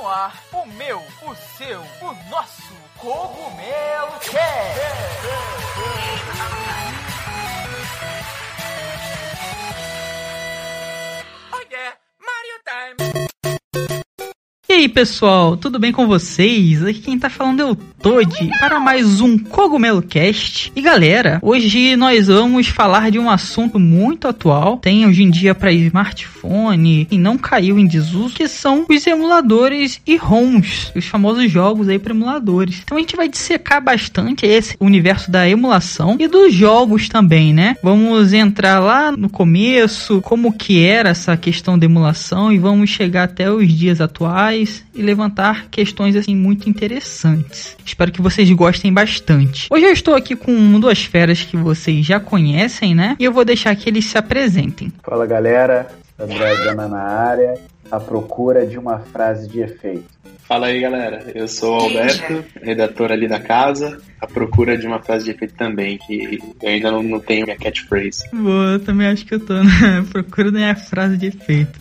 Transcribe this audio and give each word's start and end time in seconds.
no 0.00 0.08
ar 0.08 0.42
o 0.52 0.66
meu, 0.66 0.98
o 0.98 1.34
seu, 1.58 1.80
o 1.80 2.30
nosso 2.30 2.72
Cogumelo 2.98 4.18
Cast. 4.20 4.80
Aí 14.80 14.88
pessoal, 14.88 15.58
tudo 15.58 15.78
bem 15.78 15.92
com 15.92 16.06
vocês? 16.06 16.82
Aqui 16.82 17.00
quem 17.00 17.18
tá 17.18 17.28
falando 17.28 17.60
é 17.60 17.64
o 17.66 17.74
Toad 17.74 18.34
para 18.58 18.80
mais 18.80 19.20
um 19.20 19.36
Cogumelo 19.36 20.00
Cast. 20.00 20.72
E 20.74 20.80
galera, 20.80 21.38
hoje 21.42 21.96
nós 21.96 22.28
vamos 22.28 22.68
falar 22.68 23.10
de 23.10 23.18
um 23.18 23.28
assunto 23.28 23.78
muito 23.78 24.26
atual, 24.26 24.78
tem 24.78 25.06
hoje 25.06 25.22
em 25.22 25.30
dia 25.30 25.54
para 25.54 25.70
smartphone 25.70 27.06
e 27.10 27.18
não 27.18 27.36
caiu 27.36 27.78
em 27.78 27.86
desuso, 27.86 28.34
que 28.34 28.48
são 28.48 28.86
os 28.88 29.06
emuladores 29.06 30.00
e 30.06 30.16
ROMs, 30.16 30.92
os 30.96 31.04
famosos 31.04 31.50
jogos 31.50 31.86
aí 31.90 31.98
para 31.98 32.14
emuladores. 32.14 32.80
Então 32.82 32.96
a 32.96 33.00
gente 33.00 33.16
vai 33.16 33.28
dissecar 33.28 33.84
bastante 33.84 34.46
esse 34.46 34.76
universo 34.80 35.30
da 35.30 35.46
emulação 35.46 36.16
e 36.18 36.26
dos 36.26 36.54
jogos 36.54 37.06
também, 37.06 37.52
né? 37.52 37.76
Vamos 37.82 38.32
entrar 38.32 38.78
lá 38.78 39.12
no 39.12 39.28
começo, 39.28 40.22
como 40.22 40.54
que 40.54 40.82
era 40.82 41.10
essa 41.10 41.36
questão 41.36 41.78
da 41.78 41.84
emulação 41.84 42.50
e 42.50 42.58
vamos 42.58 42.88
chegar 42.88 43.24
até 43.24 43.52
os 43.52 43.70
dias 43.70 44.00
atuais 44.00 44.69
e 44.94 45.02
levantar 45.02 45.66
questões 45.70 46.16
assim 46.16 46.34
muito 46.34 46.68
interessantes. 46.68 47.76
Espero 47.84 48.12
que 48.12 48.22
vocês 48.22 48.50
gostem 48.50 48.92
bastante. 48.92 49.68
Hoje 49.70 49.84
eu 49.84 49.92
estou 49.92 50.14
aqui 50.14 50.36
com 50.36 50.78
duas 50.78 51.04
feras 51.04 51.42
que 51.42 51.56
vocês 51.56 52.04
já 52.04 52.20
conhecem, 52.20 52.94
né? 52.94 53.16
E 53.18 53.24
eu 53.24 53.32
vou 53.32 53.44
deixar 53.44 53.74
que 53.76 53.88
eles 53.88 54.06
se 54.06 54.18
apresentem. 54.18 54.92
Fala 55.02 55.26
galera, 55.26 55.88
André 56.18 56.56
Gana 56.64 56.88
na 56.88 57.02
área, 57.02 57.54
à 57.90 57.98
procura 57.98 58.66
de 58.66 58.78
uma 58.78 58.98
frase 58.98 59.48
de 59.48 59.60
efeito. 59.60 60.20
Fala 60.50 60.66
aí 60.66 60.80
galera, 60.80 61.30
eu 61.32 61.46
sou 61.46 61.78
o 61.78 61.80
Alberto, 61.82 62.44
redator 62.60 63.12
ali 63.12 63.28
da 63.28 63.38
casa, 63.38 64.00
à 64.20 64.26
procura 64.26 64.76
de 64.76 64.84
uma 64.84 65.00
frase 65.00 65.24
de 65.24 65.30
efeito 65.30 65.54
também, 65.54 65.96
que 65.96 66.40
eu 66.60 66.68
ainda 66.68 66.90
não, 66.90 67.04
não 67.04 67.20
tenho 67.20 67.44
minha 67.44 67.56
catchphrase. 67.56 68.24
Boa, 68.32 68.72
eu 68.72 68.80
também 68.80 69.06
acho 69.06 69.24
que 69.24 69.34
eu 69.34 69.38
tô 69.38 69.54
na 69.54 70.04
procura 70.10 70.50
da 70.50 70.58
minha 70.58 70.74
frase 70.74 71.16
de 71.16 71.26
efeito. 71.26 71.78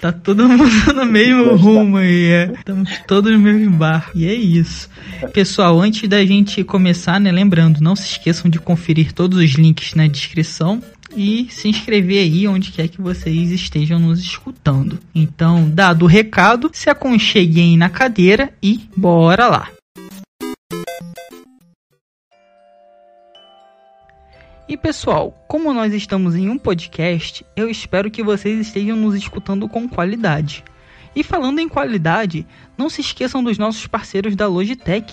Tá 0.00 0.12
todo 0.12 0.48
mundo 0.48 0.94
no 0.94 1.04
mesmo 1.04 1.56
rumo 1.56 1.96
aí, 1.96 2.26
é. 2.26 2.52
Estamos 2.52 2.98
todos 3.06 3.32
no 3.32 3.38
mesmo 3.40 3.76
bar. 3.76 4.12
E 4.14 4.28
é 4.28 4.34
isso. 4.34 4.88
Pessoal, 5.32 5.80
antes 5.80 6.08
da 6.08 6.24
gente 6.24 6.62
começar, 6.62 7.18
né, 7.20 7.32
lembrando, 7.32 7.80
não 7.80 7.96
se 7.96 8.12
esqueçam 8.12 8.48
de 8.48 8.60
conferir 8.60 9.12
todos 9.12 9.38
os 9.38 9.50
links 9.54 9.94
na 9.94 10.06
descrição 10.06 10.80
e 11.16 11.48
se 11.50 11.68
inscrever 11.68 12.18
aí 12.18 12.48
onde 12.48 12.72
quer 12.72 12.88
que 12.88 13.00
vocês 13.00 13.50
estejam 13.50 13.98
nos 13.98 14.20
escutando. 14.20 14.98
Então, 15.14 15.68
dado 15.70 16.04
o 16.04 16.08
recado, 16.08 16.70
se 16.72 16.88
aconcheguem 16.88 17.76
na 17.76 17.88
cadeira 17.88 18.52
e 18.62 18.80
bora 18.96 19.48
lá. 19.48 19.68
E 24.68 24.76
pessoal, 24.76 25.44
como 25.48 25.74
nós 25.74 25.92
estamos 25.92 26.34
em 26.34 26.48
um 26.48 26.56
podcast, 26.56 27.44
eu 27.54 27.68
espero 27.68 28.10
que 28.10 28.22
vocês 28.22 28.58
estejam 28.58 28.96
nos 28.96 29.14
escutando 29.14 29.68
com 29.68 29.88
qualidade. 29.88 30.64
E 31.14 31.22
falando 31.22 31.58
em 31.58 31.68
qualidade, 31.68 32.46
não 32.78 32.88
se 32.88 33.02
esqueçam 33.02 33.44
dos 33.44 33.58
nossos 33.58 33.86
parceiros 33.86 34.34
da 34.34 34.46
Logitech, 34.46 35.12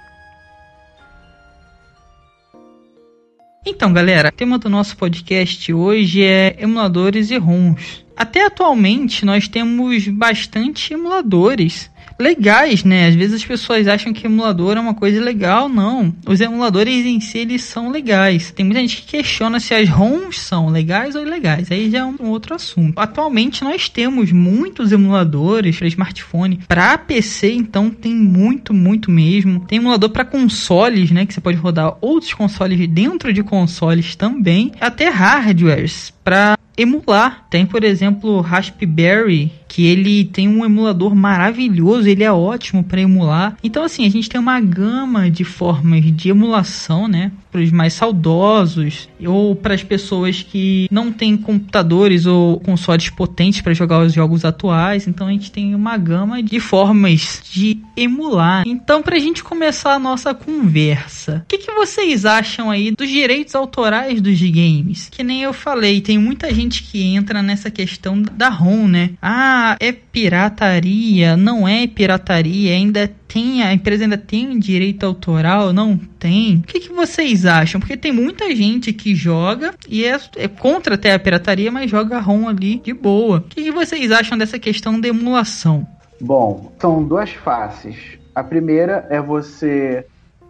Então, 3.63 3.93
galera, 3.93 4.29
o 4.29 4.31
tema 4.31 4.57
do 4.57 4.67
nosso 4.67 4.97
podcast 4.97 5.71
hoje 5.71 6.23
é 6.23 6.55
emuladores 6.57 7.29
e 7.29 7.37
ROMs. 7.37 8.03
Até 8.17 8.47
atualmente 8.47 9.23
nós 9.23 9.47
temos 9.47 10.07
bastante 10.07 10.91
emuladores 10.93 11.91
legais, 12.21 12.83
né? 12.83 13.07
Às 13.07 13.15
vezes 13.15 13.35
as 13.35 13.45
pessoas 13.45 13.87
acham 13.87 14.13
que 14.13 14.25
emulador 14.25 14.77
é 14.77 14.79
uma 14.79 14.93
coisa 14.93 15.21
legal, 15.21 15.67
não. 15.67 16.13
Os 16.25 16.39
emuladores 16.39 17.05
em 17.05 17.19
si 17.19 17.39
eles 17.39 17.63
são 17.63 17.89
legais. 17.89 18.51
Tem 18.51 18.65
muita 18.65 18.81
gente 18.81 19.01
que 19.01 19.17
questiona 19.17 19.59
se 19.59 19.73
as 19.73 19.89
ROMs 19.89 20.39
são 20.39 20.69
legais 20.69 21.15
ou 21.15 21.21
ilegais. 21.21 21.71
Aí 21.71 21.89
já 21.89 21.99
é 21.99 22.05
um 22.05 22.29
outro 22.29 22.55
assunto. 22.55 22.97
Atualmente 22.99 23.63
nós 23.63 23.89
temos 23.89 24.31
muitos 24.31 24.91
emuladores 24.91 25.77
para 25.77 25.87
smartphone, 25.87 26.59
para 26.67 26.97
PC, 26.97 27.51
então 27.51 27.89
tem 27.89 28.13
muito, 28.13 28.73
muito 28.73 29.11
mesmo. 29.11 29.65
Tem 29.67 29.79
emulador 29.79 30.09
para 30.09 30.23
consoles, 30.23 31.11
né, 31.11 31.25
que 31.25 31.33
você 31.33 31.41
pode 31.41 31.57
rodar 31.57 31.97
outros 32.01 32.33
consoles 32.33 32.87
dentro 32.87 33.33
de 33.33 33.43
consoles 33.43 34.15
também, 34.15 34.71
até 34.79 35.09
hardwares 35.09 36.13
para 36.23 36.57
emular. 36.77 37.45
Tem, 37.49 37.65
por 37.65 37.83
exemplo, 37.83 38.41
Raspberry, 38.41 39.51
que 39.71 39.85
ele 39.85 40.25
tem 40.25 40.49
um 40.49 40.65
emulador 40.65 41.15
maravilhoso, 41.15 42.05
ele 42.05 42.25
é 42.25 42.31
ótimo 42.31 42.83
para 42.83 42.99
emular. 42.99 43.55
Então, 43.63 43.85
assim, 43.85 44.05
a 44.05 44.09
gente 44.09 44.27
tem 44.27 44.39
uma 44.39 44.59
gama 44.59 45.31
de 45.31 45.45
formas 45.45 46.03
de 46.13 46.27
emulação, 46.27 47.07
né? 47.07 47.31
Para 47.49 47.61
os 47.61 47.71
mais 47.71 47.93
saudosos 47.93 49.07
ou 49.25 49.55
para 49.55 49.73
as 49.73 49.81
pessoas 49.81 50.43
que 50.43 50.89
não 50.91 51.09
têm 51.09 51.37
computadores 51.37 52.25
ou 52.25 52.59
consoles 52.59 53.09
potentes 53.09 53.61
para 53.61 53.73
jogar 53.73 54.03
os 54.03 54.11
jogos 54.11 54.43
atuais. 54.43 55.07
Então, 55.07 55.27
a 55.27 55.31
gente 55.31 55.49
tem 55.49 55.73
uma 55.73 55.97
gama 55.97 56.43
de 56.43 56.59
formas 56.59 57.41
de 57.49 57.79
emular. 57.95 58.63
Então, 58.67 59.01
para 59.01 59.15
a 59.15 59.19
gente 59.19 59.41
começar 59.41 59.93
a 59.93 59.99
nossa 59.99 60.33
conversa, 60.33 61.43
o 61.45 61.47
que, 61.47 61.59
que 61.59 61.71
vocês 61.71 62.25
acham 62.25 62.69
aí 62.69 62.91
dos 62.91 63.07
direitos 63.07 63.55
autorais 63.55 64.19
dos 64.19 64.41
games? 64.41 65.07
Que 65.09 65.23
nem 65.23 65.43
eu 65.43 65.53
falei, 65.53 66.01
tem 66.01 66.17
muita 66.17 66.53
gente 66.53 66.83
que 66.83 67.01
entra 67.03 67.41
nessa 67.41 67.71
questão 67.71 68.21
da 68.21 68.49
ROM, 68.49 68.85
né? 68.87 69.11
Ah, 69.21 69.60
é 69.79 69.91
pirataria, 69.91 71.35
não 71.37 71.67
é 71.67 71.87
pirataria, 71.87 72.73
ainda 72.73 73.09
tem, 73.27 73.63
a 73.63 73.73
empresa 73.73 74.03
ainda 74.03 74.17
tem 74.17 74.59
direito 74.59 75.05
autoral, 75.05 75.71
não 75.71 75.97
tem. 75.97 76.57
O 76.57 76.61
que, 76.63 76.79
que 76.79 76.93
vocês 76.93 77.45
acham? 77.45 77.79
Porque 77.79 77.95
tem 77.95 78.11
muita 78.11 78.53
gente 78.55 78.91
que 78.91 79.15
joga 79.15 79.73
e 79.87 80.05
é, 80.05 80.19
é 80.35 80.47
contra 80.47 80.95
até 80.95 81.13
a 81.13 81.19
pirataria, 81.19 81.71
mas 81.71 81.89
joga 81.89 82.19
ROM 82.19 82.47
ali 82.47 82.77
de 82.77 82.93
boa. 82.93 83.37
O 83.37 83.41
que, 83.41 83.63
que 83.63 83.71
vocês 83.71 84.11
acham 84.11 84.37
dessa 84.37 84.59
questão 84.59 84.99
de 84.99 85.07
emulação? 85.07 85.87
Bom, 86.19 86.71
são 86.79 87.03
duas 87.03 87.31
faces. 87.31 87.95
A 88.35 88.43
primeira 88.43 89.07
é 89.09 89.21
você 89.21 90.05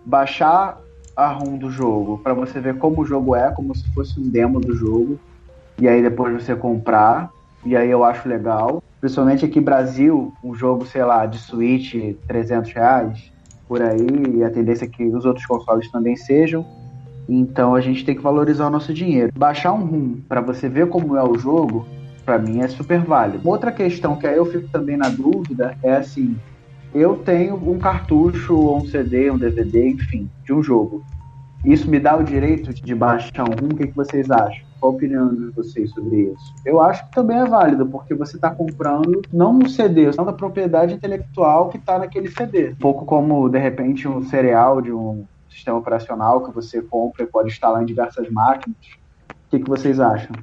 baixar 0.05 0.77
a 1.15 1.27
ROM 1.27 1.57
do 1.57 1.69
jogo 1.69 2.17
para 2.17 2.33
você 2.33 2.59
ver 2.59 2.77
como 2.77 3.01
o 3.01 3.05
jogo 3.05 3.35
é, 3.35 3.51
como 3.51 3.75
se 3.75 3.87
fosse 3.93 4.19
um 4.19 4.27
demo 4.27 4.59
do 4.59 4.75
jogo 4.75 5.19
e 5.81 5.87
aí 5.87 6.01
depois 6.01 6.31
você 6.33 6.55
comprar, 6.55 7.31
e 7.65 7.75
aí 7.75 7.89
eu 7.89 8.03
acho 8.03 8.27
legal. 8.27 8.83
Principalmente 8.99 9.45
aqui 9.45 9.59
no 9.59 9.65
Brasil, 9.65 10.33
um 10.43 10.53
jogo, 10.53 10.85
sei 10.85 11.03
lá, 11.03 11.25
de 11.25 11.37
Switch, 11.39 11.95
300 12.27 12.71
reais, 12.71 13.31
por 13.67 13.81
aí, 13.81 14.37
e 14.37 14.43
a 14.43 14.49
tendência 14.49 14.85
é 14.85 14.87
que 14.87 15.03
os 15.05 15.25
outros 15.25 15.45
consoles 15.45 15.89
também 15.91 16.15
sejam. 16.15 16.65
Então 17.27 17.73
a 17.73 17.81
gente 17.81 18.03
tem 18.03 18.15
que 18.15 18.21
valorizar 18.21 18.67
o 18.67 18.69
nosso 18.69 18.93
dinheiro. 18.93 19.31
Baixar 19.35 19.73
um 19.73 19.85
ROM 19.85 20.15
para 20.27 20.41
você 20.41 20.67
ver 20.67 20.87
como 20.89 21.15
é 21.15 21.23
o 21.23 21.37
jogo, 21.37 21.85
para 22.25 22.37
mim 22.37 22.61
é 22.61 22.67
super 22.67 22.99
válido. 22.99 23.47
Outra 23.47 23.71
questão 23.71 24.15
que 24.15 24.27
aí 24.27 24.37
eu 24.37 24.45
fico 24.45 24.67
também 24.69 24.97
na 24.97 25.09
dúvida 25.09 25.77
é 25.81 25.93
assim: 25.93 26.37
eu 26.93 27.15
tenho 27.15 27.55
um 27.55 27.79
cartucho, 27.79 28.55
ou 28.55 28.77
um 28.77 28.85
CD, 28.85 29.31
um 29.31 29.37
DVD, 29.37 29.89
enfim, 29.89 30.29
de 30.43 30.53
um 30.53 30.61
jogo. 30.61 31.03
Isso 31.63 31.89
me 31.89 31.99
dá 31.99 32.15
o 32.17 32.23
direito 32.23 32.73
de 32.73 32.95
baixar 32.95 33.47
um? 33.47 33.67
O 33.67 33.75
que, 33.75 33.87
que 33.87 33.95
vocês 33.95 34.29
acham? 34.31 34.65
Qual 34.79 34.93
a 34.93 34.95
opinião 34.95 35.33
de 35.33 35.51
vocês 35.51 35.91
sobre 35.91 36.23
isso? 36.23 36.53
Eu 36.65 36.81
acho 36.81 37.05
que 37.05 37.13
também 37.13 37.37
é 37.37 37.45
válido, 37.45 37.85
porque 37.85 38.15
você 38.15 38.35
está 38.35 38.49
comprando 38.49 39.21
não 39.31 39.59
um 39.59 39.67
CD, 39.67 40.05
você 40.05 40.19
está 40.19 40.33
propriedade 40.33 40.93
intelectual 40.93 41.69
que 41.69 41.77
está 41.77 41.99
naquele 41.99 42.31
CD. 42.31 42.69
Um 42.69 42.75
pouco 42.75 43.05
como, 43.05 43.47
de 43.47 43.59
repente, 43.59 44.07
um 44.07 44.23
cereal 44.23 44.81
de 44.81 44.91
um 44.91 45.25
sistema 45.47 45.77
operacional 45.77 46.43
que 46.43 46.53
você 46.53 46.81
compra 46.81 47.23
e 47.23 47.27
pode 47.27 47.49
instalar 47.49 47.83
em 47.83 47.85
diversas 47.85 48.27
máquinas. 48.31 48.77
O 49.47 49.49
que, 49.51 49.59
que 49.59 49.69
vocês 49.69 49.99
acham? 49.99 50.35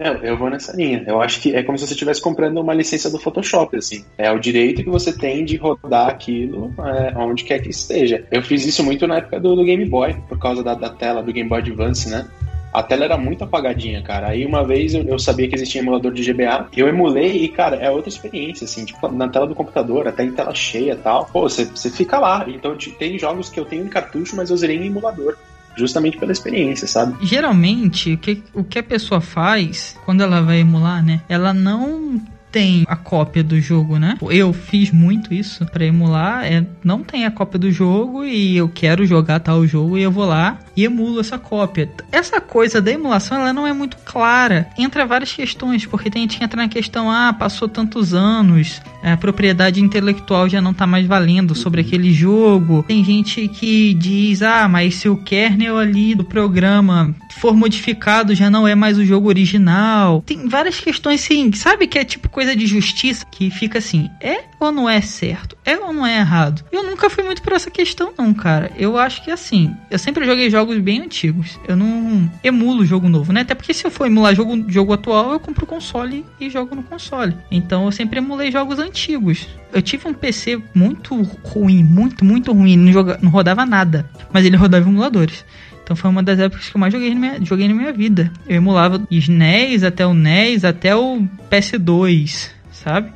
É, 0.00 0.30
eu 0.30 0.36
vou 0.38 0.48
nessa 0.48 0.74
linha. 0.74 1.04
Eu 1.06 1.20
acho 1.20 1.38
que 1.42 1.54
é 1.54 1.62
como 1.62 1.76
se 1.76 1.86
você 1.86 1.92
estivesse 1.92 2.22
comprando 2.22 2.58
uma 2.58 2.72
licença 2.72 3.10
do 3.10 3.18
Photoshop, 3.18 3.76
assim. 3.76 4.02
É 4.16 4.32
o 4.32 4.38
direito 4.38 4.82
que 4.82 4.88
você 4.88 5.12
tem 5.12 5.44
de 5.44 5.56
rodar 5.56 6.08
aquilo 6.08 6.72
é, 6.78 7.18
onde 7.18 7.44
quer 7.44 7.60
que 7.60 7.68
esteja. 7.68 8.24
Eu 8.30 8.42
fiz 8.42 8.64
isso 8.64 8.82
muito 8.82 9.06
na 9.06 9.18
época 9.18 9.38
do, 9.38 9.54
do 9.54 9.62
Game 9.62 9.84
Boy, 9.84 10.16
por 10.26 10.38
causa 10.38 10.64
da, 10.64 10.74
da 10.74 10.88
tela 10.88 11.22
do 11.22 11.30
Game 11.30 11.50
Boy 11.50 11.58
Advance, 11.58 12.08
né? 12.08 12.26
a 12.72 12.82
tela 12.82 13.04
era 13.04 13.18
muito 13.18 13.44
apagadinha, 13.44 14.02
cara. 14.02 14.28
Aí 14.28 14.46
uma 14.46 14.64
vez 14.64 14.94
eu, 14.94 15.02
eu, 15.02 15.18
sabia 15.18 15.48
que 15.48 15.54
existia 15.54 15.80
emulador 15.80 16.12
de 16.12 16.22
GBA, 16.22 16.68
eu 16.76 16.88
emulei 16.88 17.44
e, 17.44 17.48
cara, 17.48 17.76
é 17.76 17.90
outra 17.90 18.08
experiência, 18.08 18.64
assim, 18.64 18.84
tipo, 18.84 19.08
na 19.08 19.28
tela 19.28 19.46
do 19.46 19.54
computador, 19.54 20.06
até 20.06 20.24
em 20.24 20.32
tela 20.32 20.54
cheia 20.54 20.92
e 20.92 20.96
tal. 20.96 21.26
Pô, 21.26 21.48
você 21.48 21.66
fica 21.90 22.18
lá. 22.18 22.44
Então 22.48 22.76
tem 22.98 23.18
jogos 23.18 23.48
que 23.50 23.58
eu 23.58 23.64
tenho 23.64 23.84
em 23.84 23.88
cartucho, 23.88 24.36
mas 24.36 24.50
eu 24.50 24.56
zerei 24.56 24.76
em 24.76 24.86
emulador. 24.86 25.36
Justamente 25.76 26.18
pela 26.18 26.32
experiência, 26.32 26.86
sabe? 26.86 27.16
Geralmente, 27.24 28.12
o 28.14 28.18
que, 28.18 28.42
o 28.52 28.64
que 28.64 28.78
a 28.78 28.82
pessoa 28.82 29.20
faz 29.20 29.96
quando 30.04 30.22
ela 30.22 30.42
vai 30.42 30.60
emular, 30.60 31.04
né? 31.04 31.22
Ela 31.28 31.52
não 31.52 32.20
tem 32.50 32.84
a 32.88 32.96
cópia 32.96 33.42
do 33.42 33.60
jogo, 33.60 33.98
né? 33.98 34.16
Eu 34.28 34.52
fiz 34.52 34.90
muito 34.90 35.32
isso 35.32 35.64
para 35.66 35.84
emular, 35.84 36.44
é, 36.44 36.66
não 36.82 37.02
tem 37.02 37.24
a 37.24 37.30
cópia 37.30 37.58
do 37.58 37.70
jogo 37.70 38.24
e 38.24 38.56
eu 38.56 38.68
quero 38.68 39.06
jogar 39.06 39.40
tal 39.40 39.66
jogo 39.66 39.96
e 39.96 40.02
eu 40.02 40.10
vou 40.10 40.24
lá 40.24 40.58
e 40.76 40.84
emulo 40.84 41.20
essa 41.20 41.38
cópia. 41.38 41.90
Essa 42.10 42.40
coisa 42.40 42.80
da 42.80 42.90
emulação, 42.90 43.40
ela 43.40 43.52
não 43.52 43.66
é 43.66 43.72
muito 43.72 43.96
clara. 43.98 44.68
Entra 44.78 45.06
várias 45.06 45.32
questões, 45.32 45.86
porque 45.86 46.10
tem 46.10 46.22
gente 46.22 46.38
que 46.38 46.44
entra 46.44 46.62
na 46.62 46.68
questão, 46.68 47.10
ah, 47.10 47.32
passou 47.32 47.68
tantos 47.68 48.14
anos, 48.14 48.80
a 49.02 49.16
propriedade 49.16 49.80
intelectual 49.82 50.48
já 50.48 50.60
não 50.60 50.74
tá 50.74 50.86
mais 50.86 51.06
valendo 51.06 51.54
sobre 51.54 51.80
aquele 51.80 52.12
jogo. 52.12 52.84
Tem 52.86 53.04
gente 53.04 53.48
que 53.48 53.94
diz, 53.94 54.42
ah, 54.42 54.68
mas 54.68 54.96
se 54.96 55.08
o 55.08 55.16
kernel 55.16 55.78
ali 55.78 56.14
do 56.14 56.24
programa 56.24 57.14
for 57.34 57.54
modificado, 57.54 58.34
já 58.34 58.50
não 58.50 58.66
é 58.66 58.74
mais 58.74 58.98
o 58.98 59.04
jogo 59.04 59.28
original. 59.28 60.22
Tem 60.26 60.48
várias 60.48 60.80
questões, 60.80 61.22
assim, 61.22 61.52
sabe 61.52 61.86
que 61.86 61.98
é 61.98 62.04
tipo 62.04 62.28
coisa 62.28 62.54
de 62.54 62.66
justiça 62.66 63.24
que 63.30 63.50
fica 63.50 63.78
assim, 63.78 64.10
é 64.20 64.44
ou 64.58 64.70
não 64.70 64.88
é 64.88 65.00
certo? 65.00 65.56
É 65.64 65.76
ou 65.78 65.92
não 65.92 66.06
é 66.06 66.18
errado? 66.18 66.64
Eu 66.70 66.82
nunca 66.82 67.08
fui 67.08 67.24
muito 67.24 67.42
por 67.42 67.52
essa 67.52 67.70
questão, 67.70 68.12
não, 68.18 68.34
cara. 68.34 68.70
Eu 68.76 68.98
acho 68.98 69.24
que 69.24 69.30
assim, 69.30 69.74
eu 69.90 69.98
sempre 69.98 70.24
joguei 70.26 70.50
jogos 70.50 70.78
bem 70.78 71.00
antigos. 71.00 71.58
Eu 71.66 71.76
não 71.76 72.30
emulo 72.44 72.84
jogo 72.84 73.08
novo, 73.08 73.32
né? 73.32 73.40
Até 73.40 73.54
porque 73.54 73.72
se 73.72 73.86
eu 73.86 73.90
for 73.90 74.06
emular 74.06 74.34
jogo, 74.34 74.64
jogo 74.68 74.92
atual, 74.92 75.32
eu 75.32 75.40
compro 75.40 75.66
console 75.66 76.26
e 76.38 76.50
jogo 76.50 76.74
no 76.74 76.82
console. 76.82 77.36
Então 77.50 77.86
eu 77.86 77.92
sempre 77.92 78.18
emulei 78.18 78.50
jogos 78.50 78.78
antigos. 78.78 79.46
Eu 79.72 79.80
tive 79.80 80.08
um 80.08 80.14
PC 80.14 80.60
muito 80.74 81.14
ruim, 81.44 81.82
muito, 81.82 82.24
muito 82.24 82.52
ruim. 82.52 82.76
Não, 82.76 82.92
joga, 82.92 83.18
não 83.22 83.30
rodava 83.30 83.64
nada. 83.64 84.08
Mas 84.32 84.44
ele 84.44 84.56
rodava 84.56 84.88
emuladores. 84.88 85.44
Então 85.90 85.96
foi 85.96 86.08
uma 86.08 86.22
das 86.22 86.38
épocas 86.38 86.68
que 86.68 86.76
eu 86.76 86.80
mais 86.80 86.92
joguei 86.92 87.12
na 87.12 87.18
minha, 87.18 87.44
joguei 87.44 87.66
na 87.66 87.74
minha 87.74 87.92
vida. 87.92 88.30
Eu 88.48 88.58
emulava 88.58 89.02
SNES 89.10 89.82
até 89.82 90.06
o 90.06 90.14
NES, 90.14 90.64
até 90.64 90.94
o 90.94 91.26
PS2, 91.50 92.48
sabe? 92.70 93.10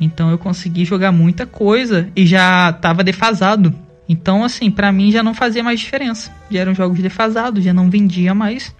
Então 0.00 0.28
eu 0.32 0.36
consegui 0.36 0.84
jogar 0.84 1.12
muita 1.12 1.46
coisa 1.46 2.08
e 2.16 2.26
já 2.26 2.72
tava 2.72 3.04
defasado. 3.04 3.72
Então, 4.08 4.42
assim, 4.42 4.72
para 4.72 4.90
mim 4.90 5.12
já 5.12 5.22
não 5.22 5.34
fazia 5.34 5.62
mais 5.62 5.78
diferença. 5.78 6.32
Já 6.50 6.62
eram 6.62 6.74
jogos 6.74 6.98
defasados, 6.98 7.62
já 7.62 7.72
não 7.72 7.88
vendia 7.88 8.34
mais. 8.34 8.74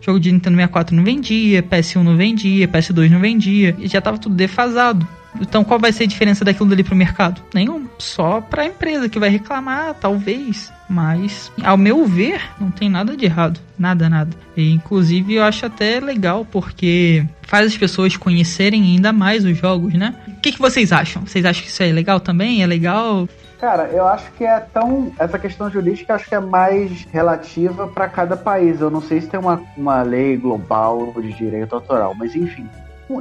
Jogo 0.00 0.18
de 0.18 0.32
Nintendo 0.32 0.56
64 0.56 0.96
não 0.96 1.04
vendia, 1.04 1.62
PS1 1.62 2.02
não 2.02 2.16
vendia, 2.16 2.66
PS2 2.66 3.10
não 3.10 3.20
vendia, 3.20 3.76
já 3.82 4.00
tava 4.00 4.18
tudo 4.18 4.34
defasado. 4.34 5.06
Então 5.40 5.64
qual 5.64 5.78
vai 5.78 5.92
ser 5.92 6.04
a 6.04 6.06
diferença 6.06 6.44
daquilo 6.44 6.68
dali 6.68 6.82
pro 6.82 6.96
mercado? 6.96 7.42
Nenhum. 7.54 7.86
Só 7.98 8.40
pra 8.40 8.66
empresa 8.66 9.08
que 9.08 9.18
vai 9.18 9.28
reclamar, 9.28 9.94
talvez. 9.94 10.72
Mas, 10.88 11.52
ao 11.62 11.76
meu 11.76 12.06
ver, 12.06 12.40
não 12.58 12.70
tem 12.70 12.88
nada 12.88 13.14
de 13.16 13.26
errado. 13.26 13.60
Nada, 13.78 14.08
nada. 14.08 14.30
E, 14.56 14.72
inclusive, 14.72 15.34
eu 15.34 15.44
acho 15.44 15.66
até 15.66 16.00
legal, 16.00 16.46
porque 16.50 17.26
faz 17.42 17.66
as 17.66 17.76
pessoas 17.76 18.16
conhecerem 18.16 18.82
ainda 18.82 19.12
mais 19.12 19.44
os 19.44 19.56
jogos, 19.56 19.92
né? 19.94 20.14
O 20.26 20.40
que, 20.40 20.52
que 20.52 20.58
vocês 20.58 20.90
acham? 20.90 21.26
Vocês 21.26 21.44
acham 21.44 21.62
que 21.62 21.68
isso 21.68 21.82
é 21.82 21.92
legal 21.92 22.20
também? 22.20 22.62
É 22.62 22.66
legal? 22.66 23.28
Cara, 23.60 23.90
eu 23.92 24.06
acho 24.06 24.30
que 24.32 24.44
é 24.44 24.60
tão. 24.60 25.12
Essa 25.18 25.38
questão 25.38 25.70
jurídica 25.70 26.14
acho 26.14 26.28
que 26.28 26.34
é 26.34 26.40
mais 26.40 27.06
relativa 27.12 27.88
para 27.88 28.08
cada 28.08 28.36
país. 28.36 28.80
Eu 28.80 28.90
não 28.90 29.02
sei 29.02 29.20
se 29.20 29.28
tem 29.28 29.38
uma, 29.38 29.60
uma 29.76 30.02
lei 30.02 30.36
global 30.36 31.12
de 31.20 31.32
direito 31.32 31.74
autoral, 31.74 32.14
mas 32.16 32.34
enfim 32.34 32.66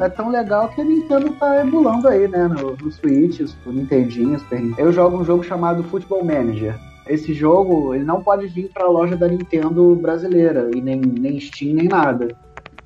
é 0.02 0.10
tão 0.10 0.30
legal 0.30 0.70
que 0.70 0.82
a 0.82 0.84
Nintendo 0.84 1.32
tá 1.32 1.62
emulando 1.62 2.08
aí, 2.08 2.28
né? 2.28 2.48
No, 2.48 2.76
no 2.76 2.92
Switch, 2.92 3.40
no 3.66 3.72
Nintendinho, 3.72 4.38
Super 4.40 4.62
Nintendo. 4.62 4.82
Eu 4.82 4.92
jogo 4.92 5.18
um 5.18 5.24
jogo 5.24 5.44
chamado 5.44 5.84
Football 5.84 6.26
Manager. 6.26 6.76
Esse 7.08 7.34
jogo, 7.34 7.96
ele 7.96 8.04
não 8.04 8.22
pode 8.22 8.48
vir 8.48 8.70
para 8.74 8.86
a 8.86 8.90
loja 8.90 9.16
da 9.16 9.28
Nintendo 9.28 9.96
brasileira, 9.96 10.70
e 10.76 10.82
nem, 10.82 11.00
nem 11.00 11.40
Steam, 11.40 11.74
nem 11.74 11.88
nada. 11.88 12.36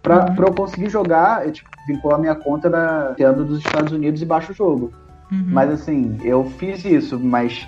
Pra, 0.02 0.26
uhum. 0.26 0.36
pra 0.36 0.48
eu 0.48 0.54
conseguir 0.54 0.90
jogar, 0.90 1.46
eu 1.46 1.52
tipo, 1.52 1.70
vinculo 1.88 2.16
a 2.16 2.18
minha 2.18 2.36
conta 2.36 2.70
da 2.70 3.10
Nintendo 3.10 3.44
dos 3.44 3.60
Estados 3.60 3.92
Unidos 3.92 4.22
e 4.22 4.26
baixo 4.26 4.52
o 4.52 4.56
jogo. 4.56 4.94
Uhum. 5.32 5.46
Mas 5.48 5.72
assim, 5.72 6.20
eu 6.24 6.44
fiz 6.58 6.86
isso, 6.86 7.20
mas 7.20 7.68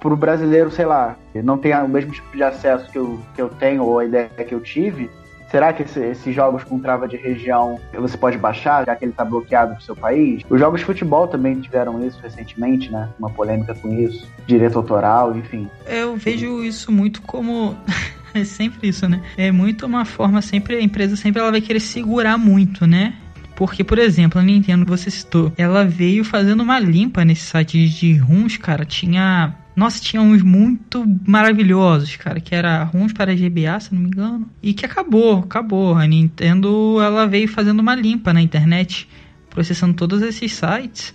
pro 0.00 0.16
brasileiro, 0.16 0.70
sei 0.70 0.86
lá, 0.86 1.16
não 1.34 1.58
tem 1.58 1.74
o 1.74 1.88
mesmo 1.88 2.12
tipo 2.12 2.36
de 2.36 2.42
acesso 2.42 2.90
que 2.90 2.98
eu, 2.98 3.18
que 3.34 3.42
eu 3.42 3.48
tenho 3.48 3.84
ou 3.84 3.98
a 3.98 4.04
ideia 4.04 4.28
que 4.28 4.54
eu 4.54 4.60
tive, 4.60 5.10
Será 5.50 5.72
que 5.72 5.82
esse, 5.82 6.00
esses 6.00 6.34
jogos 6.34 6.64
com 6.64 6.78
trava 6.78 7.06
de 7.06 7.16
região 7.16 7.78
você 7.92 8.16
pode 8.16 8.36
baixar, 8.36 8.84
já 8.84 8.96
que 8.96 9.04
ele 9.04 9.12
está 9.12 9.24
bloqueado 9.24 9.74
pro 9.74 9.84
seu 9.84 9.96
país? 9.96 10.42
Os 10.48 10.58
jogos 10.58 10.80
de 10.80 10.86
futebol 10.86 11.28
também 11.28 11.60
tiveram 11.60 12.04
isso 12.06 12.18
recentemente, 12.22 12.90
né? 12.90 13.08
Uma 13.18 13.30
polêmica 13.30 13.74
com 13.74 13.92
isso, 13.92 14.28
direito 14.46 14.76
autoral, 14.76 15.36
enfim. 15.36 15.68
Eu 15.86 16.16
vejo 16.16 16.64
isso 16.64 16.90
muito 16.90 17.22
como 17.22 17.76
é 18.34 18.44
sempre 18.44 18.88
isso, 18.88 19.08
né? 19.08 19.22
É 19.36 19.52
muito 19.52 19.86
uma 19.86 20.04
forma 20.04 20.42
sempre 20.42 20.76
a 20.76 20.80
empresa 20.80 21.16
sempre 21.16 21.40
ela 21.40 21.50
vai 21.50 21.60
querer 21.60 21.80
segurar 21.80 22.36
muito, 22.36 22.86
né? 22.86 23.14
Porque, 23.54 23.82
por 23.82 23.98
exemplo, 23.98 24.38
a 24.38 24.44
Nintendo 24.44 24.84
que 24.84 24.90
você 24.90 25.10
citou, 25.10 25.50
ela 25.56 25.82
veio 25.82 26.22
fazendo 26.22 26.62
uma 26.62 26.78
limpa 26.78 27.24
nesse 27.24 27.46
site 27.46 27.88
de 27.88 28.14
runs, 28.14 28.58
cara. 28.58 28.84
Tinha 28.84 29.54
nossa, 29.76 30.00
tinha 30.00 30.22
uns 30.22 30.42
muito 30.42 31.04
maravilhosos, 31.26 32.16
cara, 32.16 32.40
que 32.40 32.54
era 32.54 32.82
ruins 32.82 33.12
para 33.12 33.34
GBA, 33.34 33.78
se 33.78 33.94
não 33.94 34.00
me 34.00 34.06
engano, 34.08 34.48
e 34.62 34.72
que 34.72 34.86
acabou, 34.86 35.40
acabou. 35.40 35.94
A 35.94 36.06
Nintendo, 36.06 36.98
ela 37.02 37.26
veio 37.26 37.46
fazendo 37.46 37.80
uma 37.80 37.94
limpa 37.94 38.32
na 38.32 38.40
internet, 38.40 39.06
processando 39.50 39.92
todos 39.92 40.22
esses 40.22 40.54
sites, 40.54 41.14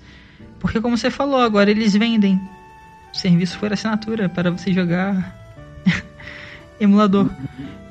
porque 0.59 0.79
como 0.79 0.95
você 0.95 1.09
falou, 1.09 1.41
agora 1.41 1.71
eles 1.71 1.93
vendem 1.93 2.39
serviço 3.11 3.57
por 3.57 3.73
assinatura 3.73 4.29
para 4.29 4.51
você 4.51 4.71
jogar 4.71 5.35
emulador. 6.79 7.31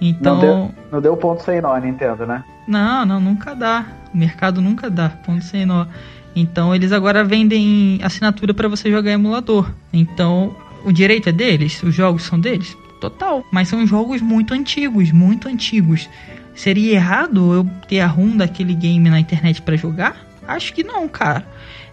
Então, 0.01 0.35
não 0.35 0.41
deu, 0.41 0.75
não 0.93 1.01
deu 1.01 1.17
ponto 1.17 1.43
sem 1.43 1.61
nó, 1.61 1.77
Nintendo, 1.79 2.25
né? 2.25 2.45
Não, 2.69 3.05
não, 3.05 3.19
nunca 3.19 3.55
dá. 3.55 3.87
O 4.15 4.17
mercado 4.17 4.61
nunca 4.61 4.89
dá 4.89 5.09
ponto 5.09 5.45
sem 5.45 5.67
nó. 5.67 5.87
Então 6.35 6.75
eles 6.75 6.93
agora 6.93 7.25
vendem 7.25 7.99
assinatura 8.03 8.55
para 8.55 8.69
você 8.69 8.91
jogar 8.91 9.13
emulador. 9.13 9.71
Então 9.93 10.55
o 10.85 10.93
direito 10.93 11.29
é 11.29 11.33
deles, 11.33 11.83
os 11.83 11.95
jogos 11.95 12.23
são 12.23 12.39
deles, 12.39 12.77
total. 13.01 13.45
Mas 13.51 13.69
são 13.69 13.87
jogos 13.87 14.21
muito 14.21 14.55
antigos, 14.55 15.13
muito 15.13 15.49
antigos. 15.49 16.09
Seria 16.55 16.95
errado 16.95 17.55
eu 17.55 17.71
ter 17.89 18.01
a 18.01 18.07
ROM 18.07 18.37
daquele 18.37 18.75
game 18.75 19.09
na 19.09 19.21
internet 19.21 19.63
para 19.63 19.77
jogar? 19.77 20.27
Acho 20.47 20.73
que 20.73 20.83
não, 20.83 21.09
cara. 21.09 21.47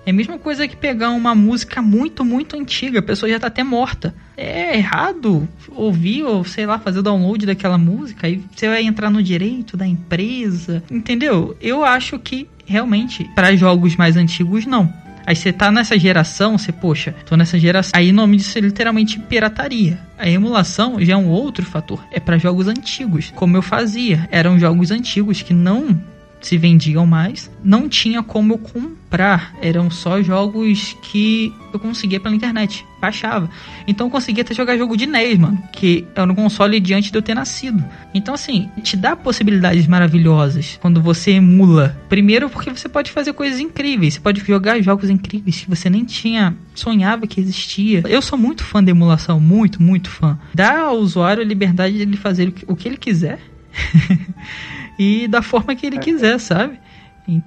É 0.06 0.10
a 0.10 0.14
mesma 0.14 0.40
coisa 0.40 0.66
que 0.70 0.76
pegar 0.76 1.10
uma 1.10 1.36
música 1.36 1.82
muito, 1.82 2.24
muito 2.24 2.56
antiga, 2.56 3.00
a 3.00 3.04
pessoa 3.04 3.30
já 3.30 3.38
tá 3.38 3.48
até 3.48 3.62
morta. 3.62 4.16
É 4.38 4.78
errado 4.78 5.48
ouvir 5.70 6.24
ou, 6.24 6.46
sei 6.46 6.66
lá, 6.66 6.80
fazer 6.80 7.00
o 7.00 7.04
download 7.04 7.46
daquela 7.46 7.78
música, 7.78 8.26
aí 8.26 8.42
você 8.56 8.70
vai 8.70 8.84
entrar 8.84 9.10
no 9.10 9.22
direito 9.22 9.76
da 9.76 9.86
empresa, 9.86 10.82
entendeu? 10.90 11.58
Eu 11.60 11.84
acho 11.84 12.18
que 12.20 12.48
realmente, 12.68 13.24
para 13.34 13.56
jogos 13.56 13.96
mais 13.96 14.18
antigos, 14.18 14.66
não. 14.66 14.94
Aí 15.26 15.36
você 15.36 15.52
tá 15.52 15.70
nessa 15.72 16.00
geração, 16.00 16.58
você, 16.58 16.72
poxa, 16.72 17.14
tô 17.26 17.36
nessa 17.36 17.60
geração. 17.60 17.92
Aí 17.94 18.12
o 18.12 18.14
nome 18.14 18.38
disso 18.38 18.58
é 18.58 18.62
literalmente 18.62 19.20
pirataria. 19.20 20.00
A 20.18 20.30
emulação 20.30 21.04
já 21.04 21.14
é 21.14 21.18
um 21.18 21.28
outro 21.28 21.66
fator. 21.66 22.02
É 22.12 22.20
para 22.20 22.38
jogos 22.38 22.68
antigos, 22.68 23.34
como 23.36 23.58
eu 23.58 23.62
fazia. 23.62 24.26
Eram 24.32 24.58
jogos 24.58 24.90
antigos 24.90 25.42
que 25.42 25.54
não 25.54 26.02
se 26.42 26.58
vendiam 26.58 27.06
mais. 27.06 27.52
Não 27.64 27.90
tinha 27.90 28.24
como 28.24 28.54
eu 28.54 28.58
comprar, 28.58 29.56
eram 29.62 29.90
só 29.90 30.22
jogos 30.22 30.96
que 31.02 31.54
eu 31.74 31.80
conseguia 31.80 32.20
pela 32.20 32.36
internet, 32.36 32.86
baixava. 33.00 33.50
Então 33.88 34.08
eu 34.08 34.12
conseguia 34.12 34.44
até 34.44 34.54
jogar 34.54 34.78
jogo 34.78 34.96
de 34.96 35.06
NES, 35.06 35.38
mano, 35.38 35.62
que 35.72 36.06
era 36.16 36.32
um 36.32 36.36
console 36.36 36.80
diante 36.80 37.12
de 37.12 37.18
eu 37.18 37.22
ter 37.22 37.34
nascido. 37.34 37.84
Então 38.14 38.34
assim, 38.34 38.70
te 38.84 38.96
dá 38.96 39.16
possibilidades 39.16 39.88
maravilhosas 39.88 40.78
quando 40.82 41.02
você 41.02 41.32
emula. 41.32 41.98
Primeiro 42.10 42.50
porque 42.50 42.70
você 42.70 42.88
pode 42.88 43.12
fazer 43.12 43.34
coisas 43.34 43.60
incríveis, 43.60 44.16
você 44.16 44.20
pode 44.20 44.42
jogar 44.46 44.82
jogos 44.82 45.10
incríveis 45.10 45.62
que 45.62 45.70
você 45.70 45.90
nem 45.90 46.06
tinha 46.06 46.56
sonhava 46.74 47.28
que 47.28 47.40
existia. 47.40 48.04
Eu 48.08 48.22
sou 48.22 48.38
muito 48.38 48.64
fã 48.64 48.84
da 48.84 48.92
emulação, 48.92 49.40
muito, 49.40 49.82
muito 49.82 50.10
fã. 50.10 50.38
Dá 50.54 50.82
ao 50.82 50.98
usuário 50.98 51.42
a 51.42 51.46
liberdade 51.46 51.96
de 51.96 52.02
ele 52.02 52.18
fazer 52.18 52.54
o 52.68 52.76
que 52.76 52.88
ele 52.88 52.98
quiser. 52.98 53.40
e 54.98 55.28
da 55.28 55.42
forma 55.42 55.76
que 55.76 55.86
ele 55.86 55.98
é. 55.98 56.00
quiser, 56.00 56.40
sabe? 56.40 56.80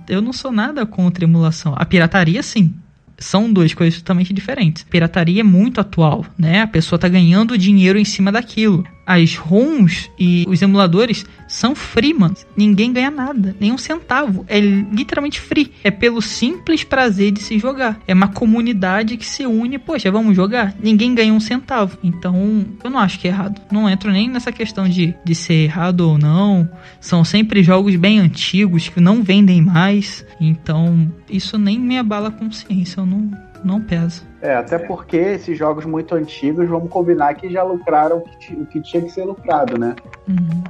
Eu 0.08 0.20
não 0.20 0.32
sou 0.32 0.52
nada 0.52 0.84
contra 0.84 1.24
emulação. 1.24 1.74
A 1.76 1.84
pirataria, 1.84 2.42
sim. 2.42 2.74
São 3.18 3.52
duas 3.52 3.74
coisas 3.74 3.98
totalmente 3.98 4.32
diferentes. 4.32 4.82
Pirataria 4.82 5.40
é 5.40 5.44
muito 5.44 5.80
atual, 5.80 6.24
né? 6.38 6.62
A 6.62 6.66
pessoa 6.66 6.98
tá 6.98 7.08
ganhando 7.08 7.56
dinheiro 7.56 7.98
em 7.98 8.04
cima 8.04 8.30
daquilo 8.32 8.86
as 9.06 9.34
ROMs 9.34 10.10
e 10.18 10.44
os 10.48 10.62
emuladores 10.62 11.24
são 11.48 11.74
free, 11.74 12.14
mano. 12.14 12.36
Ninguém 12.56 12.92
ganha 12.92 13.10
nada, 13.10 13.56
nem 13.58 13.72
um 13.72 13.78
centavo. 13.78 14.44
É 14.48 14.60
literalmente 14.60 15.40
free. 15.40 15.72
É 15.82 15.90
pelo 15.90 16.22
simples 16.22 16.84
prazer 16.84 17.32
de 17.32 17.40
se 17.40 17.58
jogar. 17.58 18.00
É 18.06 18.14
uma 18.14 18.28
comunidade 18.28 19.16
que 19.16 19.26
se 19.26 19.44
une, 19.44 19.78
poxa, 19.78 20.10
vamos 20.10 20.36
jogar? 20.36 20.74
Ninguém 20.80 21.14
ganha 21.14 21.32
um 21.32 21.40
centavo. 21.40 21.98
Então, 22.04 22.64
eu 22.82 22.90
não 22.90 23.00
acho 23.00 23.18
que 23.18 23.26
é 23.26 23.30
errado. 23.30 23.60
Não 23.72 23.88
entro 23.88 24.12
nem 24.12 24.28
nessa 24.28 24.52
questão 24.52 24.88
de, 24.88 25.14
de 25.24 25.34
ser 25.34 25.64
errado 25.64 26.02
ou 26.02 26.16
não. 26.16 26.68
São 27.00 27.24
sempre 27.24 27.62
jogos 27.62 27.96
bem 27.96 28.20
antigos 28.20 28.88
que 28.88 29.00
não 29.00 29.22
vendem 29.22 29.60
mais. 29.60 30.24
Então, 30.40 31.12
isso 31.28 31.58
nem 31.58 31.78
me 31.78 31.98
abala 31.98 32.28
a 32.28 32.32
consciência. 32.32 33.00
Eu 33.00 33.06
não, 33.06 33.30
não 33.64 33.80
pesa. 33.80 34.29
É, 34.42 34.54
até 34.54 34.78
porque 34.78 35.16
esses 35.16 35.56
jogos 35.58 35.84
muito 35.84 36.14
antigos, 36.14 36.66
vamos 36.68 36.88
combinar 36.90 37.34
que 37.34 37.50
já 37.50 37.62
lucraram 37.62 38.18
o 38.18 38.22
que, 38.22 38.54
o 38.54 38.66
que 38.66 38.80
tinha 38.80 39.02
que 39.02 39.10
ser 39.10 39.24
lucrado, 39.24 39.78
né? 39.78 39.94
Uhum. 40.26 40.64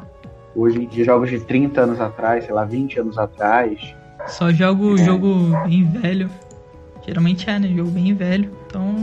Hoje, 0.56 0.84
de 0.86 1.04
jogos 1.04 1.30
de 1.30 1.38
30 1.40 1.80
anos 1.80 2.00
atrás, 2.00 2.44
sei 2.44 2.52
lá, 2.52 2.64
20 2.64 3.00
anos 3.00 3.16
atrás. 3.16 3.94
Só 4.26 4.50
jogo, 4.52 4.94
É. 4.94 5.04
jogo 5.04 5.52
bem 5.66 5.84
velho. 5.84 6.28
Geralmente 7.06 7.48
é, 7.48 7.58
né? 7.58 7.68
Jogo 7.68 7.90
bem 7.90 8.12
velho. 8.12 8.50
Então. 8.66 8.94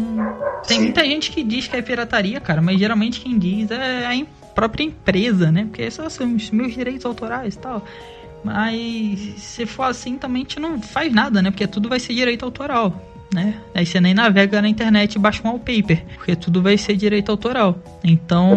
Tem 0.67 0.77
Sim. 0.77 0.83
muita 0.83 1.03
gente 1.05 1.31
que 1.31 1.43
diz 1.43 1.67
que 1.67 1.75
é 1.75 1.81
pirataria, 1.81 2.39
cara, 2.41 2.61
mas 2.61 2.77
geralmente 2.77 3.21
quem 3.21 3.39
diz 3.39 3.71
é 3.71 4.05
a 4.05 4.25
própria 4.53 4.83
empresa, 4.83 5.51
né? 5.51 5.63
Porque 5.63 5.81
esses 5.81 6.13
são 6.13 6.35
os 6.35 6.51
meus 6.51 6.73
direitos 6.73 7.05
autorais 7.05 7.55
e 7.55 7.59
tal. 7.59 7.83
Mas 8.43 9.19
se 9.37 9.65
for 9.65 9.83
assim, 9.83 10.17
também 10.17 10.41
a 10.41 10.43
gente 10.43 10.59
não 10.59 10.81
faz 10.81 11.11
nada, 11.13 11.41
né? 11.41 11.49
Porque 11.51 11.65
tudo 11.67 11.89
vai 11.89 11.99
ser 11.99 12.13
direito 12.13 12.45
autoral, 12.45 12.93
né? 13.33 13.55
Aí 13.73 13.85
você 13.85 13.99
nem 13.99 14.13
navega 14.13 14.61
na 14.61 14.69
internet 14.69 15.15
e 15.15 15.19
baixa 15.19 15.41
um 15.43 15.49
wallpaper, 15.49 16.03
porque 16.15 16.35
tudo 16.35 16.61
vai 16.61 16.77
ser 16.77 16.95
direito 16.95 17.31
autoral. 17.31 17.77
Então, 18.03 18.55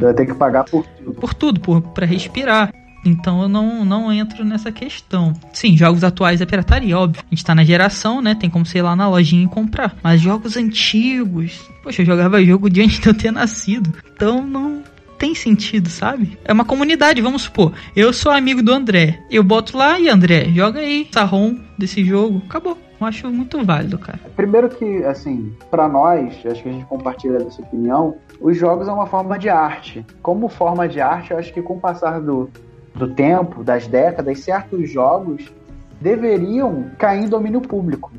vai 0.00 0.14
ter 0.14 0.26
que 0.26 0.34
pagar 0.34 0.64
por 0.64 0.86
tudo. 0.86 1.14
por 1.14 1.34
tudo, 1.34 1.60
por 1.60 1.80
para 1.80 2.06
respirar. 2.06 2.72
Então 3.04 3.42
eu 3.42 3.48
não, 3.48 3.84
não 3.84 4.12
entro 4.12 4.44
nessa 4.44 4.70
questão. 4.70 5.32
Sim, 5.52 5.76
jogos 5.76 6.04
atuais 6.04 6.40
é 6.40 6.46
pirataria, 6.46 6.96
óbvio. 6.96 7.22
A 7.26 7.34
gente 7.34 7.44
tá 7.44 7.54
na 7.54 7.64
geração, 7.64 8.22
né? 8.22 8.34
Tem 8.34 8.48
como 8.48 8.64
sei 8.64 8.80
lá 8.80 8.94
na 8.94 9.08
lojinha 9.08 9.44
e 9.44 9.48
comprar. 9.48 9.96
Mas 10.02 10.20
jogos 10.20 10.56
antigos. 10.56 11.68
Poxa, 11.82 12.02
eu 12.02 12.06
jogava 12.06 12.42
jogo 12.44 12.70
de 12.70 12.80
antes 12.80 13.00
de 13.00 13.08
eu 13.08 13.14
ter 13.14 13.32
nascido. 13.32 13.92
Então 14.14 14.46
não 14.46 14.84
tem 15.18 15.34
sentido, 15.34 15.88
sabe? 15.88 16.36
É 16.44 16.52
uma 16.52 16.64
comunidade, 16.64 17.20
vamos 17.20 17.42
supor. 17.42 17.72
Eu 17.94 18.12
sou 18.12 18.32
amigo 18.32 18.62
do 18.62 18.72
André. 18.72 19.20
Eu 19.30 19.42
boto 19.44 19.76
lá 19.76 19.98
e 19.98 20.08
André, 20.08 20.48
joga 20.52 20.80
aí, 20.80 21.08
sarrom 21.12 21.56
desse 21.78 22.04
jogo. 22.04 22.42
Acabou. 22.48 22.76
Eu 23.02 23.08
acho 23.08 23.28
muito 23.30 23.64
válido, 23.64 23.98
cara. 23.98 24.18
Primeiro 24.36 24.68
que, 24.68 25.04
assim, 25.04 25.52
pra 25.70 25.88
nós, 25.88 26.34
acho 26.46 26.62
que 26.62 26.68
a 26.68 26.72
gente 26.72 26.84
compartilha 26.86 27.38
dessa 27.38 27.60
opinião, 27.60 28.16
os 28.40 28.56
jogos 28.56 28.88
é 28.88 28.92
uma 28.92 29.06
forma 29.06 29.38
de 29.38 29.48
arte. 29.48 30.04
Como 30.22 30.48
forma 30.48 30.88
de 30.88 31.00
arte, 31.00 31.32
eu 31.32 31.38
acho 31.38 31.52
que 31.52 31.60
com 31.62 31.74
o 31.74 31.80
passar 31.80 32.20
do, 32.20 32.48
do 32.94 33.08
tempo, 33.08 33.64
das 33.64 33.86
décadas, 33.86 34.38
certos 34.40 34.90
jogos 34.90 35.52
deveriam 36.00 36.86
cair 36.98 37.24
em 37.24 37.28
domínio 37.28 37.60
público. 37.60 38.10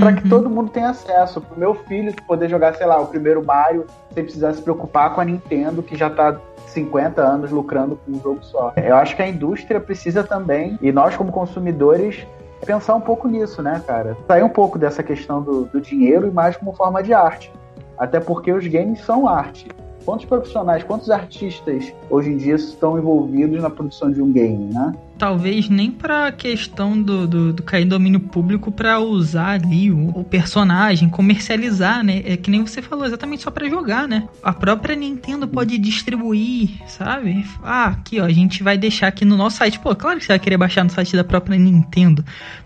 Pra 0.00 0.12
que 0.12 0.24
Uhum. 0.24 0.28
todo 0.28 0.50
mundo 0.50 0.70
tenha 0.70 0.90
acesso. 0.90 1.40
Pro 1.40 1.58
meu 1.58 1.72
filho 1.74 2.12
poder 2.26 2.48
jogar, 2.48 2.74
sei 2.74 2.84
lá, 2.86 3.00
o 3.00 3.06
primeiro 3.06 3.44
Mario 3.44 3.86
sem 4.12 4.24
precisar 4.24 4.52
se 4.52 4.60
preocupar 4.60 5.14
com 5.14 5.20
a 5.20 5.24
Nintendo, 5.24 5.82
que 5.84 5.96
já 5.96 6.10
tá 6.10 6.36
50 6.66 7.22
anos 7.22 7.50
lucrando 7.52 7.96
com 8.04 8.10
um 8.12 8.20
jogo 8.20 8.40
só. 8.42 8.72
Eu 8.76 8.96
acho 8.96 9.14
que 9.14 9.22
a 9.22 9.28
indústria 9.28 9.78
precisa 9.80 10.24
também, 10.24 10.76
e 10.82 10.90
nós 10.90 11.14
como 11.16 11.30
consumidores, 11.30 12.26
pensar 12.64 12.94
um 12.94 13.00
pouco 13.00 13.28
nisso, 13.28 13.62
né, 13.62 13.82
cara? 13.86 14.16
Sair 14.26 14.42
um 14.42 14.48
pouco 14.48 14.78
dessa 14.78 15.02
questão 15.02 15.42
do, 15.42 15.64
do 15.66 15.80
dinheiro 15.80 16.26
e 16.26 16.30
mais 16.30 16.56
como 16.56 16.72
forma 16.72 17.02
de 17.02 17.12
arte. 17.12 17.52
Até 17.96 18.20
porque 18.20 18.52
os 18.52 18.66
games 18.66 19.00
são 19.04 19.28
arte. 19.28 19.68
Quantos 20.08 20.24
profissionais, 20.24 20.82
quantos 20.84 21.10
artistas 21.10 21.92
hoje 22.08 22.30
em 22.30 22.38
dia 22.38 22.54
estão 22.54 22.98
envolvidos 22.98 23.60
na 23.60 23.68
produção 23.68 24.10
de 24.10 24.22
um 24.22 24.32
game, 24.32 24.72
né? 24.72 24.94
talvez 25.18 25.68
nem 25.68 25.90
pra 25.90 26.30
questão 26.30 27.00
do, 27.02 27.26
do, 27.26 27.52
do 27.52 27.62
cair 27.62 27.84
domínio 27.84 28.20
público 28.20 28.70
pra 28.70 29.00
usar 29.00 29.60
ali 29.60 29.90
o, 29.90 30.10
o 30.10 30.24
personagem, 30.24 31.10
comercializar, 31.10 32.04
né? 32.04 32.22
É 32.24 32.36
que 32.36 32.50
nem 32.50 32.64
você 32.64 32.80
falou, 32.80 33.04
exatamente 33.04 33.42
só 33.42 33.50
pra 33.50 33.68
jogar, 33.68 34.06
né? 34.06 34.28
A 34.42 34.52
própria 34.52 34.94
Nintendo 34.94 35.46
pode 35.48 35.76
distribuir, 35.76 36.70
sabe? 36.86 37.44
Ah, 37.62 37.86
aqui 37.86 38.20
ó, 38.20 38.24
a 38.24 38.30
gente 38.30 38.62
vai 38.62 38.78
deixar 38.78 39.08
aqui 39.08 39.24
no 39.24 39.36
nosso 39.36 39.56
site. 39.56 39.80
Pô, 39.80 39.94
claro 39.94 40.18
que 40.18 40.24
você 40.24 40.32
vai 40.32 40.38
querer 40.38 40.56
baixar 40.56 40.84
no 40.84 40.90
site 40.90 41.16
da 41.16 41.24
própria 41.24 41.58
Nintendo 41.58 42.24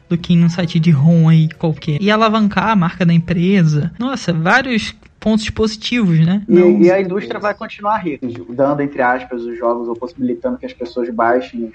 do 0.08 0.18
que 0.18 0.36
num 0.36 0.50
site 0.50 0.78
de 0.78 0.90
ROM 0.90 1.28
aí 1.28 1.48
qualquer. 1.48 2.00
E 2.02 2.10
alavancar 2.10 2.68
a 2.68 2.76
marca 2.76 3.06
da 3.06 3.14
empresa. 3.14 3.90
Nossa, 3.98 4.30
vários 4.30 4.94
pontos 5.22 5.48
positivos, 5.50 6.18
né? 6.18 6.42
E, 6.48 6.84
e 6.84 6.90
a 6.90 7.00
indústria 7.00 7.38
vai 7.38 7.54
continuar 7.54 7.98
rica, 7.98 8.26
dando, 8.50 8.82
entre 8.82 9.00
aspas, 9.00 9.42
os 9.42 9.56
jogos 9.56 9.86
ou 9.86 9.94
possibilitando 9.94 10.58
que 10.58 10.66
as 10.66 10.72
pessoas 10.72 11.08
baixem 11.10 11.66
os, 11.66 11.74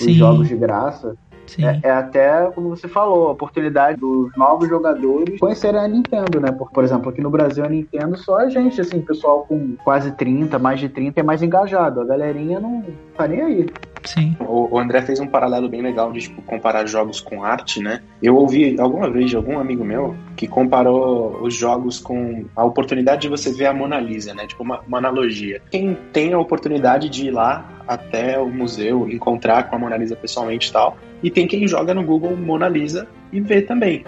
os 0.00 0.06
Sim. 0.06 0.14
jogos 0.14 0.48
de 0.48 0.56
graça. 0.56 1.14
É, 1.58 1.88
é 1.88 1.90
até, 1.90 2.50
como 2.54 2.70
você 2.70 2.88
falou, 2.88 3.28
a 3.28 3.32
oportunidade 3.32 3.98
dos 3.98 4.30
novos 4.36 4.68
jogadores 4.68 5.38
conhecerem 5.38 5.80
a 5.80 5.88
Nintendo, 5.88 6.40
né? 6.40 6.50
Por, 6.50 6.70
por 6.70 6.84
exemplo, 6.84 7.10
aqui 7.10 7.20
no 7.20 7.30
Brasil 7.30 7.64
a 7.64 7.68
Nintendo 7.68 8.16
só 8.16 8.38
a 8.38 8.48
gente, 8.48 8.80
assim, 8.80 9.00
pessoal 9.00 9.44
com 9.48 9.76
quase 9.84 10.12
30, 10.12 10.58
mais 10.58 10.80
de 10.80 10.88
30 10.88 11.20
é 11.20 11.22
mais 11.22 11.42
engajado. 11.42 12.00
A 12.00 12.04
galerinha 12.04 12.60
não 12.60 12.84
tá 13.16 13.26
nem 13.28 13.42
aí. 13.42 13.66
Sim. 14.04 14.36
O, 14.40 14.74
o 14.74 14.78
André 14.78 15.02
fez 15.02 15.18
um 15.20 15.26
paralelo 15.26 15.68
bem 15.68 15.82
legal 15.82 16.12
de 16.12 16.20
tipo, 16.20 16.40
comparar 16.42 16.86
jogos 16.86 17.20
com 17.20 17.42
arte, 17.42 17.82
né? 17.82 18.00
Eu 18.22 18.36
ouvi 18.36 18.78
alguma 18.78 19.10
vez 19.10 19.30
de 19.30 19.36
algum 19.36 19.58
amigo 19.58 19.84
meu 19.84 20.14
que 20.36 20.46
comparou 20.46 21.42
os 21.42 21.54
jogos 21.54 21.98
com 21.98 22.44
a 22.54 22.64
oportunidade 22.64 23.22
de 23.22 23.28
você 23.28 23.52
ver 23.52 23.66
a 23.66 23.74
Mona 23.74 23.98
Lisa, 23.98 24.32
né? 24.32 24.46
Tipo, 24.46 24.62
uma, 24.62 24.80
uma 24.86 24.98
analogia. 24.98 25.60
Quem 25.70 25.96
tem 26.12 26.32
a 26.32 26.38
oportunidade 26.38 27.08
de 27.08 27.26
ir 27.26 27.30
lá 27.30 27.68
até 27.86 28.38
o 28.38 28.48
museu, 28.48 29.08
encontrar 29.08 29.64
com 29.64 29.76
a 29.76 29.78
Mona 29.78 29.96
Lisa 29.96 30.16
pessoalmente 30.16 30.70
e 30.70 30.72
tal, 30.72 30.96
e 31.26 31.30
tem 31.30 31.44
quem 31.44 31.66
joga 31.66 31.92
no 31.92 32.04
Google 32.04 32.36
Mona 32.36 32.68
Lisa 32.68 33.08
e 33.32 33.40
vê 33.40 33.60
também. 33.60 34.04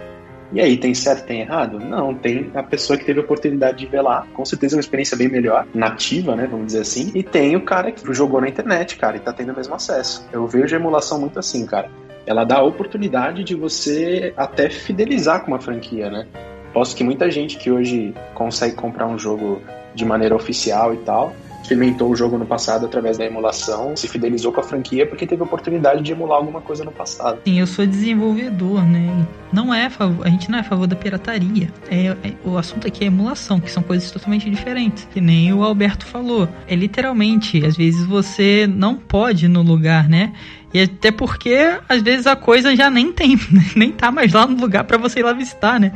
E 0.52 0.60
aí, 0.60 0.76
tem 0.76 0.94
certo, 0.94 1.26
tem 1.26 1.40
errado? 1.40 1.80
Não, 1.80 2.14
tem 2.14 2.48
a 2.54 2.62
pessoa 2.62 2.96
que 2.96 3.04
teve 3.04 3.18
a 3.18 3.22
oportunidade 3.25 3.78
de 3.78 3.87
ver 3.87 4.02
lá, 4.02 4.25
com 4.32 4.44
certeza 4.44 4.76
é 4.76 4.76
uma 4.76 4.80
experiência 4.80 5.16
bem 5.16 5.28
melhor, 5.28 5.66
nativa, 5.75 6.37
né, 6.37 6.46
vamos 6.48 6.66
dizer 6.66 6.82
assim, 6.82 7.10
e 7.16 7.25
tem 7.25 7.56
o 7.56 7.62
cara 7.62 7.90
que 7.90 8.14
jogou 8.14 8.40
na 8.40 8.48
internet, 8.48 8.96
cara, 8.96 9.16
e 9.16 9.20
tá 9.20 9.32
tendo 9.32 9.52
o 9.52 9.56
mesmo 9.56 9.75
acesso. 9.75 10.25
Eu 10.32 10.46
vejo 10.46 10.76
a 10.76 10.78
emulação 10.78 11.20
muito 11.20 11.40
assim, 11.40 11.66
cara. 11.66 11.90
Ela 12.25 12.44
dá 12.44 12.58
a 12.58 12.62
oportunidade 12.62 13.42
de 13.42 13.56
você 13.56 14.32
até 14.37 14.70
fidelizar 14.70 15.40
com 15.40 15.48
uma 15.48 15.60
franquia, 15.60 16.08
né? 16.08 16.25
Posso 16.72 16.94
que 16.94 17.02
muita 17.02 17.28
gente 17.30 17.58
que 17.58 17.68
hoje 17.68 18.14
consegue 18.32 18.76
comprar 18.76 19.08
um 19.08 19.18
jogo 19.18 19.60
de 19.92 20.04
maneira 20.04 20.37
oficial 20.37 20.94
e 20.94 20.98
tal, 20.98 21.34
experimentou 21.62 22.10
o 22.10 22.16
jogo 22.16 22.38
no 22.38 22.46
passado 22.46 22.86
através 22.86 23.18
da 23.18 23.24
emulação, 23.24 23.96
se 23.96 24.08
fidelizou 24.08 24.52
com 24.52 24.60
a 24.60 24.62
franquia 24.62 25.06
porque 25.06 25.26
teve 25.26 25.42
a 25.42 25.44
oportunidade 25.44 26.02
de 26.02 26.12
emular 26.12 26.38
alguma 26.38 26.60
coisa 26.60 26.84
no 26.84 26.92
passado. 26.92 27.40
Sim, 27.44 27.60
eu 27.60 27.66
sou 27.66 27.86
desenvolvedor, 27.86 28.84
né? 28.84 29.26
Não 29.52 29.72
é 29.72 29.86
a, 29.86 30.28
gente 30.28 30.50
não 30.50 30.58
é 30.58 30.60
a 30.60 30.64
favor 30.64 30.86
da 30.86 30.96
pirataria. 30.96 31.72
É, 31.90 32.06
é- 32.06 32.32
o 32.44 32.56
assunto 32.56 32.86
aqui 32.86 33.04
é 33.04 33.06
emulação, 33.06 33.60
que 33.60 33.70
são 33.70 33.82
coisas 33.82 34.10
totalmente 34.10 34.48
diferentes. 34.48 35.06
Que 35.12 35.20
nem 35.20 35.52
o 35.52 35.62
Alberto 35.62 36.06
falou. 36.06 36.48
É 36.66 36.74
literalmente, 36.74 37.64
às 37.64 37.76
vezes 37.76 38.04
você 38.04 38.66
não 38.66 38.94
pode 38.94 39.46
ir 39.46 39.48
no 39.48 39.62
lugar, 39.62 40.08
né? 40.08 40.32
E 40.72 40.82
até 40.82 41.10
porque 41.10 41.78
às 41.88 42.02
vezes 42.02 42.26
a 42.26 42.36
coisa 42.36 42.76
já 42.76 42.90
nem 42.90 43.12
tem, 43.12 43.38
nem 43.74 43.90
tá 43.90 44.10
mais 44.10 44.32
lá 44.32 44.46
no 44.46 44.60
lugar 44.60 44.84
pra 44.84 44.98
você 44.98 45.20
ir 45.20 45.22
lá 45.22 45.32
visitar, 45.32 45.80
né? 45.80 45.92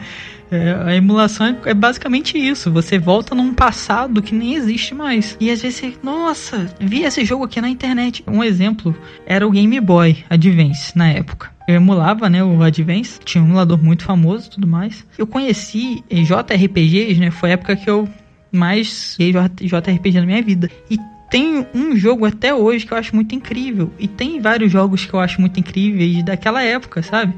É, 0.53 0.75
a 0.85 0.95
emulação 0.95 1.47
é, 1.47 1.71
é 1.71 1.75
basicamente 1.75 2.37
isso. 2.37 2.71
Você 2.71 2.99
volta 2.99 3.35
num 3.35 3.55
passado 3.55 4.21
que 4.21 4.35
nem 4.35 4.55
existe 4.55 4.95
mais. 4.95 5.35
E 5.41 5.51
às 5.51 5.63
vezes 5.63 5.79
você, 5.79 5.95
nossa, 6.03 6.71
vi 6.79 7.05
esse 7.05 7.25
jogo 7.25 7.45
aqui 7.45 7.59
na 7.59 7.71
internet. 7.71 8.23
Um 8.29 8.45
exemplo 8.45 8.95
era 9.25 9.47
o 9.47 9.51
Game 9.51 9.81
Boy 9.81 10.23
Advance 10.29 10.97
na 10.97 11.09
época. 11.09 11.51
Eu 11.67 11.77
emulava, 11.77 12.29
né, 12.29 12.45
o 12.45 12.63
Advance, 12.63 13.19
tinha 13.25 13.43
um 13.43 13.47
emulador 13.47 13.83
muito 13.83 14.05
famoso 14.05 14.49
e 14.49 14.51
tudo 14.51 14.67
mais. 14.67 15.07
Eu 15.17 15.27
conheci 15.27 16.05
JRPGs, 16.11 17.19
né, 17.19 17.31
foi 17.31 17.51
a 17.51 17.53
época 17.55 17.77
que 17.77 17.89
eu 17.89 18.07
mais 18.51 19.17
JRPG 19.19 20.21
na 20.21 20.27
minha 20.27 20.43
vida. 20.43 20.69
E 20.91 20.99
tem 21.31 21.67
um 21.75 21.97
jogo 21.97 22.27
até 22.27 22.53
hoje 22.53 22.85
que 22.85 22.93
eu 22.93 22.99
acho 22.99 23.15
muito 23.15 23.35
incrível. 23.35 23.91
E 23.99 24.07
tem 24.07 24.39
vários 24.39 24.71
jogos 24.71 25.07
que 25.07 25.15
eu 25.15 25.21
acho 25.21 25.41
muito 25.41 25.59
incríveis 25.59 26.23
daquela 26.23 26.63
época, 26.63 27.03
sabe? 27.03 27.33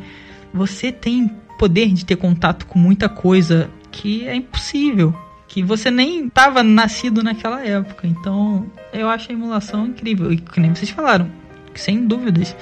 Você 0.53 0.91
tem 0.91 1.31
poder 1.59 1.89
de 1.93 2.05
ter 2.05 2.17
contato 2.17 2.67
com 2.67 2.79
muita 2.79 3.09
coisa 3.09 3.71
que 3.91 4.27
é 4.27 4.35
impossível. 4.35 5.15
Que 5.47 5.63
você 5.63 5.91
nem 5.91 6.27
estava 6.27 6.63
nascido 6.63 7.23
naquela 7.23 7.65
época. 7.65 8.07
Então, 8.07 8.67
eu 8.93 9.09
acho 9.09 9.31
a 9.31 9.35
emulação 9.35 9.87
incrível. 9.87 10.33
E 10.33 10.39
que 10.39 10.59
nem 10.59 10.75
vocês 10.75 10.91
falaram, 10.91 11.31
sem 11.75 12.07
dúvidas, 12.07 12.57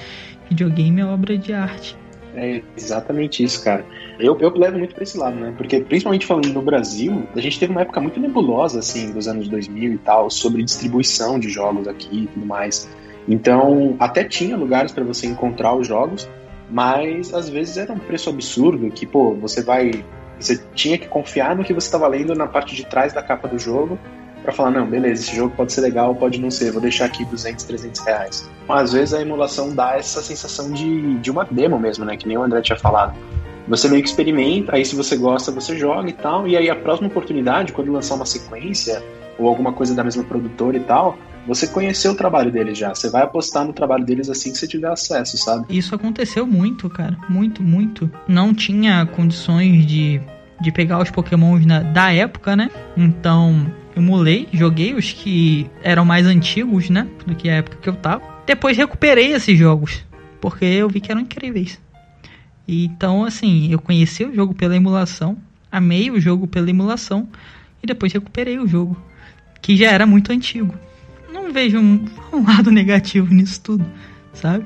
videogame 0.49 1.01
é 1.01 1.05
obra 1.05 1.37
de 1.37 1.53
arte. 1.53 1.97
É 2.35 2.61
exatamente 2.75 3.43
isso, 3.43 3.63
cara. 3.63 3.85
Eu, 4.19 4.37
eu 4.39 4.49
levo 4.55 4.77
muito 4.77 4.93
pra 4.93 5.03
esse 5.03 5.17
lado, 5.17 5.35
né? 5.35 5.53
Porque, 5.55 5.81
principalmente 5.81 6.25
falando 6.25 6.47
no 6.47 6.61
Brasil, 6.61 7.27
a 7.35 7.39
gente 7.39 7.59
teve 7.59 7.71
uma 7.71 7.81
época 7.81 8.01
muito 8.01 8.19
nebulosa, 8.19 8.79
assim, 8.79 9.11
dos 9.11 9.27
anos 9.27 9.47
2000 9.47 9.93
e 9.93 9.97
tal, 9.99 10.29
sobre 10.29 10.63
distribuição 10.63 11.39
de 11.39 11.49
jogos 11.49 11.87
aqui 11.87 12.23
e 12.23 12.27
tudo 12.27 12.45
mais. 12.45 12.89
Então, 13.27 13.95
até 13.99 14.23
tinha 14.23 14.57
lugares 14.57 14.91
para 14.91 15.03
você 15.03 15.27
encontrar 15.27 15.75
os 15.75 15.87
jogos, 15.87 16.29
mas 16.73 17.31
às 17.35 17.47
vezes 17.47 17.77
era 17.77 17.93
um 17.93 17.99
preço 17.99 18.31
absurdo 18.31 18.89
que, 18.89 19.05
pô, 19.05 19.35
você 19.35 19.61
vai. 19.61 20.03
Você 20.39 20.59
tinha 20.73 20.97
que 20.97 21.07
confiar 21.07 21.55
no 21.55 21.63
que 21.63 21.71
você 21.71 21.85
estava 21.85 22.07
lendo 22.07 22.33
na 22.33 22.47
parte 22.47 22.75
de 22.75 22.83
trás 22.83 23.13
da 23.13 23.21
capa 23.21 23.47
do 23.47 23.59
jogo 23.59 23.97
para 24.41 24.51
falar, 24.51 24.71
não, 24.71 24.87
beleza, 24.87 25.21
esse 25.21 25.35
jogo 25.35 25.55
pode 25.55 25.71
ser 25.71 25.81
legal, 25.81 26.15
pode 26.15 26.41
não 26.41 26.49
ser, 26.49 26.71
vou 26.71 26.81
deixar 26.81 27.05
aqui 27.05 27.23
200, 27.25 27.63
300 27.63 28.01
reais. 28.01 28.49
Mas 28.67 28.85
às 28.85 28.93
vezes 28.93 29.13
a 29.13 29.21
emulação 29.21 29.73
dá 29.73 29.95
essa 29.95 30.21
sensação 30.21 30.71
de, 30.71 31.19
de 31.19 31.29
uma 31.29 31.45
demo 31.45 31.79
mesmo, 31.79 32.03
né? 32.03 32.17
Que 32.17 32.27
nem 32.27 32.37
o 32.39 32.41
André 32.41 32.61
tinha 32.61 32.77
falado. 32.77 33.13
Você 33.67 33.87
meio 33.87 34.01
que 34.01 34.09
experimenta, 34.09 34.75
aí 34.75 34.83
se 34.83 34.95
você 34.95 35.15
gosta, 35.15 35.51
você 35.51 35.77
joga 35.77 36.09
e 36.09 36.13
tal, 36.13 36.47
e 36.47 36.57
aí 36.57 36.71
a 36.71 36.75
próxima 36.75 37.07
oportunidade, 37.07 37.71
quando 37.71 37.91
lançar 37.91 38.15
uma 38.15 38.25
sequência 38.25 39.01
ou 39.37 39.47
alguma 39.47 39.71
coisa 39.71 39.93
da 39.93 40.03
mesma 40.03 40.23
produtora 40.23 40.75
e 40.75 40.81
tal, 40.81 41.17
você 41.47 41.67
conheceu 41.67 42.11
o 42.11 42.15
trabalho 42.15 42.51
deles 42.51 42.77
já. 42.77 42.93
Você 42.93 43.09
vai 43.09 43.23
apostar 43.23 43.65
no 43.65 43.73
trabalho 43.73 44.05
deles 44.05 44.29
assim 44.29 44.51
que 44.51 44.57
você 44.57 44.67
tiver 44.67 44.89
acesso, 44.89 45.37
sabe? 45.37 45.65
Isso 45.69 45.93
aconteceu 45.93 46.47
muito, 46.47 46.89
cara. 46.89 47.17
Muito, 47.29 47.61
muito. 47.61 48.09
Não 48.27 48.53
tinha 48.53 49.05
condições 49.05 49.85
de 49.85 50.21
de 50.63 50.71
pegar 50.71 51.01
os 51.01 51.11
pokémons 51.11 51.65
na, 51.65 51.81
da 51.81 52.13
época, 52.13 52.55
né? 52.55 52.69
Então, 52.95 53.69
emulei, 53.95 54.47
joguei 54.53 54.93
os 54.93 55.11
que 55.11 55.69
eram 55.83 56.05
mais 56.05 56.25
antigos, 56.25 56.89
né? 56.89 57.05
Do 57.27 57.35
que 57.35 57.49
a 57.49 57.55
época 57.55 57.77
que 57.81 57.89
eu 57.89 57.95
tava. 57.95 58.23
Depois 58.45 58.77
recuperei 58.77 59.33
esses 59.33 59.59
jogos, 59.59 60.05
porque 60.39 60.63
eu 60.63 60.87
vi 60.89 61.01
que 61.01 61.11
eram 61.11 61.21
incríveis. 61.21 61.79
Então, 62.65 63.25
assim, 63.25 63.71
eu 63.71 63.79
conheci 63.79 64.23
o 64.23 64.33
jogo 64.33 64.53
pela 64.53 64.75
emulação, 64.75 65.37
amei 65.69 66.09
o 66.09 66.19
jogo 66.19 66.47
pela 66.47 66.69
emulação 66.69 67.27
e 67.81 67.87
depois 67.87 68.13
recuperei 68.13 68.57
o 68.57 68.65
jogo, 68.65 68.97
que 69.61 69.75
já 69.75 69.91
era 69.91 70.05
muito 70.05 70.31
antigo. 70.31 70.73
Não 71.33 71.51
vejo 71.51 71.79
um, 71.79 72.05
um 72.31 72.45
lado 72.45 72.69
negativo 72.69 73.33
nisso 73.33 73.59
tudo, 73.59 73.83
sabe? 74.33 74.63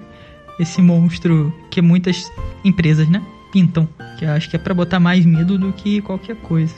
Esse 0.60 0.82
monstro 0.82 1.54
que 1.72 1.82
muitas 1.82 2.30
empresas, 2.62 3.08
né, 3.08 3.24
pintam, 3.54 3.88
que 4.20 4.26
acho 4.26 4.50
que 4.50 4.58
é 4.58 4.60
para 4.60 4.74
botar 4.74 5.00
mais 5.00 5.26
medo 5.26 5.58
do 5.58 5.72
que 5.72 6.02
qualquer 6.02 6.36
coisa. 6.36 6.76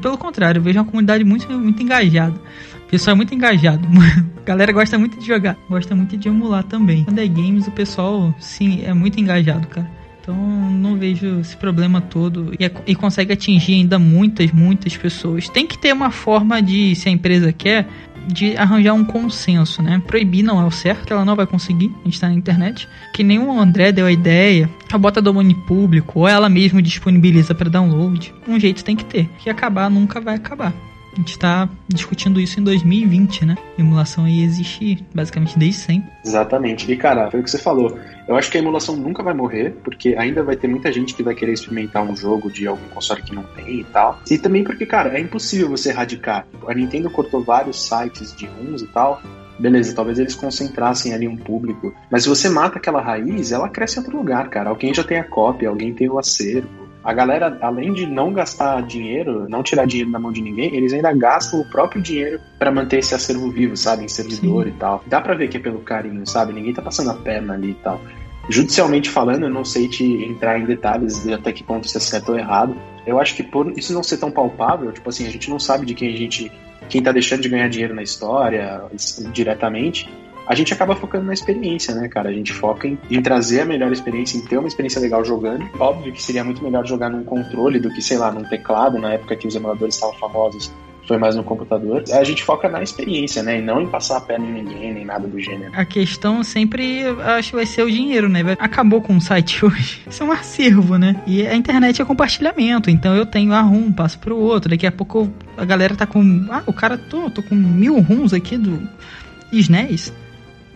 Pelo 0.00 0.16
contrário, 0.16 0.58
eu 0.58 0.62
vejo 0.62 0.78
uma 0.78 0.84
comunidade 0.86 1.22
muito, 1.22 1.50
muito 1.52 1.82
engajada. 1.82 2.40
O 2.86 2.88
pessoal 2.88 3.12
é 3.12 3.16
muito 3.16 3.34
engajado. 3.34 3.86
A 4.40 4.42
galera 4.42 4.72
gosta 4.72 4.98
muito 4.98 5.18
de 5.18 5.26
jogar, 5.26 5.56
gosta 5.68 5.94
muito 5.94 6.16
de 6.16 6.28
emular 6.28 6.64
também. 6.64 7.04
Quando 7.04 7.18
é 7.18 7.26
games, 7.26 7.66
o 7.66 7.72
pessoal, 7.72 8.34
sim, 8.40 8.82
é 8.84 8.94
muito 8.94 9.20
engajado, 9.20 9.66
cara. 9.66 10.00
Então 10.20 10.34
não 10.70 10.96
vejo 10.96 11.40
esse 11.40 11.56
problema 11.56 12.00
todo 12.00 12.52
e, 12.58 12.70
e, 12.92 12.94
consegue 12.94 13.32
atingir 13.32 13.74
ainda 13.74 13.98
muitas, 13.98 14.52
muitas 14.52 14.96
pessoas. 14.96 15.48
Tem 15.48 15.66
que 15.66 15.78
ter 15.78 15.92
uma 15.92 16.10
forma 16.10 16.60
de, 16.60 16.94
se 16.94 17.08
a 17.08 17.12
empresa 17.12 17.52
quer, 17.52 17.88
de 18.26 18.56
arranjar 18.56 18.94
um 18.94 19.04
consenso, 19.04 19.82
né? 19.82 20.00
Proibir 20.06 20.42
não 20.42 20.60
é 20.60 20.64
o 20.64 20.70
certo, 20.70 21.12
ela 21.12 21.24
não 21.24 21.36
vai 21.36 21.46
conseguir, 21.46 21.92
a 22.02 22.04
gente 22.04 22.20
tá 22.20 22.28
na 22.28 22.34
internet. 22.34 22.88
Que 23.14 23.22
nem 23.22 23.38
o 23.38 23.58
André 23.58 23.92
deu 23.92 24.06
a 24.06 24.12
ideia, 24.12 24.68
a 24.92 24.98
bota 24.98 25.22
domínio 25.22 25.56
público, 25.66 26.20
ou 26.20 26.28
ela 26.28 26.48
mesmo 26.48 26.82
disponibiliza 26.82 27.54
para 27.54 27.70
download. 27.70 28.32
Um 28.46 28.58
jeito 28.58 28.84
tem 28.84 28.96
que 28.96 29.04
ter, 29.04 29.28
que 29.38 29.50
acabar 29.50 29.90
nunca 29.90 30.20
vai 30.20 30.36
acabar. 30.36 30.72
A 31.12 31.16
gente 31.16 31.32
está 31.32 31.68
discutindo 31.88 32.40
isso 32.40 32.60
em 32.60 32.62
2020, 32.62 33.44
né? 33.44 33.56
Emulação 33.76 34.24
aí 34.24 34.42
existe 34.42 35.04
basicamente 35.14 35.58
desde 35.58 35.80
sempre. 35.80 36.10
Exatamente. 36.24 36.90
E 36.90 36.96
cara, 36.96 37.30
foi 37.30 37.40
o 37.40 37.42
que 37.42 37.50
você 37.50 37.58
falou. 37.58 37.98
Eu 38.28 38.36
acho 38.36 38.50
que 38.50 38.56
a 38.56 38.60
emulação 38.60 38.96
nunca 38.96 39.22
vai 39.22 39.34
morrer, 39.34 39.74
porque 39.82 40.14
ainda 40.16 40.42
vai 40.42 40.56
ter 40.56 40.68
muita 40.68 40.92
gente 40.92 41.14
que 41.14 41.22
vai 41.22 41.34
querer 41.34 41.52
experimentar 41.52 42.02
um 42.02 42.14
jogo 42.14 42.50
de 42.50 42.66
algum 42.66 42.88
console 42.88 43.22
que 43.22 43.34
não 43.34 43.42
tem 43.42 43.80
e 43.80 43.84
tal. 43.84 44.20
E 44.30 44.38
também 44.38 44.62
porque, 44.62 44.86
cara, 44.86 45.18
é 45.18 45.20
impossível 45.20 45.68
você 45.68 45.88
erradicar. 45.88 46.46
A 46.66 46.74
Nintendo 46.74 47.10
cortou 47.10 47.42
vários 47.42 47.88
sites 47.88 48.34
de 48.34 48.46
ROMs 48.46 48.84
e 48.84 48.86
tal. 48.86 49.20
Beleza, 49.58 49.94
talvez 49.94 50.18
eles 50.18 50.34
concentrassem 50.34 51.12
ali 51.12 51.26
um 51.28 51.36
público. 51.36 51.92
Mas 52.10 52.22
se 52.22 52.28
você 52.28 52.48
mata 52.48 52.78
aquela 52.78 53.02
raiz, 53.02 53.52
ela 53.52 53.68
cresce 53.68 53.98
em 53.98 54.02
outro 54.02 54.16
lugar, 54.16 54.48
cara. 54.48 54.70
Alguém 54.70 54.94
já 54.94 55.04
tem 55.04 55.18
a 55.18 55.24
cópia, 55.24 55.68
alguém 55.68 55.92
tem 55.92 56.08
o 56.08 56.18
acervo 56.18 56.79
a 57.10 57.12
galera, 57.12 57.58
além 57.60 57.92
de 57.92 58.06
não 58.06 58.32
gastar 58.32 58.80
dinheiro, 58.82 59.48
não 59.48 59.64
tirar 59.64 59.84
dinheiro 59.84 60.12
da 60.12 60.18
mão 60.18 60.30
de 60.30 60.40
ninguém, 60.40 60.76
eles 60.76 60.92
ainda 60.92 61.12
gastam 61.12 61.60
o 61.60 61.64
próprio 61.64 62.00
dinheiro 62.00 62.40
para 62.56 62.70
manter 62.70 62.98
esse 62.98 63.12
acervo 63.16 63.50
vivo, 63.50 63.76
sabe? 63.76 64.04
Em 64.04 64.08
servidor 64.08 64.64
Sim. 64.64 64.70
e 64.70 64.72
tal. 64.74 65.02
Dá 65.08 65.20
pra 65.20 65.34
ver 65.34 65.48
que 65.48 65.56
é 65.56 65.60
pelo 65.60 65.80
carinho, 65.80 66.24
sabe? 66.24 66.52
Ninguém 66.52 66.72
tá 66.72 66.80
passando 66.80 67.10
a 67.10 67.14
perna 67.14 67.54
ali 67.54 67.70
e 67.70 67.74
tal. 67.74 68.00
Judicialmente 68.48 69.10
falando, 69.10 69.42
eu 69.42 69.50
não 69.50 69.64
sei 69.64 69.88
te 69.88 70.04
entrar 70.24 70.60
em 70.60 70.64
detalhes 70.64 71.24
de 71.24 71.34
até 71.34 71.52
que 71.52 71.64
ponto 71.64 71.84
isso 71.84 71.98
é 71.98 72.00
certo 72.00 72.30
ou 72.30 72.38
errado. 72.38 72.76
Eu 73.04 73.18
acho 73.18 73.34
que 73.34 73.42
por 73.42 73.76
isso 73.76 73.92
não 73.92 74.04
ser 74.04 74.18
tão 74.18 74.30
palpável, 74.30 74.92
tipo 74.92 75.08
assim, 75.08 75.26
a 75.26 75.30
gente 75.30 75.50
não 75.50 75.58
sabe 75.58 75.84
de 75.84 75.94
quem 75.94 76.14
a 76.14 76.16
gente. 76.16 76.50
quem 76.88 77.02
tá 77.02 77.10
deixando 77.10 77.42
de 77.42 77.48
ganhar 77.48 77.68
dinheiro 77.68 77.94
na 77.94 78.04
história 78.04 78.84
diretamente 79.32 80.08
a 80.50 80.54
gente 80.56 80.74
acaba 80.74 80.96
focando 80.96 81.26
na 81.26 81.32
experiência, 81.32 81.94
né, 81.94 82.08
cara? 82.08 82.28
A 82.28 82.32
gente 82.32 82.52
foca 82.52 82.88
em, 82.88 82.98
em, 83.08 83.22
trazer 83.22 83.60
a 83.60 83.64
melhor 83.64 83.92
experiência, 83.92 84.36
em 84.36 84.40
ter 84.40 84.58
uma 84.58 84.66
experiência 84.66 85.00
legal 85.00 85.24
jogando. 85.24 85.64
Óbvio 85.78 86.12
que 86.12 86.20
seria 86.20 86.42
muito 86.42 86.60
melhor 86.60 86.84
jogar 86.84 87.08
num 87.08 87.22
controle 87.22 87.78
do 87.78 87.88
que, 87.88 88.02
sei 88.02 88.18
lá, 88.18 88.32
num 88.32 88.42
teclado, 88.42 88.98
na 88.98 89.12
época 89.12 89.36
que 89.36 89.46
os 89.46 89.54
emuladores 89.54 89.94
estavam 89.94 90.16
famosos. 90.16 90.72
Foi 91.06 91.18
mais 91.18 91.36
no 91.36 91.44
computador. 91.44 92.02
A 92.12 92.24
gente 92.24 92.42
foca 92.42 92.68
na 92.68 92.82
experiência, 92.82 93.44
né? 93.44 93.60
E 93.60 93.62
não 93.62 93.80
em 93.80 93.86
passar 93.86 94.16
a 94.16 94.20
perna 94.20 94.44
em 94.44 94.52
ninguém, 94.54 94.92
nem 94.92 95.04
nada 95.04 95.28
do 95.28 95.38
gênero. 95.38 95.70
A 95.72 95.84
questão 95.84 96.42
sempre, 96.42 97.04
acho 97.38 97.54
vai 97.54 97.64
ser 97.64 97.84
o 97.84 97.90
dinheiro, 97.90 98.28
né? 98.28 98.40
Acabou 98.58 99.00
com 99.00 99.16
o 99.16 99.20
site 99.20 99.62
hoje. 99.64 100.02
Isso 100.10 100.20
é 100.20 100.26
um 100.26 100.32
acervo, 100.32 100.98
né? 100.98 101.22
E 101.28 101.46
a 101.46 101.54
internet 101.54 102.02
é 102.02 102.04
compartilhamento. 102.04 102.90
Então 102.90 103.14
eu 103.14 103.24
tenho 103.24 103.52
a 103.52 103.60
RUM, 103.60 103.92
passo 103.92 104.18
pro 104.18 104.36
outro. 104.36 104.70
Daqui 104.70 104.84
a 104.86 104.90
pouco 104.90 105.32
a 105.56 105.64
galera 105.64 105.94
tá 105.94 106.06
com. 106.06 106.48
Ah, 106.50 106.64
o 106.66 106.72
cara, 106.72 106.98
tô, 106.98 107.30
tô 107.30 107.40
com 107.40 107.54
mil 107.54 108.00
RUMs 108.00 108.34
aqui 108.34 108.58
do 108.58 108.82
SNES 109.52 110.12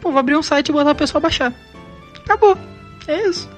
pô, 0.04 0.10
vou 0.10 0.20
abrir 0.20 0.36
um 0.36 0.42
site 0.42 0.68
e 0.68 0.72
botar 0.72 0.90
a 0.90 0.94
pessoa 0.94 1.18
baixar. 1.20 1.50
Acabou. 2.22 2.58
É 3.08 3.26
isso. 3.26 3.48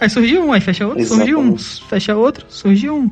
Aí 0.00 0.08
surgiu 0.08 0.44
um, 0.44 0.52
aí 0.52 0.60
fecha 0.60 0.86
outro, 0.86 1.00
Exatamente. 1.00 1.32
surgiu 1.32 1.52
um, 1.52 1.58
fecha 1.88 2.14
outro, 2.14 2.46
surgiu 2.48 2.96
um. 2.96 3.10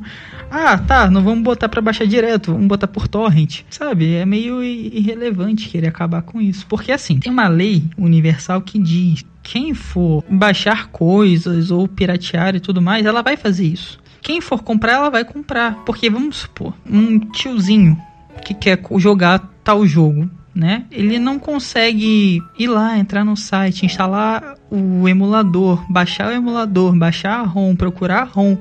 Ah, 0.49 0.77
tá, 0.77 1.09
não 1.09 1.23
vamos 1.23 1.43
botar 1.43 1.67
para 1.67 1.81
baixar 1.81 2.05
direto, 2.05 2.53
vamos 2.53 2.67
botar 2.67 2.87
por 2.87 3.07
torrent. 3.07 3.61
Sabe? 3.69 4.13
É 4.13 4.25
meio 4.25 4.63
irrelevante 4.63 5.67
querer 5.67 5.87
acabar 5.87 6.21
com 6.21 6.39
isso. 6.39 6.65
Porque 6.67 6.91
assim, 6.91 7.19
tem 7.19 7.31
uma 7.31 7.47
lei 7.47 7.83
universal 7.97 8.61
que 8.61 8.79
diz: 8.79 9.25
quem 9.41 9.73
for 9.73 10.23
baixar 10.29 10.87
coisas 10.89 11.71
ou 11.71 11.87
piratear 11.87 12.55
e 12.55 12.59
tudo 12.59 12.81
mais, 12.81 13.05
ela 13.05 13.23
vai 13.23 13.35
fazer 13.35 13.65
isso. 13.65 13.99
Quem 14.21 14.39
for 14.39 14.63
comprar, 14.63 14.93
ela 14.93 15.09
vai 15.09 15.25
comprar. 15.25 15.83
Porque 15.85 16.09
vamos 16.09 16.37
supor, 16.37 16.73
um 16.89 17.19
tiozinho 17.19 17.99
que 18.43 18.53
quer 18.53 18.79
jogar 18.97 19.39
tal 19.63 19.85
jogo 19.87 20.29
né? 20.55 20.85
Ele 20.89 21.19
não 21.19 21.37
consegue 21.37 22.41
ir 22.57 22.67
lá, 22.67 22.97
entrar 22.97 23.25
no 23.25 23.35
site, 23.35 23.85
instalar 23.85 24.55
o 24.71 25.07
emulador, 25.07 25.85
baixar 25.91 26.29
o 26.29 26.31
emulador, 26.31 26.95
baixar 26.95 27.39
a 27.41 27.43
ROM, 27.43 27.75
procurar 27.75 28.21
a 28.21 28.23
ROM. 28.23 28.57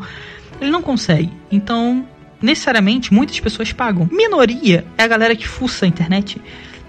Ele 0.61 0.71
não 0.71 0.83
consegue. 0.83 1.31
Então, 1.53 2.05
necessariamente, 2.43 3.15
muitas 3.15 3.39
pessoas 3.39 3.73
pagam. 3.73 4.09
Minoria 4.11 4.85
é 4.99 5.05
a 5.05 5.09
galera 5.09 5.37
que 5.37 5.47
fuça 5.47 5.85
a 5.85 5.89
internet 5.89 6.43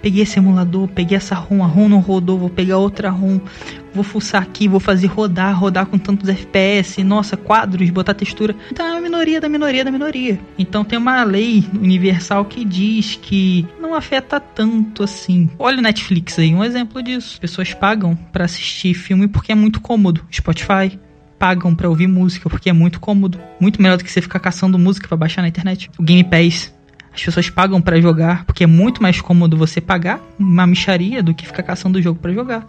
peguei 0.06 0.22
esse 0.22 0.38
emulador, 0.38 0.88
peguei 0.88 1.18
essa 1.18 1.34
ROM, 1.34 1.64
a 1.64 1.66
ROM 1.66 1.90
não 1.90 2.00
rodou, 2.00 2.38
vou 2.38 2.48
pegar 2.48 2.78
outra 2.78 3.10
ROM, 3.10 3.40
vou 3.92 4.04
fuçar 4.04 4.40
aqui, 4.40 4.68
vou 4.68 4.80
fazer 4.80 5.08
rodar, 5.08 5.60
rodar 5.60 5.88
com 5.88 5.98
tantos 5.98 6.30
FPS, 6.30 7.04
nossa, 7.04 7.36
quadros, 7.36 7.90
botar 7.90 8.14
textura. 8.14 8.56
Então 8.72 8.86
é 8.86 9.00
a 9.00 9.02
minoria 9.02 9.42
da 9.42 9.50
minoria 9.50 9.84
da 9.84 9.90
minoria. 9.90 10.40
Então 10.60 10.86
tem 10.86 11.00
uma 11.00 11.24
lei 11.24 11.66
universal 11.74 12.46
que 12.46 12.64
diz 12.64 13.18
que 13.20 13.66
não 13.82 13.96
afeta 13.96 14.40
tanto 14.40 15.02
assim. 15.02 15.50
Olha 15.58 15.80
o 15.80 15.82
Netflix 15.82 16.38
aí, 16.38 16.54
um 16.54 16.64
exemplo 16.64 17.02
disso. 17.02 17.32
As 17.34 17.40
pessoas 17.40 17.74
pagam 17.74 18.16
para 18.32 18.46
assistir 18.46 18.94
filme 18.94 19.28
porque 19.28 19.52
é 19.52 19.56
muito 19.56 19.82
cômodo. 19.82 20.24
Spotify, 20.32 21.00
pagam 21.40 21.74
para 21.74 21.90
ouvir 21.90 22.06
música 22.06 22.48
porque 22.48 22.70
é 22.70 22.74
muito 22.74 23.00
cômodo, 23.00 23.40
muito 23.60 23.82
melhor 23.82 23.98
do 23.98 24.04
que 24.04 24.12
você 24.12 24.22
ficar 24.22 24.40
caçando 24.40 24.78
música 24.78 25.08
para 25.08 25.18
baixar 25.18 25.42
na 25.42 25.48
internet. 25.48 25.90
O 25.98 26.04
Game 26.04 26.24
Pass 26.24 26.76
as 27.16 27.24
pessoas 27.24 27.50
pagam 27.50 27.82
para 27.82 28.00
jogar, 28.00 28.46
porque 28.46 28.66
é 28.66 28.68
muito 28.68 29.02
mais 29.02 29.22
cômodo 29.22 29.56
você 29.56 29.80
pagar 29.80 30.20
uma 30.38 30.68
micharia 30.68 31.24
do 31.24 31.34
que 31.34 31.48
ficar 31.48 31.64
caçando 31.64 31.98
o 31.98 32.02
jogo 32.02 32.20
para 32.20 32.34
jogar. 32.34 32.68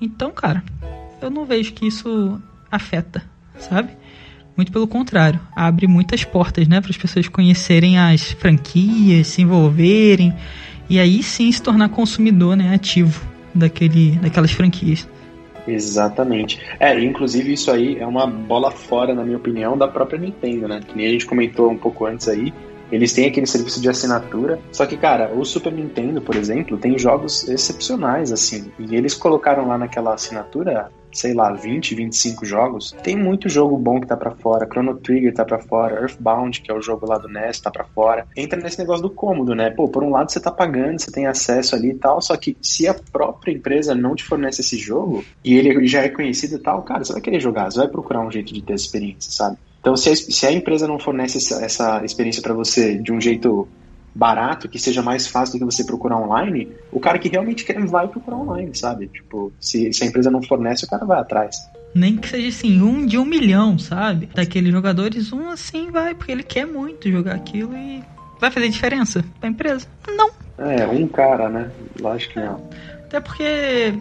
Então, 0.00 0.30
cara, 0.32 0.62
eu 1.22 1.30
não 1.30 1.44
vejo 1.44 1.72
que 1.72 1.86
isso 1.86 2.40
afeta, 2.70 3.22
sabe? 3.58 3.90
Muito 4.56 4.72
pelo 4.72 4.88
contrário, 4.88 5.38
abre 5.54 5.86
muitas 5.86 6.24
portas, 6.24 6.66
né, 6.66 6.80
para 6.80 6.90
as 6.90 6.96
pessoas 6.96 7.28
conhecerem 7.28 7.98
as 7.98 8.32
franquias, 8.32 9.28
se 9.28 9.42
envolverem 9.42 10.34
e 10.90 10.98
aí 10.98 11.22
sim 11.22 11.50
se 11.52 11.62
tornar 11.62 11.88
consumidor, 11.90 12.56
né, 12.56 12.74
ativo 12.74 13.24
daquele, 13.54 14.12
daquelas 14.16 14.50
franquias. 14.50 15.08
Exatamente. 15.68 16.60
É, 16.80 16.98
inclusive 16.98 17.52
isso 17.52 17.70
aí 17.70 17.98
é 17.98 18.06
uma 18.06 18.26
bola 18.26 18.70
fora, 18.70 19.14
na 19.14 19.22
minha 19.22 19.36
opinião, 19.36 19.76
da 19.76 19.86
própria 19.86 20.18
Nintendo, 20.18 20.66
né? 20.66 20.80
Que 20.86 20.96
nem 20.96 21.06
a 21.06 21.10
gente 21.10 21.26
comentou 21.26 21.70
um 21.70 21.76
pouco 21.76 22.06
antes 22.06 22.26
aí. 22.26 22.52
Eles 22.90 23.12
têm 23.12 23.26
aquele 23.26 23.46
serviço 23.46 23.80
de 23.80 23.88
assinatura. 23.88 24.58
Só 24.72 24.86
que, 24.86 24.96
cara, 24.96 25.32
o 25.34 25.44
Super 25.44 25.72
Nintendo, 25.72 26.20
por 26.20 26.36
exemplo, 26.36 26.78
tem 26.78 26.98
jogos 26.98 27.48
excepcionais, 27.48 28.32
assim. 28.32 28.70
E 28.78 28.94
eles 28.96 29.14
colocaram 29.14 29.66
lá 29.66 29.76
naquela 29.76 30.14
assinatura, 30.14 30.90
sei 31.12 31.34
lá, 31.34 31.52
20, 31.52 31.94
25 31.94 32.44
jogos. 32.46 32.94
Tem 33.02 33.16
muito 33.16 33.48
jogo 33.48 33.76
bom 33.76 34.00
que 34.00 34.06
tá 34.06 34.16
para 34.16 34.30
fora. 34.30 34.66
Chrono 34.66 34.96
Trigger 34.96 35.34
tá 35.34 35.44
para 35.44 35.58
fora. 35.58 36.00
Earthbound, 36.00 36.60
que 36.60 36.70
é 36.70 36.74
o 36.74 36.80
jogo 36.80 37.06
lá 37.06 37.18
do 37.18 37.28
NES, 37.28 37.60
tá 37.60 37.70
para 37.70 37.84
fora. 37.84 38.26
Entra 38.36 38.58
nesse 38.60 38.78
negócio 38.78 39.02
do 39.02 39.10
cômodo, 39.10 39.54
né? 39.54 39.70
Pô, 39.70 39.88
por 39.88 40.02
um 40.02 40.10
lado 40.10 40.30
você 40.30 40.40
tá 40.40 40.50
pagando, 40.50 40.98
você 40.98 41.10
tem 41.10 41.26
acesso 41.26 41.74
ali 41.74 41.90
e 41.90 41.94
tal. 41.94 42.20
Só 42.20 42.36
que 42.36 42.56
se 42.62 42.86
a 42.88 42.94
própria 42.94 43.52
empresa 43.52 43.94
não 43.94 44.14
te 44.14 44.24
fornece 44.24 44.60
esse 44.60 44.76
jogo 44.76 45.24
e 45.44 45.56
ele 45.56 45.86
já 45.86 46.02
é 46.02 46.08
conhecido 46.08 46.56
e 46.56 46.58
tal, 46.58 46.82
cara, 46.82 47.04
você 47.04 47.12
vai 47.12 47.22
querer 47.22 47.40
jogar. 47.40 47.70
Você 47.70 47.78
vai 47.78 47.88
procurar 47.88 48.20
um 48.20 48.30
jeito 48.30 48.52
de 48.52 48.62
ter 48.62 48.74
experiência, 48.74 49.30
sabe? 49.30 49.58
Então, 49.80 49.96
se 49.96 50.10
a, 50.10 50.16
se 50.16 50.46
a 50.46 50.52
empresa 50.52 50.86
não 50.86 50.98
fornece 50.98 51.38
essa, 51.38 51.64
essa 51.64 52.04
experiência 52.04 52.42
para 52.42 52.54
você 52.54 52.96
de 52.96 53.12
um 53.12 53.20
jeito 53.20 53.68
barato, 54.14 54.68
que 54.68 54.78
seja 54.78 55.02
mais 55.02 55.26
fácil 55.28 55.54
do 55.54 55.58
que 55.60 55.72
você 55.72 55.84
procurar 55.84 56.16
online, 56.18 56.68
o 56.90 56.98
cara 56.98 57.18
que 57.18 57.28
realmente 57.28 57.64
quer 57.64 57.78
vai 57.86 58.08
procurar 58.08 58.38
online, 58.38 58.74
sabe? 58.74 59.06
Tipo, 59.06 59.52
se, 59.60 59.92
se 59.92 60.02
a 60.02 60.06
empresa 60.06 60.30
não 60.30 60.42
fornece, 60.42 60.84
o 60.84 60.88
cara 60.88 61.04
vai 61.04 61.20
atrás. 61.20 61.56
Nem 61.94 62.16
que 62.16 62.28
seja 62.28 62.48
assim, 62.48 62.82
um 62.82 63.06
de 63.06 63.16
um 63.16 63.24
milhão, 63.24 63.78
sabe? 63.78 64.28
Daqueles 64.34 64.72
jogadores, 64.72 65.32
um 65.32 65.48
assim 65.48 65.90
vai, 65.90 66.14
porque 66.14 66.32
ele 66.32 66.42
quer 66.42 66.66
muito 66.66 67.08
jogar 67.10 67.36
aquilo 67.36 67.76
e 67.76 68.02
vai 68.40 68.50
fazer 68.50 68.68
diferença 68.68 69.24
pra 69.38 69.48
empresa? 69.48 69.86
Não. 70.08 70.30
É, 70.58 70.86
um 70.86 71.06
cara, 71.06 71.48
né? 71.48 71.70
Lógico 72.00 72.34
que 72.34 72.40
não. 72.40 72.68
Até 73.04 73.20
porque 73.20 73.94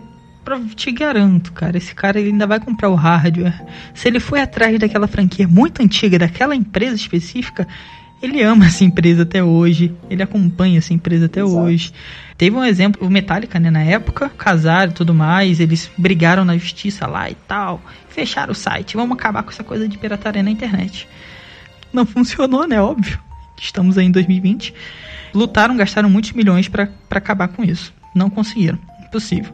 te 0.76 0.92
garanto, 0.92 1.52
cara, 1.52 1.78
esse 1.78 1.94
cara 1.94 2.20
ele 2.20 2.30
ainda 2.30 2.48
vai 2.48 2.60
comprar 2.60 2.90
o 2.90 2.96
hardware. 2.96 3.62
Se 3.94 4.08
ele 4.08 4.20
foi 4.20 4.40
atrás 4.42 4.80
daquela 4.80 5.08
franquia 5.08 5.48
muito 5.48 5.82
antiga, 5.82 6.18
daquela 6.18 6.56
empresa 6.56 6.96
específica, 6.96 7.68
ele 8.22 8.42
ama 8.42 8.66
essa 8.66 8.84
empresa 8.84 9.24
até 9.24 9.44
hoje, 9.44 9.94
ele 10.10 10.24
acompanha 10.24 10.78
essa 10.78 10.94
empresa 10.94 11.26
até 11.26 11.42
Exato. 11.42 11.58
hoje. 11.58 11.94
Teve 12.38 12.56
um 12.56 12.64
exemplo, 12.64 13.06
o 13.06 13.10
Metallica, 13.10 13.60
né, 13.60 13.70
na 13.70 13.84
época, 13.84 14.30
casaram 14.30 14.92
e 14.92 14.96
tudo 14.96 15.14
mais, 15.14 15.60
eles 15.60 15.90
brigaram 15.98 16.46
na 16.46 16.58
justiça 16.58 17.08
lá 17.08 17.30
e 17.30 17.36
tal, 17.36 17.82
fecharam 18.10 18.52
o 18.52 18.56
site, 18.56 18.96
vamos 18.96 19.18
acabar 19.18 19.44
com 19.44 19.50
essa 19.50 19.64
coisa 19.64 19.88
de 19.88 19.98
pirataria 19.98 20.44
na 20.44 20.52
internet. 20.52 21.08
Não 21.92 22.06
funcionou, 22.06 22.68
né, 22.68 22.82
óbvio. 22.82 23.20
Estamos 23.60 23.98
aí 23.98 24.06
em 24.06 24.12
2020. 24.12 24.74
Lutaram, 25.34 25.76
gastaram 25.76 26.10
muitos 26.10 26.32
milhões 26.32 26.68
para 26.68 26.90
acabar 27.10 27.48
com 27.48 27.64
isso. 27.64 27.94
Não 28.14 28.30
conseguiram, 28.30 28.78
impossível. 29.06 29.54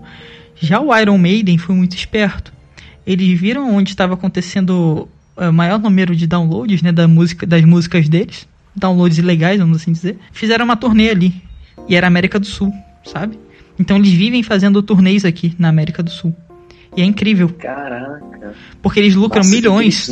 Já 0.63 0.79
o 0.79 0.95
Iron 0.97 1.17
Maiden 1.17 1.57
foi 1.57 1.75
muito 1.75 1.95
esperto. 1.95 2.53
Eles 3.05 3.39
viram 3.39 3.75
onde 3.75 3.89
estava 3.89 4.13
acontecendo 4.13 5.09
o 5.35 5.51
maior 5.51 5.77
número 5.77 6.15
de 6.15 6.25
downloads, 6.25 6.81
né, 6.81 6.91
da 6.91 7.07
música, 7.07 7.45
das 7.45 7.65
músicas 7.65 8.07
deles 8.07 8.47
downloads 8.75 9.17
ilegais, 9.17 9.59
vamos 9.59 9.81
assim 9.81 9.91
dizer, 9.91 10.17
fizeram 10.31 10.65
uma 10.65 10.75
turnê 10.75 11.09
ali. 11.09 11.33
E 11.87 11.95
era 11.95 12.07
América 12.07 12.39
do 12.39 12.45
Sul, 12.45 12.73
sabe? 13.03 13.37
Então 13.79 13.97
eles 13.97 14.11
vivem 14.11 14.43
fazendo 14.43 14.81
turnês 14.81 15.25
aqui 15.25 15.53
na 15.57 15.69
América 15.69 16.01
do 16.01 16.09
Sul. 16.09 16.35
E 16.95 17.01
é 17.01 17.05
incrível. 17.05 17.49
Caraca. 17.49 18.53
Porque 18.81 18.99
eles 18.99 19.15
lucram 19.15 19.39
Nossa, 19.39 19.49
milhões. 19.49 20.11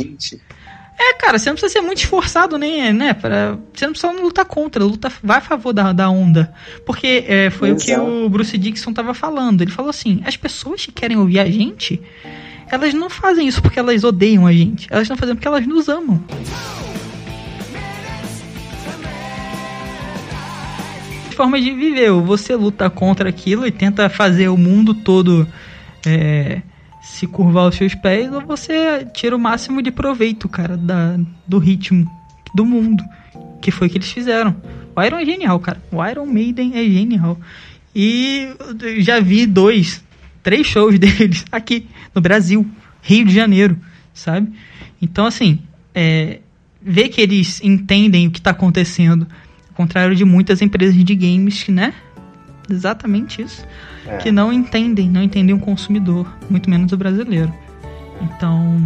É, 1.04 1.14
cara, 1.14 1.36
você 1.36 1.48
não 1.48 1.56
precisa 1.56 1.72
ser 1.72 1.80
muito 1.80 1.98
esforçado, 1.98 2.56
nem, 2.56 2.92
né? 2.92 3.12
Pra, 3.12 3.58
você 3.74 3.86
não 3.86 3.92
precisa 3.92 4.12
lutar 4.12 4.44
contra, 4.44 4.84
luta, 4.84 5.10
vai 5.20 5.38
a 5.38 5.40
favor 5.40 5.72
da, 5.72 5.92
da 5.92 6.08
onda. 6.08 6.54
Porque 6.86 7.24
é, 7.26 7.50
foi 7.50 7.70
Exato. 7.70 8.02
o 8.02 8.06
que 8.06 8.24
o 8.24 8.28
Bruce 8.28 8.56
Dixon 8.56 8.92
tava 8.92 9.12
falando. 9.12 9.62
Ele 9.62 9.70
falou 9.72 9.90
assim: 9.90 10.22
as 10.24 10.36
pessoas 10.36 10.86
que 10.86 10.92
querem 10.92 11.16
ouvir 11.16 11.40
a 11.40 11.46
gente, 11.46 12.00
elas 12.70 12.94
não 12.94 13.10
fazem 13.10 13.48
isso 13.48 13.60
porque 13.60 13.80
elas 13.80 14.04
odeiam 14.04 14.46
a 14.46 14.52
gente. 14.52 14.86
Elas 14.90 15.02
estão 15.02 15.16
fazendo 15.16 15.36
porque 15.36 15.48
elas 15.48 15.66
nos 15.66 15.88
amam. 15.88 16.24
formas 21.32 21.64
de 21.64 21.72
viver. 21.72 22.10
Ou 22.12 22.22
você 22.22 22.54
luta 22.54 22.88
contra 22.88 23.28
aquilo 23.28 23.66
e 23.66 23.72
tenta 23.72 24.08
fazer 24.08 24.48
o 24.48 24.56
mundo 24.56 24.94
todo 24.94 25.48
é, 26.06 26.62
se 27.02 27.26
curvar 27.26 27.64
aos 27.64 27.74
seus 27.74 27.94
pés, 27.94 28.32
ou 28.32 28.40
você 28.40 29.04
tira 29.12 29.34
o 29.34 29.38
máximo 29.38 29.82
de 29.82 29.90
proveito, 29.90 30.48
cara, 30.48 30.76
da, 30.76 31.18
do 31.46 31.58
ritmo 31.58 32.08
do 32.54 32.64
mundo. 32.64 33.02
Que 33.60 33.70
foi 33.70 33.88
o 33.88 33.90
que 33.90 33.98
eles 33.98 34.10
fizeram. 34.10 34.56
O 34.94 35.02
Iron 35.02 35.18
é 35.18 35.24
genial, 35.24 35.58
cara. 35.58 35.82
O 35.90 36.04
Iron 36.04 36.26
Maiden 36.26 36.72
é 36.74 36.84
genial. 36.84 37.38
E 37.94 38.48
já 38.98 39.20
vi 39.20 39.46
dois, 39.46 40.02
três 40.42 40.66
shows 40.66 40.96
deles 41.00 41.44
aqui 41.50 41.86
no 42.14 42.20
Brasil, 42.20 42.64
Rio 43.02 43.26
de 43.26 43.34
Janeiro, 43.34 43.76
sabe? 44.14 44.52
Então, 45.00 45.26
assim, 45.26 45.58
é, 45.94 46.38
ver 46.80 47.08
que 47.08 47.20
eles 47.20 47.60
entendem 47.62 48.28
o 48.28 48.30
que 48.30 48.38
está 48.38 48.50
acontecendo 48.50 49.26
ao 49.68 49.74
contrário 49.74 50.14
de 50.14 50.24
muitas 50.24 50.62
empresas 50.62 50.94
de 51.04 51.14
games 51.14 51.66
né? 51.68 51.92
Exatamente 52.70 53.42
isso. 53.42 53.66
É. 54.06 54.16
Que 54.18 54.30
não 54.30 54.52
entendem, 54.52 55.08
não 55.08 55.22
entendem 55.22 55.54
o 55.54 55.58
consumidor, 55.58 56.26
muito 56.48 56.68
menos 56.68 56.92
o 56.92 56.96
brasileiro. 56.96 57.52
Então, 58.20 58.78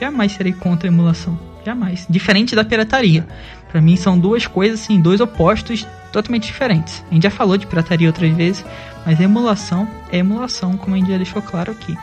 jamais 0.00 0.32
serei 0.32 0.52
contra 0.52 0.88
a 0.88 0.92
emulação. 0.92 1.38
Jamais. 1.64 2.06
Diferente 2.08 2.54
da 2.54 2.64
pirataria. 2.64 3.26
Para 3.70 3.80
mim 3.80 3.96
são 3.96 4.18
duas 4.18 4.46
coisas, 4.46 4.82
assim, 4.82 5.00
dois 5.00 5.20
opostos 5.20 5.86
totalmente 6.12 6.46
diferentes. 6.46 7.02
A 7.10 7.14
gente 7.14 7.24
já 7.24 7.30
falou 7.30 7.56
de 7.56 7.66
pirataria 7.66 8.08
outras 8.08 8.30
vezes, 8.32 8.64
mas 9.04 9.20
emulação 9.20 9.88
é 10.12 10.18
emulação, 10.18 10.76
como 10.76 10.94
a 10.94 10.98
gente 10.98 11.10
já 11.10 11.16
deixou 11.16 11.42
claro 11.42 11.72
aqui. 11.72 11.96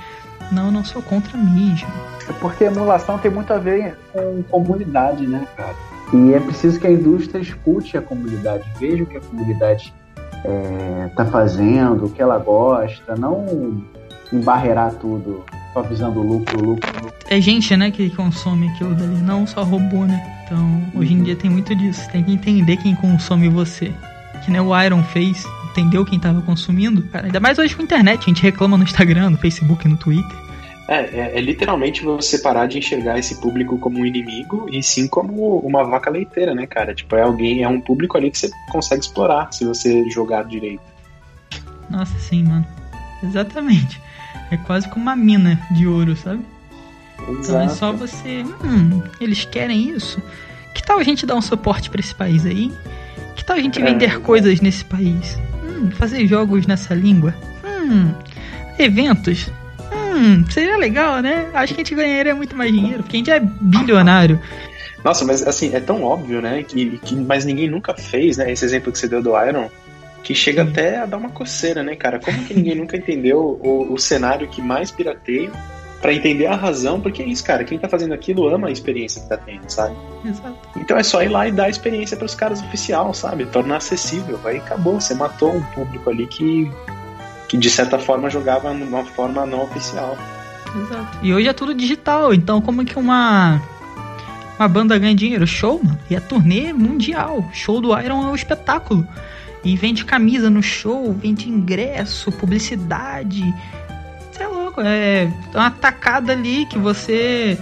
Não, 0.51 0.69
não 0.69 0.83
sou 0.83 1.01
contra 1.01 1.37
mesmo. 1.37 1.87
É 2.27 2.33
porque 2.33 2.65
emulação 2.65 3.17
tem 3.17 3.31
muito 3.31 3.53
a 3.53 3.57
ver 3.57 3.97
com 4.11 4.43
comunidade, 4.43 5.25
né, 5.25 5.47
cara? 5.55 5.75
E 6.13 6.33
é 6.33 6.39
preciso 6.41 6.77
que 6.77 6.87
a 6.87 6.91
indústria 6.91 7.39
escute 7.39 7.95
a 7.95 8.01
comunidade, 8.01 8.69
veja 8.77 9.03
o 9.03 9.05
que 9.05 9.15
a 9.15 9.21
comunidade 9.21 9.93
está 10.43 10.49
é, 10.49 11.07
tá 11.15 11.25
fazendo, 11.25 12.05
o 12.05 12.09
que 12.09 12.21
ela 12.21 12.37
gosta, 12.37 13.15
não 13.15 13.83
embarrear 14.33 14.93
tudo 14.93 15.43
só 15.73 15.81
visando 15.81 16.21
lucro, 16.21 16.59
lucro, 16.59 16.89
lucro. 17.03 17.13
É 17.29 17.39
gente, 17.39 17.75
né, 17.77 17.91
que 17.91 18.09
consome 18.09 18.69
aquilo 18.69 18.93
dali, 18.95 19.21
não 19.21 19.45
só 19.45 19.63
robô, 19.63 20.05
né? 20.05 20.41
Então, 20.45 20.83
hoje 20.95 21.13
em 21.13 21.23
dia 21.23 21.35
tem 21.35 21.49
muito 21.49 21.73
disso. 21.75 22.09
Tem 22.11 22.23
que 22.23 22.33
entender 22.33 22.77
quem 22.77 22.95
consome 22.95 23.47
você. 23.47 23.93
Que 24.43 24.51
nem 24.51 24.59
o 24.59 24.81
Iron 24.81 25.03
fez, 25.03 25.45
entendeu 25.69 26.03
quem 26.03 26.17
estava 26.17 26.41
consumindo. 26.41 27.03
Cara, 27.03 27.27
ainda 27.27 27.39
mais 27.39 27.57
hoje 27.57 27.75
com 27.75 27.81
a 27.81 27.85
internet, 27.85 28.21
a 28.21 28.25
gente 28.25 28.43
reclama 28.43 28.77
no 28.77 28.83
Instagram, 28.83 29.29
no 29.29 29.37
Facebook, 29.37 29.87
no 29.87 29.97
Twitter. 29.97 30.50
É, 30.91 30.95
é, 30.95 31.31
é, 31.37 31.39
literalmente 31.39 32.03
você 32.03 32.37
parar 32.39 32.67
de 32.67 32.77
enxergar 32.77 33.17
esse 33.17 33.39
público 33.39 33.79
como 33.79 33.99
um 33.99 34.05
inimigo 34.05 34.67
e 34.69 34.83
sim 34.83 35.07
como 35.07 35.57
uma 35.59 35.85
vaca 35.85 36.09
leiteira, 36.09 36.53
né, 36.53 36.67
cara? 36.67 36.93
Tipo, 36.93 37.15
é 37.15 37.21
alguém, 37.21 37.63
é 37.63 37.67
um 37.69 37.79
público 37.79 38.17
ali 38.17 38.29
que 38.29 38.37
você 38.37 38.51
consegue 38.69 38.99
explorar 38.99 39.53
se 39.53 39.63
você 39.63 40.09
jogar 40.09 40.43
direito. 40.43 40.83
Nossa, 41.89 42.19
sim, 42.19 42.43
mano. 42.43 42.67
Exatamente. 43.23 44.01
É 44.51 44.57
quase 44.57 44.89
como 44.89 45.03
uma 45.03 45.15
mina 45.15 45.65
de 45.71 45.87
ouro, 45.87 46.13
sabe? 46.13 46.43
Exato. 47.19 47.39
Então 47.39 47.61
é 47.61 47.69
só 47.69 47.93
você. 47.93 48.43
Hum, 48.61 49.01
eles 49.21 49.45
querem 49.45 49.91
isso. 49.91 50.21
Que 50.75 50.83
tal 50.83 50.99
a 50.99 51.03
gente 51.03 51.25
dar 51.25 51.35
um 51.35 51.41
suporte 51.41 51.89
para 51.89 52.01
esse 52.01 52.13
país 52.13 52.45
aí? 52.45 52.69
Que 53.37 53.45
tal 53.45 53.55
a 53.55 53.61
gente 53.61 53.81
é, 53.81 53.85
vender 53.85 54.15
é, 54.17 54.19
coisas 54.19 54.59
nesse 54.59 54.83
país? 54.83 55.39
Hum, 55.63 55.89
fazer 55.91 56.27
jogos 56.27 56.67
nessa 56.67 56.93
língua? 56.93 57.33
Hum, 57.63 58.13
eventos 58.77 59.49
hum, 60.21 60.45
seria 60.49 60.77
legal, 60.77 61.21
né? 61.21 61.49
Acho 61.53 61.73
que 61.73 61.81
a 61.81 61.83
gente 61.83 61.95
ganharia 61.95 62.35
muito 62.35 62.55
mais 62.55 62.71
dinheiro, 62.71 63.03
porque 63.03 63.17
a 63.17 63.19
gente 63.19 63.31
é 63.31 63.39
bilionário. 63.39 64.39
Nossa, 65.03 65.25
mas 65.25 65.45
assim, 65.45 65.73
é 65.73 65.79
tão 65.79 66.03
óbvio, 66.03 66.41
né? 66.41 66.63
Que, 66.63 66.97
que, 66.99 67.15
mas 67.15 67.43
ninguém 67.43 67.69
nunca 67.69 67.95
fez, 67.95 68.37
né? 68.37 68.51
Esse 68.51 68.63
exemplo 68.63 68.91
que 68.91 68.99
você 68.99 69.07
deu 69.07 69.21
do 69.21 69.31
Iron, 69.45 69.69
que 70.23 70.35
chega 70.35 70.61
até 70.63 70.99
a 70.99 71.05
dar 71.05 71.17
uma 71.17 71.29
coceira, 71.29 71.81
né, 71.83 71.95
cara? 71.95 72.19
Como 72.19 72.43
que 72.43 72.53
ninguém 72.53 72.75
nunca 72.79 72.95
entendeu 72.95 73.59
o, 73.63 73.93
o 73.93 73.97
cenário 73.97 74.47
que 74.47 74.61
mais 74.61 74.91
pirateia 74.91 75.51
para 76.01 76.13
entender 76.13 76.47
a 76.47 76.55
razão, 76.55 76.99
porque 76.99 77.21
é 77.21 77.25
isso, 77.25 77.43
cara. 77.43 77.63
Quem 77.63 77.77
tá 77.77 77.87
fazendo 77.87 78.13
aquilo 78.13 78.47
ama 78.47 78.67
a 78.67 78.71
experiência 78.71 79.21
que 79.21 79.29
tá 79.29 79.37
tendo, 79.37 79.69
sabe? 79.69 79.95
Exato. 80.25 80.57
Então 80.75 80.97
é 80.97 81.03
só 81.03 81.21
ir 81.21 81.29
lá 81.29 81.47
e 81.47 81.51
dar 81.51 81.65
a 81.65 81.69
experiência 81.69 82.17
para 82.17 82.25
os 82.25 82.33
caras 82.33 82.59
oficial, 82.61 83.13
sabe? 83.13 83.45
Tornar 83.45 83.77
acessível. 83.77 84.39
Aí 84.43 84.57
acabou, 84.57 84.99
você 84.99 85.13
matou 85.13 85.55
um 85.55 85.61
público 85.61 86.09
ali 86.09 86.25
que 86.25 86.71
que 87.51 87.57
de 87.57 87.69
certa 87.69 87.99
forma 87.99 88.29
jogava 88.29 88.73
de 88.73 88.81
uma 88.81 89.03
forma 89.03 89.45
não 89.45 89.61
oficial. 89.63 90.17
Exato. 90.73 91.17
E 91.21 91.33
hoje 91.33 91.49
é 91.49 91.53
tudo 91.53 91.73
digital, 91.73 92.33
então 92.33 92.61
como 92.61 92.85
que 92.85 92.97
uma 92.97 93.61
uma 94.57 94.69
banda 94.69 94.97
ganha 94.97 95.13
dinheiro? 95.13 95.45
Show, 95.45 95.81
mano. 95.83 95.99
E 96.09 96.15
a 96.15 96.21
turnê 96.21 96.71
mundial. 96.71 97.45
Show 97.51 97.81
do 97.81 97.89
Iron 97.99 98.23
é 98.23 98.27
um 98.27 98.35
espetáculo. 98.35 99.05
E 99.65 99.75
vende 99.75 100.05
camisa 100.05 100.49
no 100.49 100.63
show, 100.63 101.11
vende 101.11 101.49
ingresso, 101.49 102.31
publicidade. 102.31 103.43
É 104.39 104.47
louco, 104.47 104.79
é 104.79 105.29
uma 105.53 105.71
tacada 105.71 106.31
ali 106.31 106.65
que 106.67 106.79
você 106.79 107.59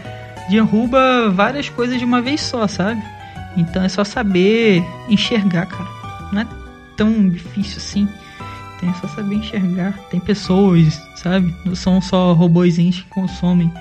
derruba 0.51 1.31
várias 1.31 1.67
coisas 1.67 1.97
de 1.97 2.05
uma 2.05 2.21
vez 2.21 2.41
só, 2.41 2.67
sabe? 2.67 3.01
Então 3.57 3.83
é 3.83 3.89
só 3.89 4.03
saber 4.03 4.83
enxergar, 5.09 5.65
cara. 5.65 5.89
Não 6.31 6.41
é 6.41 6.47
tão 6.95 7.27
difícil 7.27 7.77
assim. 7.77 8.07
Tem 8.79 8.93
só 8.95 9.07
saber 9.07 9.35
enxergar. 9.35 9.97
Tem 10.09 10.19
pessoas, 10.19 11.01
sabe? 11.15 11.53
Não 11.65 11.75
são 11.75 12.01
só 12.01 12.33
robôzinhos 12.33 13.01
que 13.01 13.09
consomem. 13.09 13.71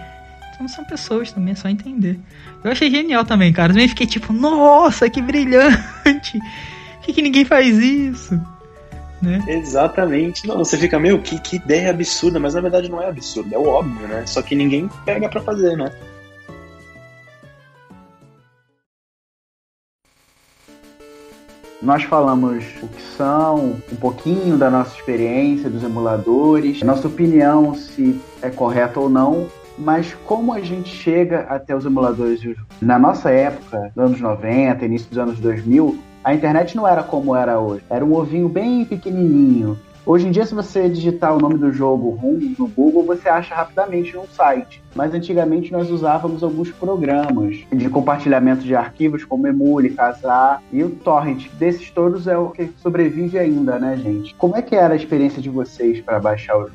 Então 0.54 0.66
são 0.66 0.84
pessoas 0.84 1.30
também, 1.30 1.52
é 1.52 1.56
só 1.56 1.68
entender. 1.68 2.18
Eu 2.64 2.72
achei 2.72 2.90
genial 2.90 3.24
também, 3.24 3.52
cara. 3.52 3.72
Eu 3.80 3.88
fiquei 3.88 4.06
tipo, 4.06 4.32
nossa, 4.32 5.08
que 5.08 5.22
brilhante! 5.22 6.38
Por 6.98 7.02
que, 7.02 7.12
que 7.12 7.22
ninguém 7.22 7.44
faz 7.44 7.78
isso? 7.78 8.38
Né? 9.22 9.42
Exatamente. 9.48 10.46
Não, 10.46 10.58
você 10.58 10.76
fica, 10.76 10.98
meu, 10.98 11.20
que, 11.20 11.40
que 11.40 11.56
ideia 11.56 11.90
absurda, 11.90 12.38
mas 12.38 12.54
na 12.54 12.60
verdade 12.60 12.90
não 12.90 13.02
é 13.02 13.08
absurdo, 13.08 13.54
é 13.54 13.58
o 13.58 13.66
óbvio, 13.66 14.06
né? 14.06 14.24
Só 14.26 14.42
que 14.42 14.54
ninguém 14.54 14.90
pega 15.04 15.28
para 15.28 15.40
fazer, 15.40 15.76
né? 15.76 15.90
Nós 21.80 22.02
falamos 22.02 22.64
o 22.82 22.88
que 22.88 23.00
são, 23.16 23.76
um 23.92 23.96
pouquinho 23.96 24.58
da 24.58 24.68
nossa 24.68 24.96
experiência 24.96 25.70
dos 25.70 25.84
emuladores, 25.84 26.82
nossa 26.82 27.06
opinião 27.06 27.72
se 27.72 28.20
é 28.42 28.50
correta 28.50 28.98
ou 28.98 29.08
não, 29.08 29.46
mas 29.78 30.12
como 30.26 30.52
a 30.52 30.60
gente 30.60 30.88
chega 30.88 31.42
até 31.42 31.76
os 31.76 31.86
emuladores 31.86 32.40
na 32.82 32.98
nossa 32.98 33.30
época, 33.30 33.92
nos 33.94 34.06
anos 34.06 34.20
90, 34.20 34.84
início 34.84 35.08
dos 35.08 35.18
anos 35.18 35.38
2000, 35.38 35.96
a 36.24 36.34
internet 36.34 36.76
não 36.76 36.86
era 36.86 37.02
como 37.02 37.34
era 37.34 37.60
hoje. 37.60 37.84
Era 37.88 38.04
um 38.04 38.12
ovinho 38.12 38.48
bem 38.48 38.84
pequenininho. 38.84 39.78
Hoje 40.06 40.26
em 40.26 40.30
dia, 40.30 40.46
se 40.46 40.54
você 40.54 40.88
digitar 40.88 41.36
o 41.36 41.38
nome 41.38 41.58
do 41.58 41.70
jogo 41.72 42.10
RUM 42.10 42.54
no 42.58 42.66
Google, 42.66 43.04
você 43.04 43.28
acha 43.28 43.54
rapidamente 43.54 44.16
um 44.16 44.26
site. 44.26 44.82
Mas 44.94 45.12
antigamente 45.12 45.70
nós 45.70 45.90
usávamos 45.90 46.42
alguns 46.42 46.70
programas 46.70 47.56
de 47.70 47.88
compartilhamento 47.90 48.62
de 48.62 48.74
arquivos, 48.74 49.24
como 49.24 49.46
Emule, 49.46 49.90
Casar 49.90 50.62
e 50.72 50.82
o 50.82 50.90
Torrent. 50.90 51.48
Desses 51.58 51.90
todos 51.90 52.26
é 52.26 52.36
o 52.38 52.50
que 52.50 52.70
sobrevive 52.82 53.38
ainda, 53.38 53.78
né, 53.78 53.96
gente? 53.96 54.34
Como 54.36 54.56
é 54.56 54.62
que 54.62 54.74
era 54.74 54.94
a 54.94 54.96
experiência 54.96 55.42
de 55.42 55.50
vocês 55.50 56.00
para 56.00 56.18
baixar 56.18 56.56
os, 56.56 56.70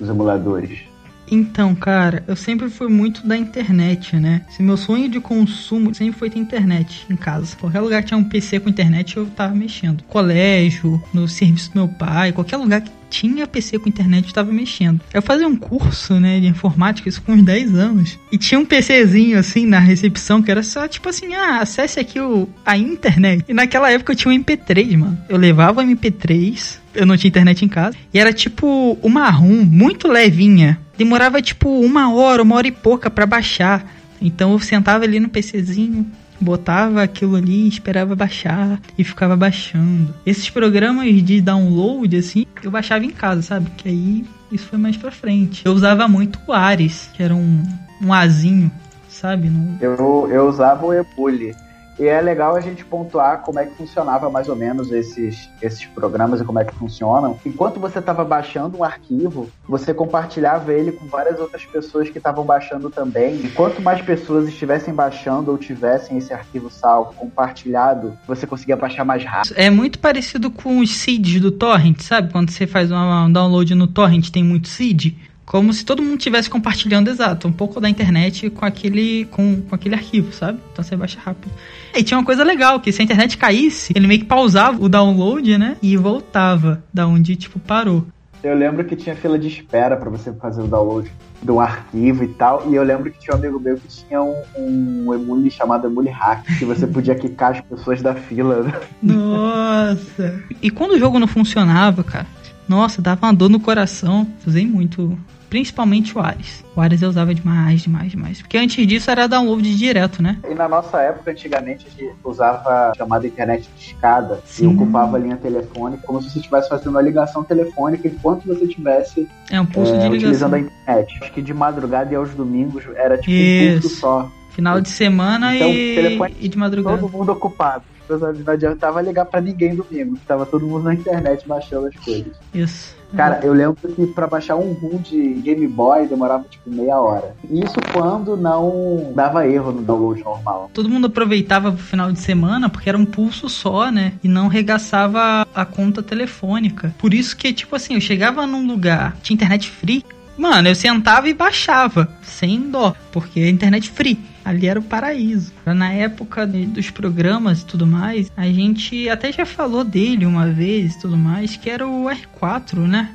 os 0.00 0.08
emuladores? 0.08 0.89
Então, 1.30 1.74
cara, 1.74 2.24
eu 2.26 2.36
sempre 2.36 2.68
fui 2.68 2.88
muito 2.88 3.26
da 3.26 3.36
internet, 3.36 4.16
né? 4.16 4.42
Se 4.50 4.62
meu 4.62 4.76
sonho 4.76 5.08
de 5.08 5.20
consumo 5.20 5.94
sempre 5.94 6.18
foi 6.18 6.30
ter 6.30 6.38
internet 6.38 7.06
em 7.08 7.16
casa. 7.16 7.56
Qualquer 7.56 7.80
lugar 7.80 8.02
que 8.02 8.08
tinha 8.08 8.18
um 8.18 8.24
PC 8.24 8.60
com 8.60 8.68
internet, 8.68 9.16
eu 9.16 9.26
tava 9.26 9.54
mexendo. 9.54 10.02
Colégio, 10.04 11.02
no 11.12 11.28
serviço 11.28 11.72
do 11.72 11.78
meu 11.78 11.88
pai, 11.88 12.32
qualquer 12.32 12.56
lugar 12.56 12.80
que 12.80 12.90
tinha 13.10 13.46
PC 13.46 13.78
com 13.78 13.88
internet, 13.88 14.28
eu 14.28 14.32
tava 14.32 14.52
mexendo. 14.52 15.00
Eu 15.12 15.20
fazia 15.20 15.46
um 15.46 15.56
curso, 15.56 16.18
né, 16.20 16.38
de 16.38 16.46
informática, 16.46 17.08
isso 17.08 17.20
com 17.20 17.32
uns 17.32 17.42
10 17.42 17.74
anos. 17.74 18.18
E 18.30 18.38
tinha 18.38 18.58
um 18.58 18.64
PCzinho, 18.64 19.38
assim, 19.38 19.66
na 19.66 19.80
recepção, 19.80 20.40
que 20.40 20.50
era 20.50 20.62
só, 20.62 20.86
tipo 20.86 21.08
assim, 21.08 21.34
ah, 21.34 21.58
acesse 21.60 21.98
aqui 21.98 22.20
o, 22.20 22.48
a 22.64 22.78
internet. 22.78 23.44
E 23.48 23.52
naquela 23.52 23.90
época 23.90 24.12
eu 24.12 24.16
tinha 24.16 24.32
um 24.32 24.38
MP3, 24.38 24.96
mano. 24.96 25.18
Eu 25.28 25.36
levava 25.36 25.82
o 25.82 25.84
MP3, 25.84 26.78
eu 26.94 27.04
não 27.04 27.16
tinha 27.16 27.28
internet 27.28 27.64
em 27.64 27.68
casa. 27.68 27.96
E 28.14 28.18
era 28.18 28.32
tipo 28.32 28.96
uma 29.02 29.28
ROM 29.28 29.64
muito 29.64 30.08
levinha. 30.08 30.78
Demorava 31.00 31.40
tipo 31.40 31.70
uma 31.80 32.12
hora, 32.12 32.42
uma 32.42 32.56
hora 32.56 32.66
e 32.66 32.70
pouca 32.70 33.08
para 33.08 33.24
baixar. 33.24 33.90
Então 34.20 34.52
eu 34.52 34.58
sentava 34.58 35.02
ali 35.02 35.18
no 35.18 35.30
PCzinho, 35.30 36.06
botava 36.38 37.02
aquilo 37.02 37.36
ali, 37.36 37.66
esperava 37.66 38.14
baixar 38.14 38.78
e 38.98 39.02
ficava 39.02 39.34
baixando. 39.34 40.14
Esses 40.26 40.50
programas 40.50 41.10
de 41.22 41.40
download, 41.40 42.14
assim, 42.18 42.44
eu 42.62 42.70
baixava 42.70 43.02
em 43.02 43.10
casa, 43.10 43.40
sabe? 43.40 43.70
Que 43.78 43.88
aí 43.88 44.26
isso 44.52 44.66
foi 44.66 44.78
mais 44.78 44.94
pra 44.94 45.10
frente. 45.10 45.62
Eu 45.64 45.72
usava 45.72 46.06
muito 46.06 46.38
o 46.46 46.52
Ares, 46.52 47.08
que 47.14 47.22
era 47.22 47.34
um, 47.34 47.62
um 48.02 48.12
Azinho, 48.12 48.70
sabe? 49.08 49.48
No... 49.48 49.78
Eu, 49.80 50.28
eu 50.30 50.46
usava 50.46 50.84
o 50.84 50.92
Ebule. 50.92 51.54
E 52.00 52.06
é 52.06 52.18
legal 52.18 52.56
a 52.56 52.60
gente 52.62 52.82
pontuar 52.82 53.42
como 53.42 53.58
é 53.58 53.66
que 53.66 53.76
funcionava 53.76 54.30
mais 54.30 54.48
ou 54.48 54.56
menos 54.56 54.90
esses, 54.90 55.50
esses 55.60 55.84
programas 55.84 56.40
e 56.40 56.44
como 56.44 56.58
é 56.58 56.64
que 56.64 56.74
funcionam. 56.74 57.38
Enquanto 57.44 57.78
você 57.78 57.98
estava 57.98 58.24
baixando 58.24 58.78
um 58.78 58.82
arquivo, 58.82 59.50
você 59.68 59.92
compartilhava 59.92 60.72
ele 60.72 60.92
com 60.92 61.06
várias 61.06 61.38
outras 61.38 61.62
pessoas 61.66 62.08
que 62.08 62.16
estavam 62.16 62.42
baixando 62.42 62.88
também. 62.88 63.44
E 63.44 63.50
quanto 63.50 63.82
mais 63.82 64.00
pessoas 64.00 64.48
estivessem 64.48 64.94
baixando 64.94 65.50
ou 65.50 65.58
tivessem 65.58 66.16
esse 66.16 66.32
arquivo 66.32 66.70
salvo 66.70 67.12
compartilhado, 67.12 68.16
você 68.26 68.46
conseguia 68.46 68.78
baixar 68.78 69.04
mais 69.04 69.22
rápido. 69.22 69.52
É 69.58 69.68
muito 69.68 69.98
parecido 69.98 70.50
com 70.50 70.80
os 70.80 70.96
seeds 70.96 71.38
do 71.38 71.50
torrent, 71.50 72.00
sabe? 72.00 72.32
Quando 72.32 72.50
você 72.50 72.66
faz 72.66 72.90
um 72.90 73.30
download 73.30 73.74
no 73.74 73.86
torrent, 73.86 74.30
tem 74.30 74.42
muito 74.42 74.68
seed 74.68 75.18
como 75.44 75.72
se 75.72 75.84
todo 75.84 76.02
mundo 76.02 76.18
estivesse 76.18 76.48
compartilhando 76.48 77.08
exato 77.08 77.48
um 77.48 77.52
pouco 77.52 77.80
da 77.80 77.88
internet 77.88 78.50
com 78.50 78.64
aquele 78.64 79.24
com, 79.26 79.60
com 79.62 79.74
aquele 79.74 79.94
arquivo, 79.94 80.32
sabe? 80.32 80.60
Então 80.72 80.84
você 80.84 80.96
baixa 80.96 81.18
rápido. 81.20 81.52
E 81.94 82.02
tinha 82.02 82.18
uma 82.18 82.24
coisa 82.24 82.44
legal, 82.44 82.78
que 82.80 82.92
se 82.92 83.02
a 83.02 83.04
internet 83.04 83.36
caísse, 83.36 83.92
ele 83.96 84.06
meio 84.06 84.20
que 84.20 84.26
pausava 84.26 84.82
o 84.82 84.88
download, 84.88 85.58
né? 85.58 85.76
E 85.82 85.96
voltava 85.96 86.82
da 86.92 87.06
onde 87.06 87.34
tipo 87.36 87.58
parou. 87.58 88.06
Eu 88.42 88.54
lembro 88.54 88.84
que 88.84 88.96
tinha 88.96 89.14
fila 89.14 89.38
de 89.38 89.48
espera 89.48 89.96
para 89.96 90.08
você 90.08 90.32
fazer 90.32 90.62
o 90.62 90.66
download 90.66 91.10
do 91.42 91.60
arquivo 91.60 92.24
e 92.24 92.28
tal. 92.28 92.70
E 92.70 92.74
eu 92.74 92.82
lembro 92.82 93.10
que 93.10 93.18
tinha 93.18 93.34
um 93.34 93.38
amigo 93.38 93.60
meu 93.60 93.76
que 93.76 93.88
tinha 93.88 94.22
um, 94.22 94.42
um 94.56 95.14
emule 95.14 95.50
chamado 95.50 95.86
Emule 95.86 96.08
Hack, 96.08 96.44
que 96.58 96.64
você 96.64 96.86
podia 96.86 97.14
quicar 97.14 97.52
as 97.52 97.60
pessoas 97.60 98.00
da 98.00 98.14
fila. 98.14 98.62
Né? 98.62 98.72
Nossa! 99.02 100.42
E 100.62 100.70
quando 100.70 100.92
o 100.92 100.98
jogo 100.98 101.18
não 101.18 101.26
funcionava, 101.26 102.02
cara, 102.02 102.26
nossa, 102.68 103.02
dava 103.02 103.26
uma 103.26 103.34
dor 103.34 103.48
no 103.48 103.60
coração. 103.60 104.26
Usei 104.46 104.66
muito 104.66 105.18
principalmente 105.50 106.16
o 106.16 106.20
Ares. 106.20 106.64
O 106.74 106.80
Ares 106.80 107.02
eu 107.02 107.08
usava 107.08 107.34
demais, 107.34 107.82
demais, 107.82 108.12
demais. 108.12 108.40
Porque 108.40 108.56
antes 108.56 108.86
disso 108.86 109.10
era 109.10 109.26
download 109.26 109.76
direto, 109.76 110.22
né? 110.22 110.38
E 110.48 110.54
na 110.54 110.68
nossa 110.68 111.02
época, 111.02 111.32
antigamente, 111.32 111.86
a 111.88 111.90
gente 111.90 112.14
usava 112.24 112.92
chamada 112.96 113.26
internet 113.26 113.68
de 113.76 113.84
escada 113.84 114.40
Sim. 114.46 114.64
e 114.64 114.66
ocupava 114.68 115.16
a 115.16 115.20
linha 115.20 115.36
telefônica 115.36 116.04
como 116.06 116.22
se 116.22 116.30
você 116.30 116.38
estivesse 116.38 116.68
fazendo 116.68 116.90
uma 116.90 117.02
ligação 117.02 117.42
telefônica 117.42 118.06
enquanto 118.06 118.46
você 118.46 118.64
estivesse 118.64 119.28
é 119.50 119.60
um 119.60 119.66
pulso 119.66 119.92
é, 119.92 119.98
de 119.98 120.16
utilizando 120.16 120.54
a 120.54 120.60
internet. 120.60 121.18
Acho 121.20 121.32
que 121.32 121.42
de 121.42 121.52
madrugada 121.52 122.12
e 122.12 122.16
aos 122.16 122.30
domingos 122.30 122.84
era 122.94 123.18
tipo 123.18 123.32
Isso. 123.32 123.76
um 123.76 123.80
pulso 123.80 123.96
só. 123.96 124.30
Final 124.52 124.80
de 124.80 124.88
semana 124.88 125.54
então, 125.54 125.68
e, 125.68 126.36
e 126.40 126.48
de 126.48 126.56
madrugada. 126.56 126.98
Todo 126.98 127.10
mundo 127.10 127.32
ocupado 127.32 127.82
não 128.18 128.52
adiantava 128.52 129.00
ligar 129.00 129.24
para 129.24 129.40
ninguém 129.40 129.74
domingo. 129.74 130.18
Tava 130.26 130.46
todo 130.46 130.66
mundo 130.66 130.84
na 130.84 130.94
internet 130.94 131.46
baixando 131.46 131.86
as 131.86 131.96
coisas. 131.96 132.32
Isso. 132.54 133.00
Cara, 133.16 133.40
eu 133.42 133.52
lembro 133.52 133.76
que 133.76 134.06
para 134.08 134.26
baixar 134.26 134.56
um 134.56 134.72
ROM 134.72 134.98
de 134.98 135.34
Game 135.34 135.66
Boy 135.66 136.06
demorava 136.06 136.44
tipo 136.48 136.70
meia 136.70 136.98
hora. 136.98 137.34
Isso 137.50 137.74
quando 137.92 138.36
não 138.36 139.12
dava 139.14 139.46
erro 139.48 139.72
no 139.72 139.82
download 139.82 140.22
normal. 140.22 140.70
Todo 140.72 140.88
mundo 140.88 141.08
aproveitava 141.08 141.72
pro 141.72 141.82
final 141.82 142.12
de 142.12 142.20
semana 142.20 142.68
porque 142.68 142.88
era 142.88 142.96
um 142.96 143.04
pulso 143.04 143.48
só, 143.48 143.90
né? 143.90 144.12
E 144.22 144.28
não 144.28 144.46
regaçava 144.46 145.46
a 145.52 145.64
conta 145.64 146.02
telefônica. 146.02 146.94
Por 146.98 147.12
isso 147.12 147.36
que, 147.36 147.52
tipo 147.52 147.74
assim, 147.74 147.94
eu 147.94 148.00
chegava 148.00 148.46
num 148.46 148.66
lugar, 148.66 149.16
tinha 149.22 149.34
internet 149.34 149.68
free. 149.70 150.04
Mano, 150.40 150.68
eu 150.68 150.74
sentava 150.74 151.28
e 151.28 151.34
baixava, 151.34 152.10
sem 152.22 152.70
dó, 152.70 152.96
porque 153.12 153.40
é 153.40 153.50
internet 153.50 153.90
free 153.90 154.18
ali 154.42 154.66
era 154.66 154.80
o 154.80 154.82
paraíso. 154.82 155.52
Na 155.66 155.92
época 155.92 156.46
dos 156.46 156.88
programas 156.88 157.60
e 157.60 157.66
tudo 157.66 157.86
mais, 157.86 158.32
a 158.34 158.46
gente 158.46 159.06
até 159.10 159.30
já 159.30 159.44
falou 159.44 159.84
dele 159.84 160.24
uma 160.24 160.46
vez 160.50 160.94
e 160.94 160.98
tudo 160.98 161.14
mais, 161.14 161.58
que 161.58 161.68
era 161.68 161.86
o 161.86 162.06
R4, 162.06 162.78
né? 162.78 163.10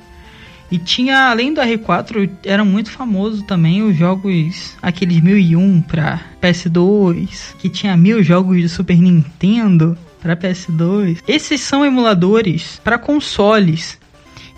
E 0.70 0.78
tinha, 0.78 1.32
além 1.32 1.52
do 1.52 1.60
R4, 1.60 2.30
era 2.44 2.64
muito 2.64 2.92
famoso 2.92 3.42
também 3.42 3.82
os 3.82 3.98
jogos, 3.98 4.76
aqueles 4.80 5.20
1001 5.20 5.82
para 5.82 6.22
PS2, 6.40 7.56
que 7.58 7.70
tinha 7.70 7.98
mil 7.98 8.22
jogos 8.22 8.62
de 8.62 8.70
Super 8.70 9.00
Nintendo 9.00 9.98
para 10.22 10.38
PS2. 10.38 11.24
Esses 11.28 11.62
são 11.62 11.84
emuladores 11.84 12.80
para 12.84 13.00
consoles. 13.00 14.00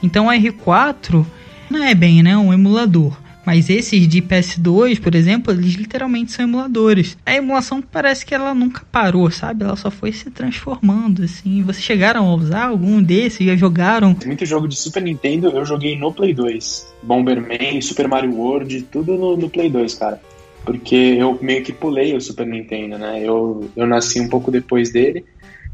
Então 0.03 0.27
o 0.27 0.29
R4 0.29 1.25
não 1.69 1.83
é 1.83 1.93
bem, 1.93 2.23
né, 2.23 2.37
um 2.37 2.53
emulador 2.53 3.17
mas 3.47 3.69
esses 3.69 4.05
de 4.09 4.21
PS2, 4.21 4.99
por 4.99 5.15
exemplo, 5.15 5.53
eles 5.53 5.75
literalmente 5.75 6.33
são 6.33 6.43
emuladores. 6.43 7.17
A 7.25 7.33
emulação 7.33 7.81
parece 7.81 8.25
que 8.25 8.35
ela 8.35 8.53
nunca 8.53 8.81
parou, 8.91 9.31
sabe? 9.31 9.63
Ela 9.63 9.77
só 9.77 9.89
foi 9.89 10.11
se 10.11 10.29
transformando, 10.29 11.23
assim. 11.23 11.63
Vocês 11.63 11.81
chegaram 11.81 12.27
a 12.27 12.35
usar 12.35 12.65
algum 12.65 13.01
desses? 13.01 13.47
Já 13.47 13.55
jogaram? 13.55 14.17
Muito 14.25 14.45
jogo 14.45 14.67
de 14.67 14.75
Super 14.75 15.01
Nintendo 15.01 15.47
eu 15.47 15.63
joguei 15.63 15.97
no 15.97 16.11
Play 16.11 16.33
2. 16.33 16.93
Bomberman, 17.01 17.79
Super 17.79 18.09
Mario 18.09 18.35
World, 18.35 18.81
tudo 18.91 19.15
no, 19.15 19.37
no 19.37 19.49
Play 19.49 19.69
2, 19.69 19.93
cara. 19.93 20.19
Porque 20.65 21.15
eu 21.17 21.39
meio 21.41 21.63
que 21.63 21.71
pulei 21.71 22.17
o 22.17 22.19
Super 22.19 22.45
Nintendo, 22.45 22.97
né? 22.97 23.21
Eu, 23.23 23.69
eu 23.77 23.87
nasci 23.87 24.19
um 24.19 24.27
pouco 24.27 24.51
depois 24.51 24.91
dele 24.91 25.23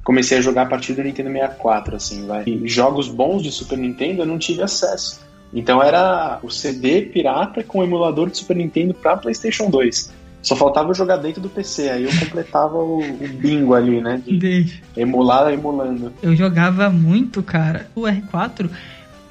comecei 0.04 0.38
a 0.38 0.42
jogar 0.42 0.64
a 0.64 0.66
partir 0.66 0.94
do 0.94 1.02
Nintendo 1.02 1.32
64, 1.32 1.96
assim, 1.96 2.28
vai. 2.28 2.44
E 2.46 2.68
jogos 2.68 3.08
bons 3.08 3.42
de 3.42 3.50
Super 3.52 3.80
Nintendo 3.80 4.22
eu 4.22 4.26
não 4.28 4.38
tive 4.38 4.62
acesso. 4.62 5.22
Então 5.54 5.82
era 5.82 6.40
o 6.42 6.50
CD 6.50 7.02
pirata 7.02 7.64
com 7.64 7.80
o 7.80 7.84
emulador 7.84 8.30
de 8.30 8.38
Super 8.38 8.58
Nintendo 8.58 8.94
para 8.94 9.18
PlayStation 9.18 9.70
2. 9.70 10.12
Só 10.42 10.58
faltava 10.58 10.94
jogar 10.94 11.18
dentro 11.18 11.42
do 11.42 11.48
PC, 11.48 11.90
aí 11.90 12.04
eu 12.04 12.20
completava 12.20 12.76
o, 12.76 13.00
o 13.00 13.28
bingo 13.40 13.74
ali, 13.74 14.02
né? 14.02 14.22
De 14.26 14.38
Deixa. 14.38 14.82
emular 14.98 15.54
emulando. 15.54 16.12
Eu 16.22 16.36
jogava 16.36 16.90
muito, 16.90 17.42
cara, 17.42 17.88
o 17.96 18.02
R4, 18.02 18.70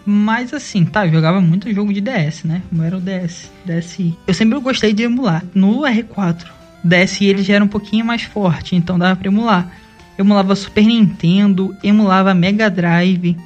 mas 0.06 0.54
assim, 0.54 0.86
tá, 0.86 1.06
eu 1.06 1.12
jogava 1.12 1.38
muito 1.38 1.72
jogo 1.74 1.92
de 1.92 2.00
DS, 2.00 2.44
né? 2.44 2.62
Como 2.70 2.82
era 2.82 2.96
o 2.96 3.00
DS, 3.00 3.50
DSi. 3.62 4.16
Eu 4.26 4.32
sempre 4.32 4.58
gostei 4.60 4.94
de 4.94 5.02
emular. 5.02 5.44
No 5.54 5.82
R4, 5.82 6.46
DSi 6.82 7.26
ele 7.26 7.42
já 7.42 7.56
era 7.56 7.64
um 7.64 7.68
pouquinho 7.68 8.06
mais 8.06 8.22
forte, 8.22 8.74
então 8.74 8.98
dava 8.98 9.14
pra 9.14 9.28
emular. 9.28 9.70
Eu 10.16 10.24
emulava 10.24 10.54
Super 10.54 10.84
Nintendo, 10.84 11.76
emulava 11.82 12.32
Mega 12.32 12.70
Drive, 12.70 13.36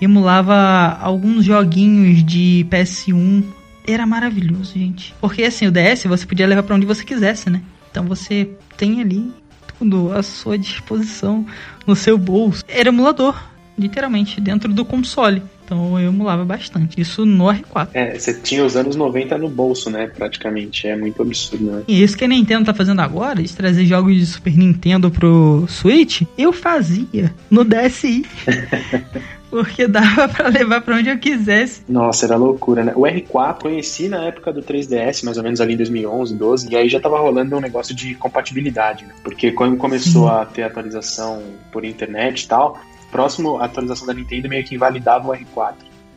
emulava 0.00 0.98
alguns 1.00 1.44
joguinhos 1.44 2.24
de 2.24 2.66
PS1. 2.70 3.44
Era 3.86 4.06
maravilhoso, 4.06 4.74
gente. 4.74 5.14
Porque 5.20 5.42
assim, 5.44 5.66
o 5.66 5.70
DS 5.70 6.04
você 6.04 6.26
podia 6.26 6.46
levar 6.46 6.62
para 6.62 6.76
onde 6.76 6.86
você 6.86 7.04
quisesse, 7.04 7.48
né? 7.48 7.62
Então 7.90 8.04
você 8.04 8.50
tem 8.76 9.00
ali 9.00 9.32
tudo 9.78 10.12
à 10.12 10.22
sua 10.22 10.58
disposição 10.58 11.46
no 11.86 11.96
seu 11.96 12.18
bolso. 12.18 12.64
Era 12.68 12.88
emulador, 12.88 13.40
literalmente, 13.78 14.40
dentro 14.40 14.72
do 14.72 14.84
console. 14.84 15.42
Então 15.64 16.00
eu 16.00 16.08
emulava 16.08 16.44
bastante. 16.46 16.98
Isso 16.98 17.26
no 17.26 17.44
R4. 17.44 17.88
É, 17.92 18.18
você 18.18 18.32
tinha 18.32 18.64
os 18.64 18.74
anos 18.74 18.96
90 18.96 19.36
no 19.36 19.48
bolso, 19.50 19.90
né? 19.90 20.06
Praticamente. 20.06 20.86
É 20.86 20.96
muito 20.96 21.20
absurdo, 21.20 21.64
né? 21.64 21.82
E 21.86 22.02
isso 22.02 22.16
que 22.16 22.24
a 22.24 22.28
Nintendo 22.28 22.64
tá 22.64 22.74
fazendo 22.74 23.00
agora, 23.00 23.42
de 23.42 23.52
trazer 23.54 23.84
jogos 23.84 24.14
de 24.16 24.24
Super 24.24 24.56
Nintendo 24.56 25.10
pro 25.10 25.66
Switch, 25.68 26.22
eu 26.38 26.52
fazia 26.52 27.34
no 27.50 27.64
DSi. 27.64 28.24
porque 29.50 29.86
dava 29.86 30.28
para 30.28 30.48
levar 30.48 30.80
para 30.80 30.96
onde 30.96 31.08
eu 31.08 31.18
quisesse. 31.18 31.82
Nossa, 31.88 32.26
era 32.26 32.36
loucura, 32.36 32.84
né? 32.84 32.92
O 32.94 33.02
R4 33.02 33.62
conheci 33.62 34.08
na 34.08 34.24
época 34.24 34.52
do 34.52 34.62
3DS, 34.62 35.24
mais 35.24 35.36
ou 35.36 35.42
menos 35.42 35.60
ali 35.60 35.74
em 35.74 35.76
2011, 35.76 36.34
12, 36.34 36.70
e 36.70 36.76
aí 36.76 36.88
já 36.88 37.00
tava 37.00 37.18
rolando 37.18 37.56
um 37.56 37.60
negócio 37.60 37.94
de 37.94 38.14
compatibilidade, 38.14 39.04
né? 39.04 39.14
Porque 39.22 39.52
quando 39.52 39.76
começou 39.76 40.28
Sim. 40.28 40.34
a 40.34 40.44
ter 40.44 40.62
atualização 40.62 41.42
por 41.72 41.84
internet 41.84 42.42
e 42.42 42.48
tal, 42.48 42.78
próximo 43.10 43.58
atualização 43.58 44.06
da 44.06 44.14
Nintendo 44.14 44.48
meio 44.48 44.64
que 44.64 44.74
invalidava 44.74 45.28
o 45.28 45.32
R4. 45.32 45.74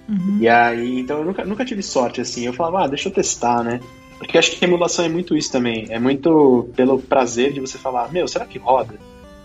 Uhum. 0.10 0.38
E 0.41 0.50
aí, 0.50 1.00
então 1.00 1.20
eu 1.20 1.26
nunca, 1.26 1.46
nunca 1.46 1.63
tive 1.63 1.82
sorte 1.82 2.20
assim. 2.20 2.46
Eu 2.46 2.54
falava, 2.54 2.84
ah, 2.84 2.88
deixa 2.88 3.08
eu 3.08 3.13
testar, 3.13 3.63
né? 3.63 3.80
Porque 4.17 4.38
acho 4.38 4.52
que 4.52 4.63
a 4.63 4.67
emulação 4.67 5.06
é 5.06 5.10
muito 5.10 5.36
isso 5.36 5.52
também. 5.52 5.88
É 5.89 5.98
muito 5.98 6.70
pelo 6.76 7.00
prazer 7.00 7.54
de 7.54 7.60
você 7.60 7.78
falar, 7.78 8.12
meu, 8.12 8.28
será 8.28 8.46
que 8.46 8.60
roda? 8.60 8.94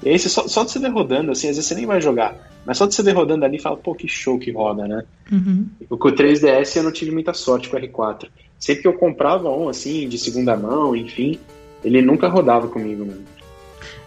E 0.02 0.10
aí, 0.10 0.18
você, 0.18 0.28
só, 0.28 0.46
só 0.46 0.64
de 0.64 0.70
você 0.70 0.78
ver 0.78 0.90
rodando, 0.90 1.32
assim, 1.32 1.48
às 1.48 1.56
vezes 1.56 1.66
você 1.66 1.74
nem 1.74 1.86
vai 1.86 2.00
jogar. 2.00 2.36
Mas 2.64 2.78
só 2.78 2.86
de 2.86 2.94
você 2.94 3.02
ver 3.02 3.12
rodando 3.12 3.44
ali, 3.44 3.58
fala, 3.58 3.76
pô, 3.76 3.94
que 3.94 4.08
show 4.08 4.38
que 4.38 4.50
roda, 4.50 4.86
né? 4.86 5.04
Uhum. 5.30 5.66
Com 5.88 6.08
o 6.08 6.12
3DS 6.12 6.76
eu 6.76 6.82
não 6.82 6.92
tive 6.92 7.10
muita 7.10 7.32
sorte 7.32 7.68
com 7.68 7.76
o 7.76 7.80
R4. 7.80 8.28
Sempre 8.58 8.82
que 8.82 8.88
eu 8.88 8.94
comprava 8.94 9.48
um, 9.50 9.68
assim, 9.68 10.08
de 10.08 10.18
segunda 10.18 10.56
mão, 10.56 10.96
enfim, 10.96 11.38
ele 11.84 12.02
nunca 12.02 12.28
rodava 12.28 12.68
comigo, 12.68 13.06
mano. 13.06 13.22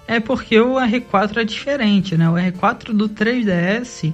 É 0.08 0.20
porque 0.20 0.60
o 0.60 0.74
R4 0.74 1.38
é 1.38 1.44
diferente, 1.44 2.18
né? 2.18 2.30
O 2.30 2.34
R4 2.34 2.92
do 2.94 3.08
3DS, 3.08 4.12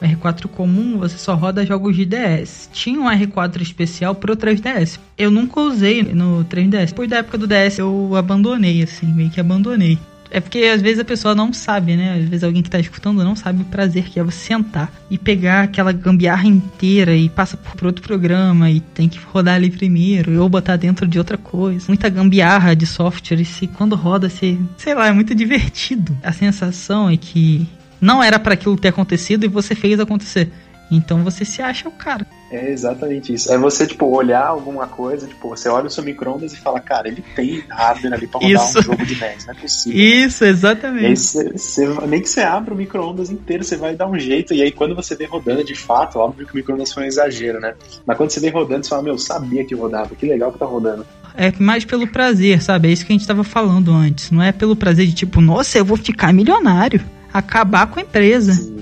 o 0.00 0.04
R4 0.04 0.46
comum, 0.48 0.98
você 0.98 1.16
só 1.16 1.34
roda 1.34 1.64
jogos 1.64 1.96
de 1.96 2.04
DS. 2.04 2.68
Tinha 2.72 3.00
um 3.00 3.06
R4 3.06 3.62
especial 3.62 4.14
pro 4.14 4.36
3DS. 4.36 5.00
Eu 5.16 5.30
nunca 5.30 5.60
usei 5.60 6.02
no 6.02 6.44
3DS. 6.44 6.88
Depois 6.88 7.08
da 7.08 7.16
época 7.16 7.38
do 7.38 7.46
DS 7.46 7.78
eu 7.78 8.14
abandonei, 8.16 8.82
assim, 8.82 9.06
meio 9.06 9.30
que 9.30 9.40
abandonei. 9.40 9.98
É 10.30 10.40
porque 10.40 10.58
às 10.60 10.80
vezes 10.80 11.00
a 11.00 11.04
pessoa 11.04 11.34
não 11.34 11.52
sabe, 11.52 11.96
né? 11.96 12.14
Às 12.14 12.28
vezes 12.28 12.44
alguém 12.44 12.62
que 12.62 12.70
tá 12.70 12.78
escutando 12.78 13.24
não 13.24 13.34
sabe 13.34 13.62
o 13.62 13.66
prazer 13.66 14.04
que 14.04 14.20
é 14.20 14.22
você 14.22 14.38
sentar 14.38 14.92
e 15.10 15.18
pegar 15.18 15.62
aquela 15.62 15.92
gambiarra 15.92 16.46
inteira 16.46 17.14
e 17.14 17.28
passa 17.28 17.56
por 17.56 17.86
outro 17.86 18.02
programa 18.02 18.70
e 18.70 18.80
tem 18.80 19.08
que 19.08 19.18
rodar 19.18 19.56
ali 19.56 19.70
primeiro 19.70 20.40
ou 20.40 20.48
botar 20.48 20.76
dentro 20.76 21.06
de 21.06 21.18
outra 21.18 21.36
coisa. 21.36 21.84
Muita 21.88 22.08
gambiarra 22.08 22.74
de 22.74 22.86
software 22.86 23.40
e 23.40 23.44
se 23.44 23.66
quando 23.66 23.96
roda, 23.96 24.28
se, 24.28 24.58
sei 24.76 24.94
lá, 24.94 25.08
é 25.08 25.12
muito 25.12 25.34
divertido. 25.34 26.16
A 26.22 26.32
sensação 26.32 27.10
é 27.10 27.16
que 27.16 27.66
não 28.00 28.22
era 28.22 28.38
para 28.38 28.54
aquilo 28.54 28.76
ter 28.76 28.88
acontecido 28.88 29.44
e 29.44 29.48
você 29.48 29.74
fez 29.74 30.00
acontecer. 30.00 30.50
Então 30.90 31.22
você 31.22 31.44
se 31.44 31.62
acha 31.62 31.88
o 31.88 31.92
cara. 31.92 32.26
É 32.50 32.70
exatamente 32.72 33.32
isso. 33.32 33.52
É 33.52 33.56
você, 33.56 33.86
tipo, 33.86 34.06
olhar 34.06 34.44
alguma 34.44 34.86
coisa, 34.88 35.26
tipo, 35.26 35.48
você 35.50 35.68
olha 35.68 35.86
o 35.86 35.90
seu 35.90 36.02
micro-ondas 36.02 36.52
e 36.52 36.56
fala, 36.56 36.80
cara, 36.80 37.06
ele 37.06 37.22
tem 37.36 37.62
hardware 37.68 38.12
ali 38.14 38.26
pra 38.26 38.40
rodar 38.40 38.66
Isso. 38.68 38.78
um 38.80 38.82
jogo 38.82 39.06
de 39.06 39.14
NES, 39.14 39.46
não 39.46 39.54
é 39.54 39.56
possível. 39.56 40.00
Isso, 40.00 40.42
aí, 40.44 40.50
exatamente. 40.50 41.20
você, 41.20 41.52
você- 41.52 41.86
nem 42.08 42.20
que 42.20 42.28
você 42.28 42.40
abra 42.40 42.74
o 42.74 42.76
micro-ondas 42.76 43.30
inteiro, 43.30 43.62
você 43.62 43.76
vai 43.76 43.94
dar 43.94 44.08
um 44.08 44.18
jeito. 44.18 44.52
E 44.52 44.62
aí, 44.62 44.72
quando 44.72 44.96
você 44.96 45.14
vê 45.14 45.26
rodando 45.26 45.62
de 45.62 45.76
fato, 45.76 46.18
óbvio 46.18 46.44
que 46.44 46.52
o 46.52 46.56
micro-ondas 46.56 46.92
foi 46.92 47.04
um 47.04 47.06
exagero, 47.06 47.60
né? 47.60 47.74
Mas 48.04 48.16
quando 48.16 48.30
você 48.30 48.40
vê 48.40 48.48
rodando, 48.50 48.82
você 48.84 48.90
fala, 48.90 49.02
meu, 49.02 49.16
sabia 49.16 49.64
que 49.64 49.74
rodava, 49.76 50.16
que 50.16 50.26
legal 50.26 50.52
que 50.52 50.58
tá 50.58 50.66
rodando. 50.66 51.06
É 51.36 51.52
mais 51.60 51.84
pelo 51.84 52.08
prazer, 52.08 52.60
sabe? 52.60 52.88
É 52.88 52.92
isso 52.92 53.06
que 53.06 53.12
a 53.12 53.16
gente 53.16 53.28
tava 53.28 53.44
falando 53.44 53.92
antes. 53.92 54.32
Não 54.32 54.42
é 54.42 54.50
pelo 54.50 54.74
prazer 54.74 55.06
de 55.06 55.12
tipo, 55.14 55.40
nossa, 55.40 55.78
eu 55.78 55.84
vou 55.84 55.96
ficar 55.96 56.32
milionário. 56.32 57.00
Acabar 57.32 57.86
com 57.86 58.00
a 58.00 58.02
empresa. 58.02 58.50
Assim, 58.50 58.79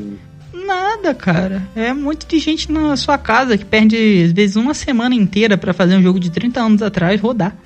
Nada, 1.02 1.14
cara. 1.14 1.62
É 1.74 1.92
muito 1.92 2.26
de 2.26 2.38
gente 2.38 2.70
na 2.70 2.96
sua 2.96 3.16
casa 3.16 3.56
que 3.56 3.64
perde, 3.64 4.24
às 4.24 4.32
vezes, 4.32 4.56
uma 4.56 4.74
semana 4.74 5.14
inteira 5.14 5.56
pra 5.56 5.72
fazer 5.72 5.96
um 5.96 6.02
jogo 6.02 6.18
de 6.18 6.30
30 6.30 6.60
anos 6.60 6.82
atrás 6.82 7.20
rodar. 7.20 7.56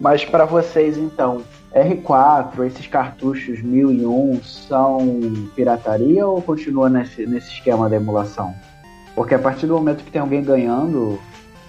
Mas 0.00 0.24
pra 0.24 0.44
vocês 0.44 0.98
então, 0.98 1.42
R4, 1.74 2.66
esses 2.66 2.86
cartuchos 2.86 3.62
1001 3.62 4.42
são 4.42 5.48
pirataria 5.54 6.26
ou 6.26 6.42
continua 6.42 6.90
nesse, 6.90 7.26
nesse 7.26 7.52
esquema 7.52 7.88
da 7.88 7.96
emulação? 7.96 8.54
Porque 9.14 9.34
a 9.34 9.38
partir 9.38 9.66
do 9.66 9.74
momento 9.74 10.04
que 10.04 10.10
tem 10.10 10.20
alguém 10.20 10.42
ganhando, 10.42 11.18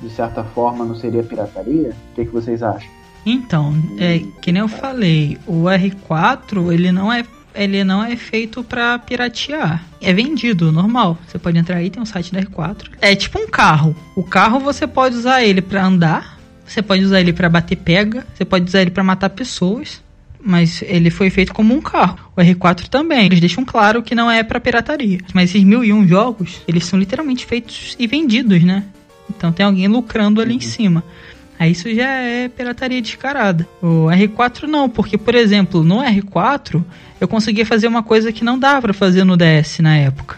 de 0.02 0.10
certa 0.10 0.44
forma, 0.44 0.86
não 0.86 0.96
seria 0.96 1.24
pirataria? 1.24 1.90
O 1.90 2.16
que, 2.16 2.26
que 2.26 2.32
vocês 2.32 2.64
acham? 2.64 2.90
Então, 3.26 3.74
é 4.00 4.20
que 4.42 4.52
nem 4.52 4.62
eu 4.62 4.68
falei, 4.68 5.38
o 5.48 5.64
R4, 5.64 6.74
ele 6.74 6.92
não 6.92 7.12
é 7.12 7.24
ele 7.56 7.84
não 7.84 8.04
é 8.04 8.16
feito 8.16 8.64
pra 8.64 8.98
piratear. 9.00 9.84
É 10.02 10.14
vendido, 10.14 10.72
normal. 10.72 11.18
Você 11.28 11.38
pode 11.38 11.58
entrar 11.58 11.78
aí, 11.78 11.90
tem 11.90 12.02
um 12.02 12.06
site 12.06 12.34
da 12.34 12.42
R4. 12.42 12.90
É 13.02 13.16
tipo 13.16 13.40
um 13.40 13.48
carro. 13.48 13.96
O 14.16 14.24
carro 14.24 14.60
você 14.60 14.88
pode 14.88 15.16
usar 15.16 15.44
ele 15.44 15.62
pra 15.62 15.86
andar, 15.86 16.40
você 16.66 16.82
pode 16.82 17.04
usar 17.04 17.20
ele 17.20 17.34
pra 17.34 17.50
bater 17.50 17.76
pega, 17.78 18.26
você 18.34 18.46
pode 18.46 18.66
usar 18.66 18.82
ele 18.82 18.92
pra 18.92 19.04
matar 19.04 19.30
pessoas. 19.30 20.02
Mas 20.46 20.82
ele 20.82 21.10
foi 21.10 21.30
feito 21.30 21.54
como 21.54 21.74
um 21.74 21.80
carro. 21.80 22.20
O 22.36 22.42
R4 22.42 22.90
também. 22.90 23.28
Eles 23.28 23.40
deixam 23.40 23.64
claro 23.64 24.04
que 24.04 24.14
não 24.14 24.30
é 24.30 24.44
pra 24.44 24.60
pirataria. 24.60 25.20
Mas 25.34 25.50
esses 25.50 25.64
mil 25.64 25.86
e 25.86 25.94
um 25.94 26.06
jogos, 26.06 26.62
eles 26.68 26.84
são 26.86 27.00
literalmente 27.00 27.46
feitos 27.46 27.96
e 27.98 28.06
vendidos, 28.08 28.62
né? 28.62 28.84
Então 29.30 29.54
tem 29.54 29.66
alguém 29.66 29.88
lucrando 29.88 30.42
ali 30.42 30.54
em 30.54 30.60
cima. 30.60 31.02
Aí 31.60 31.72
isso 31.72 31.94
já 31.94 32.10
é 32.10 32.48
pirataria 32.48 33.02
descarada. 33.02 33.68
O 33.82 34.08
R4 34.08 34.64
não, 34.64 34.90
porque, 34.90 35.18
por 35.18 35.36
exemplo, 35.36 35.84
no 35.84 35.98
R4 35.98 36.84
eu 37.22 37.28
conseguia 37.28 37.66
fazer 37.66 37.88
uma 37.88 38.04
coisa 38.04 38.32
que 38.32 38.44
não 38.44 38.60
dava 38.60 38.82
pra 38.82 38.94
fazer 38.94 39.24
no 39.24 39.38
DS 39.38 39.80
na 39.80 39.96
época. 39.96 40.38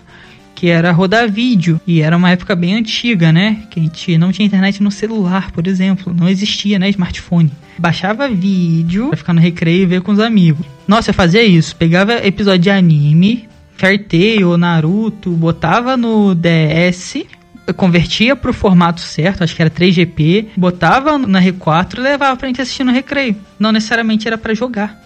Que 0.53 0.69
era 0.69 0.91
rodar 0.91 1.29
vídeo. 1.29 1.81
E 1.85 2.01
era 2.01 2.15
uma 2.15 2.31
época 2.31 2.55
bem 2.55 2.75
antiga, 2.75 3.31
né? 3.31 3.63
Que 3.69 3.79
a 3.79 3.83
gente 3.83 4.17
não 4.17 4.31
tinha 4.31 4.45
internet 4.45 4.81
no 4.81 4.91
celular, 4.91 5.51
por 5.51 5.67
exemplo. 5.67 6.13
Não 6.13 6.29
existia, 6.29 6.79
né? 6.79 6.89
Smartphone. 6.89 7.51
Baixava 7.77 8.29
vídeo 8.29 9.09
pra 9.09 9.17
ficar 9.17 9.33
no 9.33 9.41
recreio 9.41 9.83
e 9.83 9.85
ver 9.85 10.01
com 10.01 10.11
os 10.11 10.19
amigos. 10.19 10.65
Nossa, 10.87 11.09
eu 11.09 11.13
fazia 11.13 11.43
isso. 11.43 11.75
Pegava 11.75 12.25
episódio 12.25 12.61
de 12.61 12.69
anime, 12.69 13.49
Fairy 13.75 13.99
Tail, 13.99 14.57
Naruto, 14.57 15.31
botava 15.31 15.97
no 15.97 16.33
DS, 16.33 17.25
convertia 17.73 18.35
pro 18.35 18.53
formato 18.53 19.01
certo, 19.01 19.43
acho 19.43 19.55
que 19.55 19.61
era 19.61 19.71
3GP, 19.71 20.49
botava 20.55 21.17
na 21.17 21.41
R4 21.41 21.97
e 21.97 22.01
levava 22.01 22.37
pra 22.37 22.47
gente 22.47 22.61
assistir 22.61 22.83
no 22.83 22.91
recreio. 22.91 23.35
Não 23.57 23.71
necessariamente 23.71 24.27
era 24.27 24.37
pra 24.37 24.53
jogar. 24.53 24.99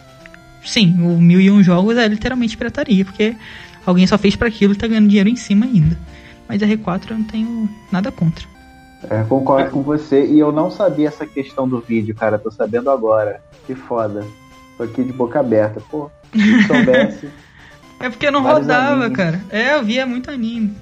Sim, 0.65 0.95
o 1.01 1.19
1001 1.21 1.63
jogos 1.63 1.97
é 1.97 2.07
literalmente 2.07 2.57
pirataria, 2.57 3.05
porque 3.05 3.35
alguém 3.85 4.05
só 4.05 4.17
fez 4.17 4.35
pra 4.35 4.47
aquilo 4.47 4.73
e 4.73 4.75
tá 4.75 4.87
ganhando 4.87 5.07
dinheiro 5.07 5.29
em 5.29 5.35
cima 5.35 5.65
ainda. 5.65 5.97
Mas 6.47 6.61
a 6.61 6.65
R4 6.65 7.11
eu 7.11 7.17
não 7.17 7.25
tenho 7.25 7.69
nada 7.91 8.11
contra. 8.11 8.45
É, 9.09 9.23
concordo 9.23 9.69
com 9.69 9.81
você. 9.81 10.25
E 10.25 10.39
eu 10.39 10.51
não 10.51 10.69
sabia 10.69 11.07
essa 11.07 11.25
questão 11.25 11.67
do 11.67 11.79
vídeo, 11.79 12.13
cara. 12.15 12.37
Tô 12.37 12.51
sabendo 12.51 12.89
agora. 12.89 13.39
Que 13.65 13.75
foda. 13.75 14.25
Tô 14.77 14.83
aqui 14.83 15.03
de 15.03 15.13
boca 15.13 15.39
aberta. 15.39 15.81
Pô, 15.89 16.09
se 16.33 16.63
soubesse. 16.63 17.29
É 18.01 18.09
porque 18.09 18.31
não 18.31 18.41
rodava, 18.41 19.09
cara. 19.09 19.43
É, 19.49 19.73
eu 19.73 19.83
via 19.83 20.05
muito 20.05 20.31
anime. 20.31 20.73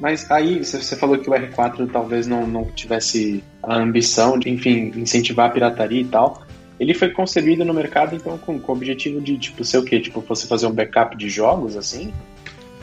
Mas 0.00 0.28
aí 0.30 0.64
você 0.64 0.96
falou 0.96 1.18
que 1.18 1.28
o 1.28 1.32
R4 1.32 1.88
talvez 1.92 2.26
não, 2.26 2.46
não 2.46 2.64
tivesse 2.64 3.44
a 3.62 3.76
ambição 3.76 4.38
de, 4.38 4.48
enfim, 4.48 4.90
incentivar 4.96 5.46
a 5.46 5.50
pirataria 5.50 6.00
e 6.00 6.06
tal. 6.06 6.42
Ele 6.80 6.94
foi 6.94 7.10
concebido 7.10 7.62
no 7.62 7.74
mercado, 7.74 8.16
então, 8.16 8.38
com, 8.38 8.58
com 8.58 8.72
o 8.72 8.74
objetivo 8.74 9.20
de, 9.20 9.36
tipo, 9.36 9.62
ser 9.62 9.76
o 9.76 9.84
quê? 9.84 10.00
Tipo, 10.00 10.24
você 10.26 10.46
fazer 10.46 10.66
um 10.66 10.72
backup 10.72 11.14
de 11.14 11.28
jogos, 11.28 11.76
assim? 11.76 12.10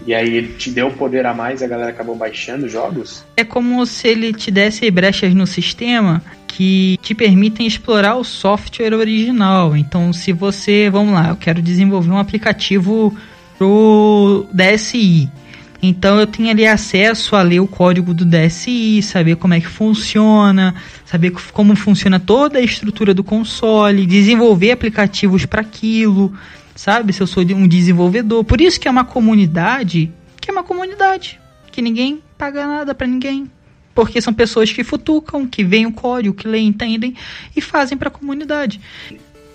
E 0.06 0.13
aí 0.13 0.38
ele 0.38 0.53
te 0.53 0.69
deu 0.69 0.91
poder 0.91 1.25
a 1.25 1.34
mais 1.34 1.62
e 1.62 1.65
a 1.65 1.67
galera 1.67 1.89
acabou 1.89 2.15
baixando 2.15 2.69
jogos? 2.69 3.25
É 3.36 3.43
como 3.43 3.84
se 3.88 4.08
ele 4.08 4.32
te 4.32 4.51
desse 4.51 4.89
brechas 4.91 5.34
no 5.34 5.47
sistema 5.47 6.21
que 6.47 6.99
te 7.01 7.15
permitem 7.15 7.65
explorar 7.65 8.15
o 8.15 8.23
software 8.23 8.93
original. 8.93 9.75
Então, 9.75 10.13
se 10.13 10.32
você, 10.32 10.89
vamos 10.89 11.13
lá, 11.13 11.30
eu 11.30 11.36
quero 11.36 11.62
desenvolver 11.62 12.12
um 12.12 12.17
aplicativo 12.19 13.15
pro 13.58 14.45
DSi. 14.53 15.30
Então 15.82 16.20
eu 16.20 16.26
tenho 16.26 16.50
ali 16.50 16.66
acesso 16.66 17.36
a 17.36 17.42
ler 17.42 17.60
o 17.60 17.68
código 17.68 18.13
do 18.13 18.26
DSi, 18.26 19.02
saber 19.02 19.36
como 19.36 19.54
é 19.54 19.60
que 19.60 19.68
funciona, 19.68 20.76
saber 21.06 21.32
como 21.54 21.76
funciona 21.76 22.20
toda 22.20 22.60
a 22.60 22.62
estrutura 22.62 23.13
do 23.13 23.24
console, 23.24 24.06
desenvolver 24.06 24.72
aplicativos 24.72 25.46
para 25.46 25.62
aquilo, 25.62 26.34
sabe? 26.76 27.13
Se 27.13 27.22
eu 27.22 27.28
sou 27.28 27.44
um 27.44 27.68
desenvolvedor. 27.68 28.44
Por 28.44 28.60
isso 28.60 28.80
que 28.80 28.88
é 28.88 28.92
uma 28.92 29.06
comunidade, 29.06 30.12
que 30.42 30.50
é 30.50 30.54
uma 30.54 30.63
comunidade, 30.63 31.40
que 31.72 31.82
ninguém 31.82 32.22
paga 32.38 32.66
nada 32.66 32.96
para 32.96 33.06
ninguém. 33.06 33.50
Porque 33.94 34.22
são 34.22 34.34
pessoas 34.34 34.72
que 34.72 34.84
futucam, 34.84 35.48
que 35.48 35.63
veem 35.63 35.88
o 35.88 35.92
código, 35.92 36.36
que 36.36 36.48
leem, 36.48 36.68
entendem 36.68 37.16
e 37.56 37.62
fazem 37.62 37.98
para 37.98 38.10
a 38.10 38.12
comunidade. 38.12 38.80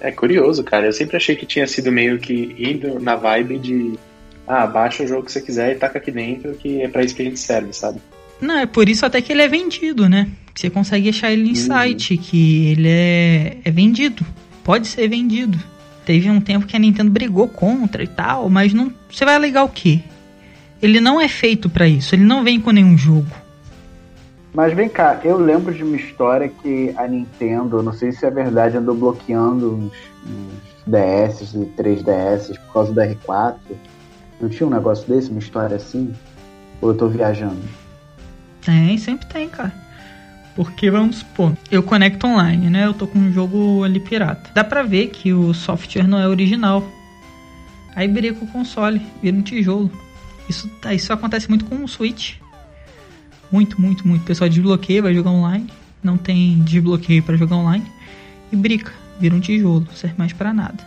É 0.00 0.10
curioso, 0.10 0.64
cara. 0.64 0.86
Eu 0.86 0.92
sempre 0.92 1.16
achei 1.16 1.36
que 1.36 1.46
tinha 1.46 1.66
sido 1.66 1.92
meio 1.92 2.18
que 2.18 2.56
indo 2.58 2.98
na 2.98 3.14
vibe 3.14 3.58
de. 3.58 3.92
Ah, 4.46 4.66
baixa 4.66 5.04
o 5.04 5.06
jogo 5.06 5.24
que 5.24 5.32
você 5.32 5.40
quiser 5.40 5.72
e 5.72 5.74
taca 5.78 5.98
aqui 5.98 6.10
dentro, 6.10 6.52
que 6.54 6.82
é 6.82 6.88
pra 6.88 7.02
isso 7.04 7.14
que 7.14 7.22
a 7.22 7.24
gente 7.24 7.38
serve, 7.38 7.72
sabe? 7.72 8.00
Não, 8.40 8.58
é 8.58 8.66
por 8.66 8.88
isso 8.88 9.06
até 9.06 9.20
que 9.22 9.32
ele 9.32 9.42
é 9.42 9.48
vendido, 9.48 10.08
né? 10.08 10.28
Você 10.54 10.68
consegue 10.68 11.08
achar 11.08 11.30
ele 11.30 11.44
em 11.44 11.48
Uhum. 11.50 11.54
site, 11.54 12.16
que 12.16 12.66
ele 12.72 12.88
é, 12.88 13.56
é 13.64 13.70
vendido. 13.70 14.26
Pode 14.64 14.86
ser 14.88 15.08
vendido. 15.08 15.58
Teve 16.04 16.28
um 16.28 16.40
tempo 16.40 16.66
que 16.66 16.74
a 16.76 16.78
Nintendo 16.78 17.10
brigou 17.10 17.46
contra 17.46 18.02
e 18.02 18.08
tal, 18.08 18.50
mas 18.50 18.74
não. 18.74 18.92
Você 19.10 19.24
vai 19.24 19.36
alegar 19.36 19.62
o 19.62 19.68
quê? 19.68 20.00
Ele 20.82 21.00
não 21.00 21.20
é 21.20 21.28
feito 21.28 21.70
pra 21.70 21.86
isso, 21.86 22.14
ele 22.14 22.24
não 22.24 22.42
vem 22.42 22.60
com 22.60 22.72
nenhum 22.72 22.98
jogo. 22.98 23.30
Mas 24.52 24.74
vem 24.74 24.88
cá, 24.88 25.20
eu 25.24 25.38
lembro 25.38 25.72
de 25.72 25.82
uma 25.84 25.96
história 25.96 26.48
que 26.62 26.92
a 26.96 27.06
Nintendo, 27.06 27.82
não 27.82 27.92
sei 27.92 28.12
se 28.12 28.26
é 28.26 28.30
verdade, 28.30 28.76
andou 28.76 28.94
bloqueando 28.94 29.74
uns, 29.76 29.92
uns 30.28 30.84
DS 30.86 31.54
e 31.54 31.58
3DS 31.80 32.58
por 32.66 32.72
causa 32.72 32.92
da 32.92 33.06
R4. 33.06 33.54
Não 34.42 34.48
tinha 34.48 34.66
um 34.66 34.70
negócio 34.70 35.06
desse, 35.06 35.30
uma 35.30 35.38
história 35.38 35.76
assim? 35.76 36.12
Ou 36.80 36.90
eu 36.90 36.96
tô 36.96 37.06
viajando? 37.06 37.62
Tem, 38.60 38.98
sempre 38.98 39.24
tem, 39.26 39.48
cara. 39.48 39.72
Porque 40.56 40.90
vamos 40.90 41.18
supor, 41.18 41.56
eu 41.70 41.80
conecto 41.80 42.26
online, 42.26 42.68
né? 42.68 42.86
Eu 42.86 42.92
tô 42.92 43.06
com 43.06 43.20
um 43.20 43.32
jogo 43.32 43.84
ali 43.84 44.00
pirata. 44.00 44.50
Dá 44.52 44.64
pra 44.64 44.82
ver 44.82 45.08
que 45.08 45.32
o 45.32 45.54
software 45.54 46.08
não 46.08 46.18
é 46.18 46.26
original. 46.26 46.84
Aí 47.94 48.08
briga 48.08 48.34
com 48.34 48.44
o 48.44 48.48
console, 48.48 49.00
vira 49.22 49.36
um 49.36 49.42
tijolo. 49.42 49.90
Isso, 50.48 50.68
isso 50.92 51.12
acontece 51.12 51.48
muito 51.48 51.64
com 51.64 51.76
o 51.84 51.88
Switch. 51.88 52.34
Muito, 53.50 53.80
muito, 53.80 54.06
muito. 54.06 54.22
O 54.22 54.26
pessoal 54.26 54.50
desbloqueia, 54.50 55.02
vai 55.02 55.14
jogar 55.14 55.30
online. 55.30 55.70
Não 56.02 56.16
tem 56.16 56.58
desbloqueio 56.64 57.22
para 57.22 57.36
jogar 57.36 57.56
online. 57.56 57.86
E 58.50 58.56
brica. 58.56 58.92
Vira 59.20 59.36
um 59.36 59.40
tijolo. 59.40 59.86
Não 59.86 59.94
serve 59.94 60.16
mais 60.18 60.32
para 60.32 60.52
nada. 60.52 60.84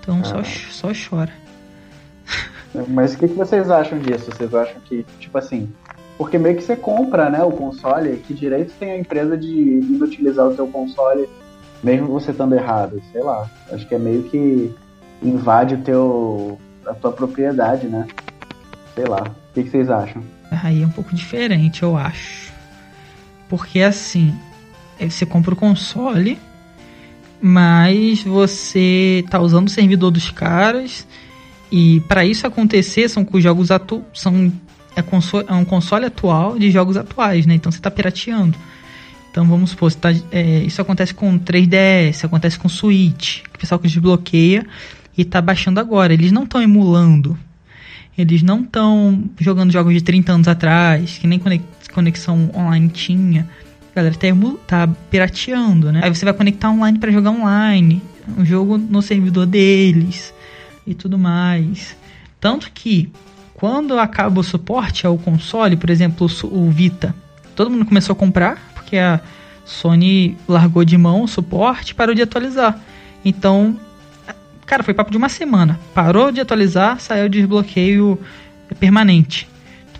Então 0.00 0.20
ah. 0.20 0.24
só, 0.24 0.44
só 0.70 0.92
chora. 0.94 1.47
Mas 2.88 3.14
o 3.14 3.18
que, 3.18 3.28
que 3.28 3.34
vocês 3.34 3.70
acham 3.70 3.98
disso? 3.98 4.30
Vocês 4.30 4.54
acham 4.54 4.80
que, 4.84 5.04
tipo 5.18 5.36
assim, 5.38 5.72
porque 6.18 6.36
meio 6.36 6.56
que 6.56 6.62
você 6.62 6.74
compra, 6.76 7.30
né, 7.30 7.42
o 7.42 7.52
console, 7.52 8.16
que 8.26 8.34
direito 8.34 8.72
tem 8.78 8.90
a 8.90 8.98
empresa 8.98 9.36
de 9.36 9.48
inutilizar 9.48 10.48
o 10.48 10.54
seu 10.54 10.66
console, 10.66 11.28
mesmo 11.82 12.08
você 12.08 12.32
estando 12.32 12.54
errado, 12.54 13.00
sei 13.12 13.22
lá. 13.22 13.48
Acho 13.70 13.86
que 13.86 13.94
é 13.94 13.98
meio 13.98 14.24
que 14.24 14.74
invade 15.22 15.76
o 15.76 15.78
teu 15.78 16.58
a 16.84 16.94
tua 16.94 17.12
propriedade, 17.12 17.86
né? 17.86 18.06
Sei 18.94 19.04
lá. 19.04 19.22
O 19.22 19.54
que, 19.54 19.62
que 19.62 19.70
vocês 19.70 19.90
acham? 19.90 20.22
Aí 20.50 20.82
é 20.82 20.86
um 20.86 20.90
pouco 20.90 21.14
diferente, 21.14 21.82
eu 21.82 21.96
acho. 21.96 22.52
Porque 23.48 23.80
assim, 23.80 24.34
você 24.98 25.24
compra 25.24 25.54
o 25.54 25.56
console, 25.56 26.38
mas 27.40 28.22
você 28.22 29.24
tá 29.30 29.38
usando 29.38 29.68
o 29.68 29.70
servidor 29.70 30.10
dos 30.10 30.30
caras 30.30 31.06
e 31.70 32.00
para 32.00 32.24
isso 32.24 32.46
acontecer 32.46 33.08
são 33.08 33.24
com 33.24 33.40
jogos 33.40 33.70
atu 33.70 34.02
são 34.12 34.52
é, 34.96 35.02
console, 35.02 35.46
é, 35.48 35.52
um 35.52 35.64
console 35.64 36.06
atual 36.06 36.58
de 36.58 36.70
jogos 36.70 36.96
atuais, 36.96 37.46
né? 37.46 37.54
Então 37.54 37.70
você 37.70 37.78
está 37.78 37.90
pirateando. 37.90 38.56
Então 39.30 39.46
vamos 39.46 39.70
supor, 39.70 39.92
tá, 39.94 40.10
é, 40.32 40.60
isso 40.60 40.80
acontece 40.80 41.14
com 41.14 41.38
3DS, 41.38 42.24
acontece 42.24 42.58
com 42.58 42.68
Switch, 42.68 43.42
que 43.42 43.56
o 43.56 43.58
pessoal 43.58 43.78
que 43.78 43.86
desbloqueia 43.86 44.66
e 45.16 45.22
está 45.22 45.40
baixando 45.40 45.78
agora. 45.78 46.12
Eles 46.12 46.32
não 46.32 46.44
estão 46.44 46.60
emulando. 46.62 47.38
Eles 48.16 48.42
não 48.42 48.62
estão 48.62 49.24
jogando 49.38 49.70
jogos 49.70 49.94
de 49.94 50.00
30 50.00 50.32
anos 50.32 50.48
atrás, 50.48 51.18
que 51.18 51.26
nem 51.26 51.40
conexão 51.92 52.50
online 52.54 52.88
tinha. 52.88 53.48
A 53.92 53.94
galera 53.94 54.14
tá, 54.16 54.28
tá 54.66 54.92
pirateando, 55.10 55.92
né? 55.92 56.00
Aí 56.02 56.12
você 56.12 56.24
vai 56.24 56.34
conectar 56.34 56.70
online 56.70 56.98
para 56.98 57.12
jogar 57.12 57.30
online. 57.30 58.02
Um 58.36 58.44
jogo 58.44 58.76
no 58.76 59.00
servidor 59.02 59.46
deles 59.46 60.34
e 60.88 60.94
tudo 60.94 61.18
mais. 61.18 61.96
Tanto 62.40 62.70
que 62.72 63.10
quando 63.54 63.98
acaba 63.98 64.40
o 64.40 64.44
suporte 64.44 65.06
ao 65.06 65.18
console, 65.18 65.76
por 65.76 65.90
exemplo, 65.90 66.28
o 66.44 66.70
Vita, 66.70 67.14
todo 67.54 67.70
mundo 67.70 67.84
começou 67.84 68.12
a 68.12 68.16
comprar, 68.16 68.72
porque 68.74 68.96
a 68.96 69.20
Sony 69.64 70.36
largou 70.48 70.84
de 70.84 70.96
mão 70.96 71.22
o 71.22 71.28
suporte 71.28 71.90
e 71.90 71.94
parou 71.94 72.14
de 72.14 72.22
atualizar. 72.22 72.78
Então, 73.24 73.76
cara, 74.64 74.82
foi 74.82 74.94
papo 74.94 75.10
de 75.10 75.16
uma 75.16 75.28
semana. 75.28 75.78
Parou 75.92 76.30
de 76.30 76.40
atualizar, 76.40 77.00
saiu 77.00 77.28
desbloqueio 77.28 78.18
permanente. 78.78 79.48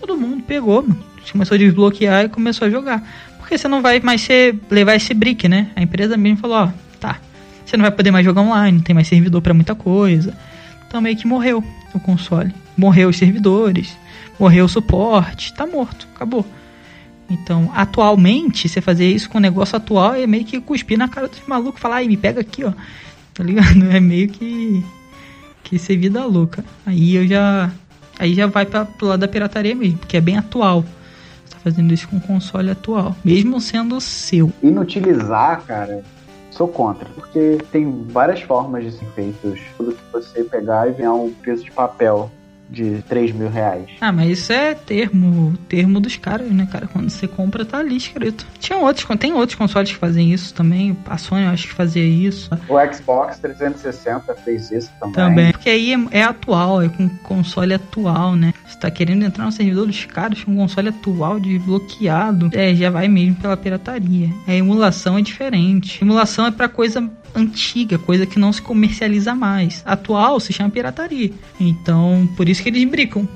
Todo 0.01 0.16
mundo 0.16 0.43
pegou, 0.45 0.82
mano. 0.82 1.05
começou 1.32 1.57
a 1.57 1.59
desbloquear 1.59 2.24
e 2.24 2.28
começou 2.28 2.68
a 2.68 2.70
jogar. 2.70 3.03
Porque 3.39 3.59
você 3.59 3.66
não 3.66 3.82
vai 3.82 3.99
mais 4.01 4.20
ser, 4.20 4.59
levar 4.70 4.95
esse 4.95 5.12
brick, 5.12 5.49
né? 5.49 5.70
A 5.74 5.82
empresa 5.82 6.16
mesmo 6.16 6.39
falou, 6.39 6.57
ó, 6.59 6.68
tá. 7.01 7.18
Você 7.64 7.76
não 7.76 7.82
vai 7.82 7.91
poder 7.91 8.11
mais 8.11 8.24
jogar 8.24 8.43
online, 8.43 8.78
não 8.78 8.84
tem 8.84 8.95
mais 8.95 9.09
servidor 9.09 9.43
para 9.43 9.53
muita 9.53 9.74
coisa. 9.74 10.34
Então 10.89 11.01
meio 11.01 11.16
que 11.16 11.26
morreu 11.26 11.62
o 11.95 12.01
console 12.01 12.53
morreu 12.78 13.09
os 13.09 13.18
servidores, 13.18 13.99
morreu 14.39 14.66
o 14.66 14.68
suporte, 14.68 15.53
tá 15.53 15.66
morto, 15.66 16.07
acabou. 16.14 16.47
Então, 17.28 17.70
atualmente, 17.74 18.68
você 18.68 18.80
fazer 18.80 19.11
isso 19.11 19.28
com 19.28 19.36
o 19.36 19.41
negócio 19.41 19.76
atual 19.76 20.14
é 20.14 20.26
meio 20.26 20.45
que 20.45 20.61
cuspir 20.61 20.97
na 20.97 21.09
cara 21.09 21.26
dos 21.26 21.41
malucos, 21.47 21.80
falar, 21.80 21.97
aí, 21.97 22.09
me 22.09 22.16
pega 22.16 22.41
aqui, 22.41 22.64
ó. 22.64 22.72
Tá 23.34 23.45
ligado? 23.45 23.84
É 23.93 24.01
meio 24.01 24.28
que 24.28 24.84
que 25.62 25.78
ser 25.78 25.97
vida 25.97 26.24
louca. 26.24 26.64
Aí 26.84 27.14
eu 27.14 27.24
já 27.24 27.70
aí 28.18 28.34
já 28.34 28.49
vai 28.49 28.66
para 28.66 28.84
pro 28.84 29.07
lado 29.07 29.20
da 29.20 29.28
pirataria 29.28 29.76
mesmo, 29.76 29.99
porque 29.99 30.16
é 30.16 30.20
bem 30.20 30.36
atual. 30.36 30.82
Você 31.45 31.55
tá 31.55 31.61
fazendo 31.62 31.95
isso 31.95 32.09
com 32.09 32.16
o 32.16 32.20
console 32.20 32.68
atual, 32.68 33.16
mesmo 33.24 33.61
sendo 33.61 34.01
seu. 34.01 34.53
Inutilizar, 34.61 35.62
cara, 35.64 36.03
sou 36.59 36.66
contra, 36.66 37.09
porque 37.14 37.59
tem 37.70 38.04
várias 38.09 38.42
formas 38.42 38.82
de 38.82 38.90
ser 38.90 39.06
feitos. 39.12 39.61
Tudo 39.76 39.92
que 39.92 40.12
você 40.12 40.42
pegar 40.42 40.88
e 40.88 40.92
ganhar 40.92 41.14
um 41.14 41.32
preço 41.32 41.62
de 41.62 41.70
papel 41.70 42.28
de 42.68 43.02
3 43.08 43.32
mil 43.32 43.48
reais. 43.48 43.86
Ah, 44.00 44.12
mas 44.12 44.38
isso 44.38 44.52
é 44.52 44.74
termo, 44.74 45.54
termo 45.68 46.00
dos 46.00 46.16
caras, 46.16 46.50
né, 46.50 46.68
cara? 46.70 46.86
Quando 46.86 47.08
você 47.08 47.26
compra, 47.26 47.64
tá 47.64 47.78
ali 47.78 47.96
escrito. 47.96 48.46
Tinha 48.58 48.78
outros, 48.78 49.06
tem 49.18 49.32
outros 49.32 49.56
consoles 49.56 49.90
que 49.90 49.96
fazem 49.96 50.32
isso 50.32 50.52
também. 50.54 50.96
A 51.06 51.16
Sony, 51.16 51.44
eu 51.44 51.50
acho 51.50 51.68
que 51.68 51.74
fazia 51.74 52.04
isso. 52.04 52.50
O 52.68 52.92
Xbox 52.92 53.38
360 53.38 54.34
fez 54.36 54.70
isso 54.70 54.90
também. 55.00 55.14
Também. 55.14 55.52
Porque 55.52 55.70
aí 55.70 55.94
é, 55.94 56.18
é 56.18 56.22
atual, 56.22 56.82
é 56.82 56.88
com 56.88 57.08
console 57.22 57.74
atual, 57.74 58.36
né? 58.36 58.52
Você 58.66 58.78
tá 58.78 58.90
querendo 58.90 59.24
entrar 59.24 59.44
no 59.44 59.52
servidor 59.52 59.86
dos 59.86 60.04
caras 60.04 60.44
com 60.44 60.52
um 60.52 60.56
console 60.56 60.88
atual 60.88 61.40
desbloqueado. 61.40 62.50
É, 62.52 62.74
já 62.74 62.90
vai 62.90 63.08
mesmo 63.08 63.36
pela 63.36 63.56
pirataria. 63.56 64.30
A 64.46 64.54
emulação 64.54 65.18
é 65.18 65.22
diferente. 65.22 65.98
A 66.00 66.04
emulação 66.04 66.46
é 66.46 66.50
para 66.50 66.68
coisa 66.68 67.10
antiga, 67.34 67.98
coisa 67.98 68.26
que 68.26 68.38
não 68.38 68.52
se 68.52 68.60
comercializa 68.60 69.34
mais. 69.34 69.82
Atual 69.84 70.40
se 70.40 70.52
chama 70.52 70.70
pirataria. 70.70 71.32
Então, 71.60 72.28
por 72.36 72.48
isso 72.48 72.57
que 72.61 72.68
eles 72.68 72.84
brincam. 72.84 73.28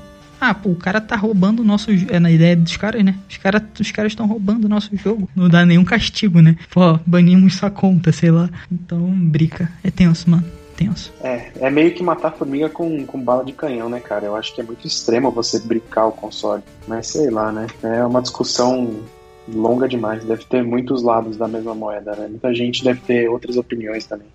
Ah, 0.45 0.53
pô, 0.53 0.71
o 0.71 0.75
cara 0.75 1.01
tá 1.01 1.15
roubando 1.15 1.61
o 1.61 1.65
nosso 1.65 1.93
É 2.11 2.19
na 2.19 2.29
ideia 2.29 2.57
dos 2.57 2.77
caras, 2.77 3.05
né? 3.05 3.15
Os 3.31 3.37
caras 3.37 3.63
os 3.79 3.93
caras 3.93 4.11
estão 4.11 4.27
roubando 4.27 4.65
o 4.65 4.69
nosso 4.69 4.91
jogo. 4.97 5.29
Não 5.37 5.49
dá 5.49 5.65
nenhum 5.65 5.85
castigo, 5.85 6.41
né? 6.41 6.57
Pô, 6.69 6.99
banimos 7.07 7.55
sua 7.55 7.71
conta, 7.71 8.11
sei 8.11 8.33
lá. 8.33 8.51
Então, 8.71 9.09
brica. 9.09 9.71
É 9.85 9.91
tenso, 9.91 10.29
mano. 10.29 10.45
Tenso. 10.77 11.13
É, 11.23 11.53
é 11.61 11.71
meio 11.71 11.95
que 11.95 12.03
matar 12.03 12.33
formiga 12.33 12.69
com, 12.69 13.07
com 13.07 13.23
bala 13.23 13.45
de 13.45 13.53
canhão, 13.53 13.89
né, 13.89 14.01
cara? 14.01 14.27
Eu 14.27 14.35
acho 14.35 14.53
que 14.53 14.61
é 14.61 14.65
muito 14.65 14.85
extremo 14.85 15.31
você 15.31 15.61
brincar 15.61 16.07
o 16.07 16.13
console. 16.13 16.65
Mas 16.89 17.07
sei 17.07 17.31
lá, 17.31 17.53
né? 17.53 17.69
É 17.81 18.05
uma 18.05 18.21
discussão 18.21 19.01
longa 19.47 19.89
demais. 19.89 20.25
Deve 20.25 20.45
ter 20.47 20.65
muitos 20.65 21.05
lados 21.05 21.37
da 21.37 21.47
mesma 21.47 21.73
moeda, 21.73 22.17
né? 22.17 22.27
Muita 22.29 22.53
gente 22.53 22.83
deve 22.83 22.99
ter 23.03 23.29
outras 23.29 23.57
opiniões 23.57 24.07
também. 24.07 24.27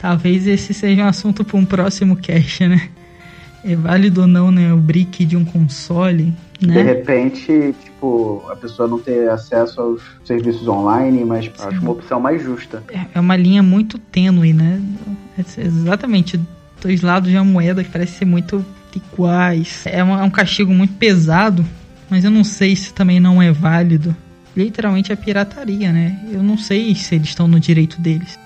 Talvez 0.00 0.44
esse 0.48 0.74
seja 0.74 1.04
um 1.04 1.06
assunto 1.06 1.44
para 1.44 1.56
um 1.56 1.64
próximo 1.64 2.16
cast, 2.16 2.66
né? 2.66 2.90
É 3.64 3.76
válido 3.76 4.22
ou 4.22 4.26
não, 4.26 4.50
né? 4.50 4.72
O 4.72 4.76
brick 4.76 5.24
de 5.24 5.36
um 5.36 5.44
console, 5.44 6.34
né? 6.60 6.74
De 6.74 6.82
repente, 6.82 7.74
tipo, 7.84 8.44
a 8.50 8.56
pessoa 8.56 8.88
não 8.88 8.98
ter 8.98 9.28
acesso 9.30 9.80
aos 9.80 10.02
serviços 10.24 10.66
online, 10.66 11.24
mas 11.24 11.44
Sim. 11.44 11.52
acho 11.58 11.80
uma 11.80 11.92
opção 11.92 12.20
mais 12.20 12.42
justa. 12.42 12.82
É, 12.88 13.06
é 13.14 13.20
uma 13.20 13.36
linha 13.36 13.62
muito 13.62 13.98
tênue, 13.98 14.52
né? 14.52 14.80
É 15.38 15.60
exatamente 15.60 16.40
dois 16.80 17.02
lados 17.02 17.30
de 17.30 17.36
uma 17.36 17.44
moeda 17.44 17.84
que 17.84 17.90
parece 17.90 18.18
ser 18.18 18.24
muito 18.24 18.64
iguais. 18.94 19.82
É 19.86 20.02
um, 20.02 20.18
é 20.18 20.22
um 20.22 20.30
castigo 20.30 20.72
muito 20.72 20.94
pesado, 20.94 21.64
mas 22.10 22.24
eu 22.24 22.30
não 22.30 22.44
sei 22.44 22.76
se 22.76 22.92
também 22.92 23.20
não 23.20 23.40
é 23.40 23.52
válido 23.52 24.14
literalmente 24.56 25.12
a 25.12 25.16
pirataria, 25.16 25.92
né? 25.92 26.20
Eu 26.30 26.42
não 26.42 26.58
sei 26.58 26.94
se 26.94 27.14
eles 27.14 27.28
estão 27.28 27.48
no 27.48 27.58
direito 27.58 28.00
deles. 28.00 28.38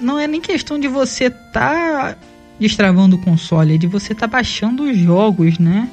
Não 0.00 0.18
é 0.18 0.26
nem 0.26 0.40
questão 0.40 0.78
de 0.78 0.88
você 0.88 1.28
tá 1.28 2.16
destravando 2.60 3.16
o 3.16 3.20
console, 3.22 3.74
é 3.74 3.78
de 3.78 3.86
você 3.86 4.14
tá 4.14 4.26
baixando 4.26 4.82
os 4.82 4.96
jogos, 4.96 5.58
né? 5.58 5.90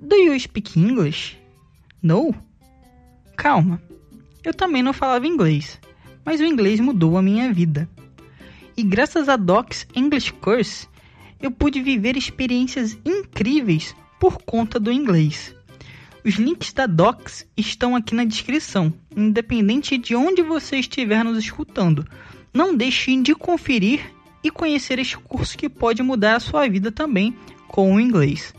Do 0.00 0.16
you 0.16 0.40
speak 0.40 0.80
English? 0.80 1.36
No? 2.02 2.34
Calma. 3.36 3.80
Eu 4.42 4.54
também 4.54 4.82
não 4.82 4.94
falava 4.94 5.26
inglês, 5.26 5.78
mas 6.24 6.40
o 6.40 6.44
inglês 6.44 6.80
mudou 6.80 7.18
a 7.18 7.22
minha 7.22 7.52
vida. 7.52 7.86
E 8.74 8.82
graças 8.82 9.28
a 9.28 9.36
Doc's 9.36 9.86
English 9.94 10.32
Course, 10.32 10.88
eu 11.38 11.50
pude 11.50 11.82
viver 11.82 12.16
experiências 12.16 12.98
incríveis 13.04 13.94
por 14.18 14.38
conta 14.42 14.80
do 14.80 14.90
inglês. 14.90 15.54
Os 16.24 16.34
links 16.34 16.72
da 16.72 16.86
Docs 16.86 17.46
estão 17.56 17.96
aqui 17.96 18.14
na 18.14 18.24
descrição, 18.24 18.92
independente 19.16 19.96
de 19.96 20.14
onde 20.14 20.42
você 20.42 20.76
estiver 20.76 21.24
nos 21.24 21.38
escutando. 21.38 22.06
Não 22.52 22.76
deixe 22.76 23.16
de 23.22 23.34
conferir 23.34 24.12
e 24.44 24.50
conhecer 24.50 24.98
este 24.98 25.16
curso 25.18 25.56
que 25.56 25.68
pode 25.68 26.02
mudar 26.02 26.36
a 26.36 26.40
sua 26.40 26.68
vida 26.68 26.92
também 26.92 27.34
com 27.68 27.94
o 27.94 28.00
inglês. 28.00 28.52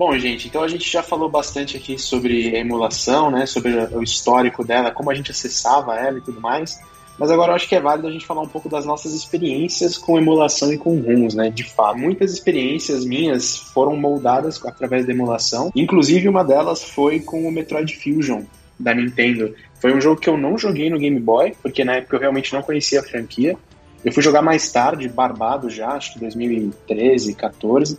Bom, 0.00 0.18
gente, 0.18 0.48
então 0.48 0.62
a 0.62 0.68
gente 0.68 0.90
já 0.90 1.02
falou 1.02 1.28
bastante 1.28 1.76
aqui 1.76 1.98
sobre 1.98 2.56
emulação, 2.56 3.30
né, 3.30 3.44
sobre 3.44 3.76
o 3.94 4.02
histórico 4.02 4.64
dela, 4.64 4.90
como 4.90 5.10
a 5.10 5.14
gente 5.14 5.30
acessava 5.30 5.94
ela 5.94 6.18
e 6.18 6.22
tudo 6.22 6.40
mais. 6.40 6.80
Mas 7.20 7.30
agora 7.30 7.52
eu 7.52 7.56
acho 7.56 7.68
que 7.68 7.74
é 7.74 7.80
válido 7.80 8.08
a 8.08 8.10
gente 8.10 8.24
falar 8.24 8.40
um 8.40 8.48
pouco 8.48 8.66
das 8.66 8.86
nossas 8.86 9.12
experiências 9.12 9.98
com 9.98 10.18
emulação 10.18 10.72
e 10.72 10.78
com 10.78 10.98
ROMs, 10.98 11.36
né? 11.36 11.50
De 11.50 11.64
fato, 11.64 11.98
muitas 11.98 12.32
experiências 12.32 13.04
minhas 13.04 13.58
foram 13.58 13.94
moldadas 13.94 14.58
através 14.64 15.04
da 15.04 15.12
emulação. 15.12 15.70
Inclusive, 15.76 16.26
uma 16.30 16.42
delas 16.42 16.82
foi 16.82 17.20
com 17.20 17.46
o 17.46 17.52
Metroid 17.52 17.94
Fusion 17.94 18.44
da 18.78 18.94
Nintendo. 18.94 19.54
Foi 19.78 19.94
um 19.94 20.00
jogo 20.00 20.18
que 20.18 20.30
eu 20.30 20.38
não 20.38 20.56
joguei 20.56 20.88
no 20.88 20.98
Game 20.98 21.20
Boy, 21.20 21.52
porque 21.62 21.84
na 21.84 21.96
época 21.96 22.16
eu 22.16 22.20
realmente 22.20 22.54
não 22.54 22.62
conhecia 22.62 23.00
a 23.00 23.02
franquia. 23.02 23.54
Eu 24.02 24.12
fui 24.12 24.22
jogar 24.22 24.40
mais 24.40 24.72
tarde, 24.72 25.06
barbado 25.06 25.68
já, 25.68 25.88
acho 25.88 26.14
que 26.14 26.20
2013, 26.20 27.34
14 27.34 27.98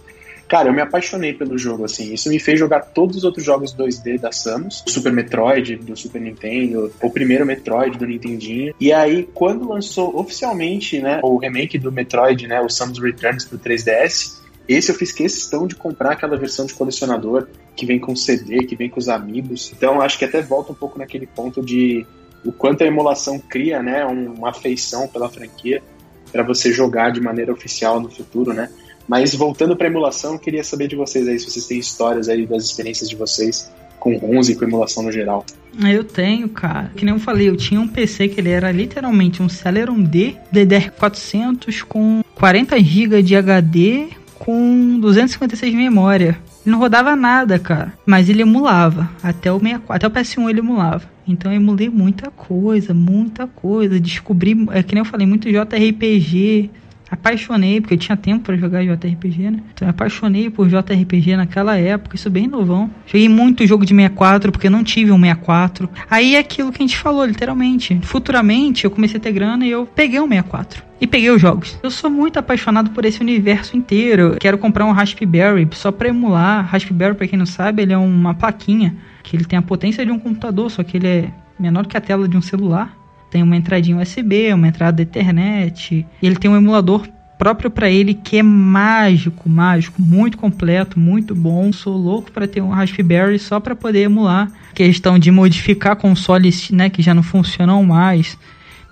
Cara, 0.52 0.68
eu 0.68 0.74
me 0.74 0.82
apaixonei 0.82 1.32
pelo 1.34 1.58
jogo, 1.58 1.86
assim. 1.86 2.14
Isso 2.14 2.28
me 2.28 2.38
fez 2.38 2.60
jogar 2.60 2.82
todos 2.82 3.16
os 3.16 3.24
outros 3.24 3.42
jogos 3.42 3.74
2D 3.74 4.20
da 4.20 4.34
Samus, 4.34 4.84
o 4.86 4.90
Super 4.90 5.14
Metroid 5.14 5.78
do 5.78 5.96
Super 5.96 6.20
Nintendo, 6.20 6.92
o 7.02 7.10
primeiro 7.10 7.46
Metroid 7.46 7.98
do 7.98 8.06
Nintendinho. 8.06 8.76
E 8.78 8.92
aí, 8.92 9.30
quando 9.34 9.70
lançou 9.70 10.14
oficialmente, 10.20 11.00
né, 11.00 11.22
o 11.24 11.38
remake 11.38 11.80
do 11.80 11.90
Metroid, 11.90 12.48
né, 12.48 12.60
o 12.60 12.68
Samus 12.68 13.00
Returns 13.00 13.46
pro 13.46 13.58
3DS, 13.58 14.42
esse 14.68 14.92
eu 14.92 14.96
fiz 14.96 15.14
questão 15.14 15.66
de 15.66 15.74
comprar 15.74 16.12
aquela 16.12 16.36
versão 16.36 16.66
de 16.66 16.74
colecionador 16.74 17.48
que 17.74 17.86
vem 17.86 17.98
com 17.98 18.14
CD, 18.14 18.66
que 18.66 18.76
vem 18.76 18.90
com 18.90 19.00
os 19.00 19.08
amigos. 19.08 19.72
Então, 19.74 20.02
acho 20.02 20.20
que 20.20 20.26
até 20.26 20.42
volta 20.42 20.74
um 20.74 20.76
pouco 20.76 21.00
naquele 21.00 21.28
ponto 21.28 21.62
de 21.62 22.06
o 22.44 22.52
quanto 22.52 22.84
a 22.84 22.88
emulação 22.88 23.40
cria, 23.40 23.82
né, 23.82 24.04
uma 24.04 24.50
afeição 24.50 25.08
pela 25.08 25.30
franquia 25.30 25.82
para 26.30 26.44
você 26.44 26.74
jogar 26.74 27.12
de 27.12 27.22
maneira 27.22 27.54
oficial 27.54 28.02
no 28.02 28.12
futuro, 28.12 28.52
né? 28.54 28.70
Mas 29.12 29.36
voltando 29.36 29.76
para 29.76 29.88
emulação, 29.88 30.38
queria 30.38 30.64
saber 30.64 30.88
de 30.88 30.96
vocês 30.96 31.28
aí 31.28 31.38
se 31.38 31.52
vocês 31.52 31.68
têm 31.68 31.78
histórias 31.78 32.30
aí 32.30 32.46
das 32.46 32.64
experiências 32.64 33.10
de 33.10 33.18
vocês 33.18 33.70
com 34.00 34.16
ROMs 34.16 34.50
e 34.50 34.56
com 34.56 34.64
emulação 34.64 35.04
no 35.04 35.12
geral. 35.12 35.46
Eu 35.84 36.06
tenho, 36.06 36.48
cara. 36.48 36.90
Que 36.96 37.04
nem 37.04 37.14
eu 37.14 37.20
falei, 37.20 37.50
eu 37.50 37.58
tinha 37.58 37.82
um 37.82 37.90
PC 37.90 38.30
que 38.30 38.40
ele 38.40 38.52
era 38.52 38.72
literalmente 38.72 39.44
um 39.44 39.50
Celeron 39.50 40.02
D 40.02 40.38
DDR400 40.54 41.84
com 41.84 42.24
40 42.36 42.82
GB 42.82 43.22
de 43.22 43.36
HD 43.36 44.08
com 44.40 44.98
256 45.02 45.74
de 45.74 45.78
memória. 45.78 46.40
Ele 46.66 46.72
não 46.72 46.80
rodava 46.80 47.14
nada, 47.14 47.60
cara. 47.60 47.92
Mas 48.06 48.30
ele 48.30 48.44
emulava. 48.44 49.10
Até 49.22 49.52
o 49.52 49.60
64, 49.60 49.94
até 49.94 50.08
o 50.08 50.10
PS1 50.10 50.50
ele 50.50 50.60
emulava. 50.60 51.04
Então 51.28 51.52
eu 51.52 51.58
emulei 51.58 51.90
muita 51.90 52.32
coisa, 52.32 52.94
muita 52.94 53.46
coisa. 53.46 54.00
Descobri, 54.00 54.56
é 54.72 54.82
que 54.82 54.96
nem 54.96 55.02
eu 55.02 55.06
falei, 55.06 55.28
muito 55.28 55.50
JRPG 55.50 56.70
apaixonei, 57.12 57.82
porque 57.82 57.96
eu 57.96 57.98
tinha 57.98 58.16
tempo 58.16 58.46
para 58.46 58.56
jogar 58.56 58.84
JRPG, 58.84 59.52
né? 59.52 59.60
Então 59.74 59.88
eu 59.88 59.90
apaixonei 59.90 60.50
por 60.50 60.70
JRPG 60.70 61.36
naquela 61.36 61.78
época, 61.78 62.16
isso 62.16 62.30
bem 62.30 62.48
novão. 62.48 62.90
Joguei 63.06 63.28
muito 63.28 63.68
jogo 63.68 63.86
de 63.86 63.94
64, 63.94 64.52
porque 64.52 64.70
não 64.70 64.84
tive 64.84 65.12
um 65.12 65.20
64. 65.20 65.90
Aí 66.10 66.36
é 66.36 66.40
aquilo 66.40 66.72
que 66.72 66.82
a 66.82 66.88
gente 66.88 66.98
falou, 66.98 67.26
literalmente. 67.26 68.00
Futuramente 68.04 68.86
eu 68.86 68.92
comecei 68.92 69.18
a 69.18 69.22
ter 69.22 69.34
grana 69.34 69.66
e 69.66 69.72
eu 69.72 69.86
peguei 69.86 70.22
um 70.22 70.28
64 70.28 70.84
e 71.02 71.08
peguei 71.08 71.32
os 71.32 71.42
jogos. 71.42 71.78
Eu 71.84 71.92
sou 71.92 72.10
muito 72.10 72.38
apaixonado 72.38 72.92
por 72.92 73.04
esse 73.04 73.20
universo 73.20 73.76
inteiro. 73.76 74.38
Quero 74.40 74.58
comprar 74.58 74.86
um 74.86 74.92
Raspberry 74.92 75.68
só 75.72 75.92
para 75.92 76.10
emular. 76.10 76.66
Raspberry, 76.66 77.16
para 77.16 77.28
quem 77.28 77.38
não 77.38 77.46
sabe, 77.46 77.82
ele 77.82 77.92
é 77.92 77.98
uma 77.98 78.34
plaquinha 78.34 78.96
que 79.24 79.36
ele 79.36 79.44
tem 79.44 79.58
a 79.58 79.62
potência 79.62 80.06
de 80.06 80.12
um 80.12 80.20
computador, 80.20 80.70
só 80.70 80.84
que 80.84 80.98
ele 80.98 81.08
é 81.08 81.32
menor 81.60 81.86
que 81.86 81.98
a 81.98 82.02
tela 82.02 82.28
de 82.28 82.38
um 82.38 82.42
celular 82.42 83.01
tem 83.32 83.42
uma 83.42 83.56
entradinha 83.56 83.98
USB, 83.98 84.54
uma 84.54 84.68
entrada 84.68 85.02
Ethernet, 85.02 86.06
e 86.22 86.26
ele 86.28 86.36
tem 86.36 86.52
um 86.52 86.58
emulador 86.58 87.08
próprio 87.42 87.72
para 87.72 87.90
ele 87.90 88.14
que 88.14 88.38
é 88.38 88.44
mágico, 88.44 89.50
mágico, 89.50 90.00
muito 90.00 90.38
completo, 90.38 91.00
muito 91.00 91.34
bom. 91.34 91.74
Sou 91.74 91.98
louco 91.98 92.32
para 92.32 92.48
ter 92.48 92.62
um 92.62 92.70
Raspberry 92.70 93.40
só 93.40 93.60
para 93.60 93.76
poder 93.76 94.02
emular. 94.02 94.52
Questão 94.76 95.18
de 95.18 95.32
modificar 95.32 95.96
consoles, 95.96 96.70
né, 96.70 96.88
que 96.88 97.02
já 97.02 97.16
não 97.16 97.24
funcionam 97.24 97.84
mais 97.84 98.38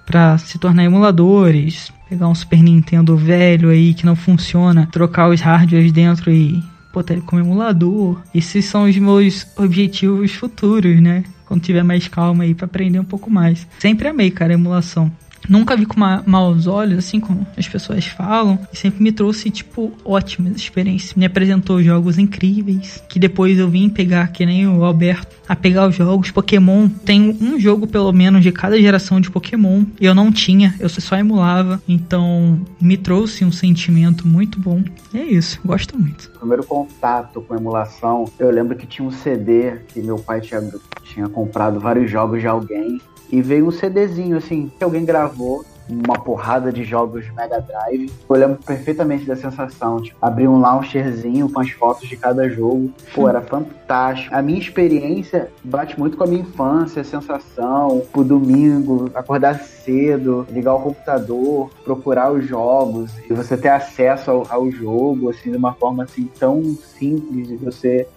para 0.03 0.39
se 0.39 0.57
tornar 0.57 0.83
emuladores. 0.83 1.91
Pegar 2.09 2.27
um 2.27 2.33
Super 2.33 2.63
Nintendo 2.63 3.15
velho 3.15 3.69
aí 3.69 3.93
que 3.93 4.03
não 4.03 4.15
funciona, 4.15 4.89
trocar 4.91 5.29
os 5.29 5.41
hardwares 5.41 5.91
dentro 5.91 6.31
e 6.31 6.63
botar 6.91 7.13
ele 7.13 7.21
como 7.21 7.43
emulador. 7.43 8.19
Esses 8.33 8.65
são 8.65 8.85
os 8.85 8.97
meus 8.97 9.45
objetivos 9.57 10.33
futuros, 10.33 10.99
né? 10.99 11.23
Quando 11.49 11.63
tiver 11.63 11.83
mais 11.83 12.07
calma 12.07 12.43
aí 12.43 12.53
para 12.53 12.67
aprender 12.67 12.99
um 12.99 13.03
pouco 13.03 13.27
mais. 13.27 13.67
Sempre 13.79 14.07
amei, 14.07 14.29
cara, 14.29 14.53
emulação. 14.53 15.11
Nunca 15.47 15.75
vi 15.75 15.85
com 15.85 15.99
ma 15.99 16.23
maus 16.25 16.67
olhos, 16.67 16.99
assim 16.99 17.19
como 17.19 17.45
as 17.57 17.67
pessoas 17.67 18.05
falam. 18.05 18.59
E 18.73 18.77
sempre 18.77 19.01
me 19.01 19.11
trouxe, 19.11 19.49
tipo, 19.49 19.91
ótimas 20.03 20.55
experiências. 20.55 21.13
Me 21.13 21.25
apresentou 21.25 21.81
jogos 21.81 22.17
incríveis. 22.17 23.03
Que 23.07 23.19
depois 23.19 23.57
eu 23.57 23.69
vim 23.69 23.89
pegar, 23.89 24.27
que 24.27 24.45
nem 24.45 24.67
o 24.67 24.83
Alberto, 24.83 25.35
a 25.47 25.55
pegar 25.55 25.87
os 25.87 25.95
jogos. 25.95 26.31
Pokémon. 26.31 26.89
Tem 26.89 27.37
um 27.41 27.59
jogo, 27.59 27.87
pelo 27.87 28.11
menos, 28.11 28.43
de 28.43 28.51
cada 28.51 28.79
geração 28.79 29.19
de 29.19 29.29
Pokémon. 29.29 29.85
E 29.99 30.05
eu 30.05 30.13
não 30.13 30.31
tinha, 30.31 30.75
eu 30.79 30.89
só 30.89 31.15
emulava. 31.15 31.81
Então, 31.87 32.59
me 32.79 32.97
trouxe 32.97 33.45
um 33.45 33.51
sentimento 33.51 34.27
muito 34.27 34.59
bom. 34.59 34.83
E 35.13 35.17
é 35.17 35.25
isso, 35.25 35.59
gosto 35.63 35.97
muito. 35.97 36.29
Primeiro 36.31 36.63
contato 36.63 37.41
com 37.41 37.55
emulação, 37.55 38.25
eu 38.37 38.51
lembro 38.51 38.75
que 38.75 38.85
tinha 38.85 39.07
um 39.07 39.11
CD 39.11 39.77
que 39.87 40.01
meu 40.01 40.17
pai 40.17 40.41
tinha, 40.41 40.61
tinha 41.03 41.27
comprado 41.27 41.79
vários 41.79 42.09
jogos 42.09 42.39
de 42.41 42.47
alguém 42.47 43.01
e 43.31 43.41
veio 43.41 43.67
um 43.67 43.71
CDzinho, 43.71 44.37
assim, 44.37 44.71
que 44.77 44.83
alguém 44.83 45.05
gravou 45.05 45.65
uma 45.89 46.19
porrada 46.19 46.71
de 46.71 46.83
jogos 46.83 47.25
Mega 47.33 47.59
Drive. 47.59 48.11
Eu 48.29 48.35
lembro 48.35 48.59
perfeitamente 48.63 49.25
da 49.25 49.35
sensação, 49.35 50.01
tipo, 50.01 50.17
abrir 50.21 50.47
um 50.47 50.59
launcherzinho 50.59 51.49
com 51.49 51.59
as 51.59 51.71
fotos 51.71 52.07
de 52.07 52.15
cada 52.15 52.47
jogo. 52.47 52.91
Pô, 53.13 53.27
era 53.27 53.41
fantástico. 53.41 54.33
A 54.33 54.41
minha 54.41 54.59
experiência 54.59 55.51
bate 55.63 55.99
muito 55.99 56.15
com 56.15 56.23
a 56.23 56.27
minha 56.27 56.41
infância, 56.41 57.01
a 57.01 57.05
sensação, 57.05 58.03
pro 58.11 58.23
domingo, 58.23 59.09
acordar 59.15 59.59
cedo, 59.59 60.45
ligar 60.51 60.75
o 60.75 60.81
computador, 60.81 61.71
procurar 61.83 62.31
os 62.31 62.45
jogos 62.45 63.11
e 63.27 63.33
você 63.33 63.57
ter 63.57 63.69
acesso 63.69 64.29
ao, 64.29 64.47
ao 64.49 64.71
jogo, 64.71 65.29
assim, 65.29 65.49
de 65.49 65.57
uma 65.57 65.73
forma 65.73 66.03
assim 66.03 66.29
tão 66.39 66.63
simples 66.97 67.47
de 67.47 67.55
você 67.55 68.07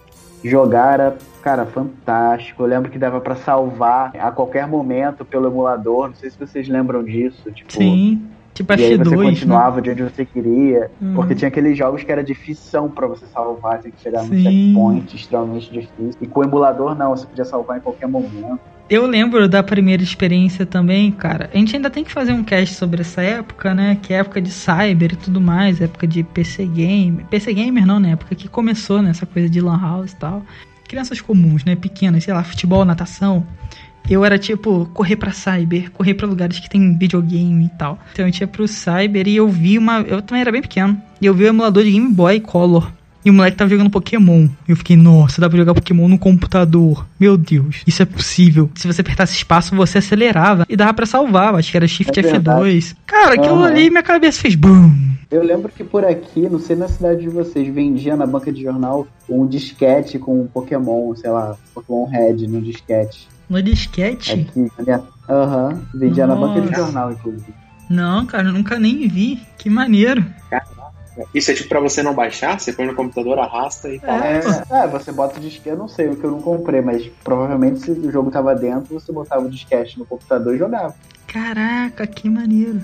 jogar 0.43 0.99
era, 0.99 1.17
cara, 1.41 1.65
fantástico. 1.65 2.63
Eu 2.63 2.67
lembro 2.67 2.91
que 2.91 2.99
dava 2.99 3.21
para 3.21 3.35
salvar 3.35 4.13
a 4.17 4.31
qualquer 4.31 4.67
momento 4.67 5.23
pelo 5.23 5.47
emulador. 5.47 6.07
Não 6.07 6.15
sei 6.15 6.29
se 6.29 6.37
vocês 6.37 6.67
lembram 6.67 7.03
disso. 7.03 7.51
Tipo, 7.51 7.73
Sim. 7.73 8.21
Tipo 8.53 8.71
e 8.73 8.85
aí 8.85 8.97
você 8.97 9.15
X2, 9.15 9.23
continuava 9.23 9.77
né? 9.77 9.81
de 9.81 9.91
onde 9.91 10.03
você 10.03 10.25
queria. 10.25 10.91
Uhum. 11.01 11.15
Porque 11.15 11.33
tinha 11.33 11.47
aqueles 11.47 11.77
jogos 11.77 12.03
que 12.03 12.11
era 12.11 12.23
difícil 12.23 12.87
para 12.89 13.07
você 13.07 13.25
salvar, 13.27 13.79
tinha 13.79 13.91
que 13.91 13.99
chegar 13.99 14.21
no 14.23 14.29
Sim. 14.29 14.43
checkpoint 14.43 15.15
extremamente 15.15 15.71
difícil. 15.71 16.17
E 16.21 16.27
com 16.27 16.41
o 16.41 16.43
emulador 16.43 16.95
não, 16.95 17.15
você 17.15 17.25
podia 17.25 17.45
salvar 17.45 17.77
em 17.77 17.81
qualquer 17.81 18.07
momento. 18.07 18.59
Eu 18.93 19.07
lembro 19.07 19.49
da 19.49 19.63
primeira 19.63 20.03
experiência 20.03 20.67
também, 20.67 21.11
cara. 21.11 21.49
A 21.51 21.57
gente 21.57 21.75
ainda 21.75 21.89
tem 21.89 22.03
que 22.03 22.11
fazer 22.11 22.31
um 22.31 22.43
cast 22.43 22.75
sobre 22.75 23.01
essa 23.01 23.23
época, 23.23 23.73
né? 23.73 23.97
Que 23.99 24.13
é 24.13 24.17
época 24.17 24.39
de 24.39 24.51
cyber 24.51 25.13
e 25.13 25.15
tudo 25.15 25.41
mais, 25.41 25.81
época 25.81 26.05
de 26.05 26.21
PC 26.21 26.67
Gamer. 26.67 27.25
PC 27.25 27.55
Gamer 27.55 27.87
não, 27.87 27.99
né? 27.99 28.11
Época 28.11 28.35
que 28.35 28.47
começou 28.47 29.01
nessa 29.01 29.25
coisa 29.25 29.49
de 29.49 29.59
Lan 29.59 29.81
House 29.81 30.11
e 30.11 30.15
tal. 30.17 30.45
Crianças 30.87 31.19
comuns, 31.19 31.65
né? 31.65 31.75
Pequenas, 31.75 32.23
sei 32.23 32.35
lá, 32.35 32.43
futebol, 32.43 32.85
natação. 32.85 33.43
Eu 34.07 34.23
era 34.23 34.37
tipo 34.37 34.87
correr 34.93 35.15
pra 35.15 35.31
cyber, 35.31 35.89
correr 35.89 36.13
pra 36.13 36.27
lugares 36.27 36.59
que 36.59 36.69
tem 36.69 36.95
videogame 36.95 37.65
e 37.65 37.69
tal. 37.69 37.97
Então 38.11 38.27
eu 38.27 38.31
ia 38.39 38.47
pro 38.47 38.67
cyber 38.67 39.27
e 39.27 39.35
eu 39.35 39.49
vi 39.49 39.79
uma. 39.79 40.01
Eu 40.01 40.21
também 40.21 40.41
era 40.41 40.51
bem 40.51 40.61
pequeno. 40.61 41.01
E 41.19 41.25
eu 41.25 41.33
vi 41.33 41.45
o 41.45 41.47
emulador 41.47 41.83
de 41.83 41.89
Game 41.93 42.13
Boy 42.13 42.39
Color. 42.39 42.91
E 43.25 43.29
o 43.29 43.33
moleque 43.33 43.57
tava 43.57 43.69
jogando 43.69 43.89
Pokémon. 43.89 44.47
E 44.67 44.71
eu 44.71 44.75
fiquei, 44.75 44.97
nossa, 44.97 45.39
dá 45.39 45.49
pra 45.49 45.57
jogar 45.57 45.73
Pokémon 45.73 46.07
no 46.07 46.17
computador. 46.17 47.05
Meu 47.19 47.37
Deus, 47.37 47.81
isso 47.87 48.01
é 48.01 48.05
possível. 48.05 48.69
Se 48.75 48.85
você 48.87 49.01
apertasse 49.01 49.33
espaço, 49.33 49.75
você 49.75 49.99
acelerava. 49.99 50.65
E 50.67 50.75
dava 50.75 50.93
pra 50.93 51.05
salvar. 51.05 51.55
Acho 51.55 51.71
que 51.71 51.77
era 51.77 51.87
Shift 51.87 52.19
É 52.19 52.21
verdade. 52.21 52.61
F2. 52.61 52.95
Cara, 53.05 53.35
aquilo 53.35 53.55
Aham. 53.55 53.65
ali, 53.67 53.89
minha 53.89 54.03
cabeça 54.03 54.41
fez 54.41 54.55
BUM! 54.55 55.13
Eu 55.31 55.43
lembro 55.43 55.71
que 55.75 55.83
por 55.83 56.05
aqui, 56.05 56.47
não 56.47 56.59
sei 56.59 56.75
na 56.75 56.87
cidade 56.87 57.21
de 57.21 57.29
vocês, 57.29 57.67
vendia 57.73 58.15
na 58.15 58.25
banca 58.25 58.51
de 58.51 58.61
jornal 58.61 59.07
um 59.27 59.47
disquete 59.47 60.19
com 60.19 60.41
um 60.41 60.47
Pokémon, 60.47 61.15
sei 61.15 61.31
lá, 61.31 61.55
Pokémon 61.73 62.05
Red 62.05 62.45
no 62.47 62.61
disquete. 62.61 63.27
No 63.49 63.61
disquete? 63.61 64.31
Aqui, 64.31 64.69
aham, 65.27 65.81
vendia 65.93 66.27
na 66.27 66.35
banca 66.35 66.61
de 66.61 66.67
Nossa. 66.69 66.83
jornal, 66.83 67.11
inclusive. 67.13 67.53
Não, 67.89 68.25
cara, 68.25 68.49
eu 68.49 68.53
nunca 68.53 68.77
nem 68.79 69.07
vi. 69.07 69.39
Que 69.57 69.69
maneiro. 69.69 70.23
Isso 71.33 71.51
é 71.51 71.53
tipo 71.53 71.69
pra 71.69 71.79
você 71.79 72.01
não 72.01 72.13
baixar, 72.13 72.59
você 72.59 72.73
põe 72.73 72.85
no 72.85 72.95
computador, 72.95 73.37
arrasta 73.39 73.89
e 73.89 73.99
fala. 73.99 74.25
É. 74.25 74.37
É, 74.37 74.83
é, 74.83 74.87
você 74.87 75.11
bota 75.11 75.37
o 75.37 75.41
disquete, 75.41 75.69
eu 75.69 75.77
não 75.77 75.87
sei, 75.87 76.07
o 76.07 76.15
que 76.15 76.23
eu 76.23 76.31
não 76.31 76.41
comprei, 76.41 76.81
mas 76.81 77.05
provavelmente 77.23 77.79
se 77.79 77.91
o 77.91 78.11
jogo 78.11 78.31
tava 78.31 78.55
dentro, 78.55 78.93
você 78.99 79.11
botava 79.11 79.45
o 79.45 79.49
disquete 79.49 79.99
no 79.99 80.05
computador 80.05 80.55
e 80.55 80.57
jogava. 80.57 80.95
Caraca, 81.27 82.05
que 82.05 82.29
maneiro. 82.29 82.81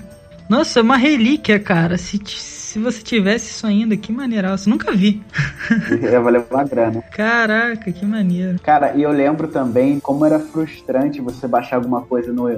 Nossa, 0.48 0.80
é 0.80 0.82
uma 0.82 0.96
relíquia, 0.96 1.60
cara. 1.60 1.96
Se, 1.96 2.20
se 2.26 2.78
você 2.80 3.00
tivesse 3.02 3.50
isso 3.50 3.66
ainda, 3.68 3.96
que 3.96 4.12
maneiraço. 4.12 4.68
Nunca 4.68 4.90
vi. 4.90 5.22
Ia 6.02 6.20
valer 6.20 6.44
uma 6.50 6.64
grana. 6.64 7.00
Caraca, 7.02 7.92
que 7.92 8.04
maneiro. 8.04 8.58
Cara, 8.60 8.92
e 8.96 9.02
eu 9.02 9.12
lembro 9.12 9.46
também 9.46 10.00
como 10.00 10.26
era 10.26 10.40
frustrante 10.40 11.20
você 11.20 11.46
baixar 11.46 11.76
alguma 11.76 12.02
coisa 12.02 12.32
no 12.32 12.48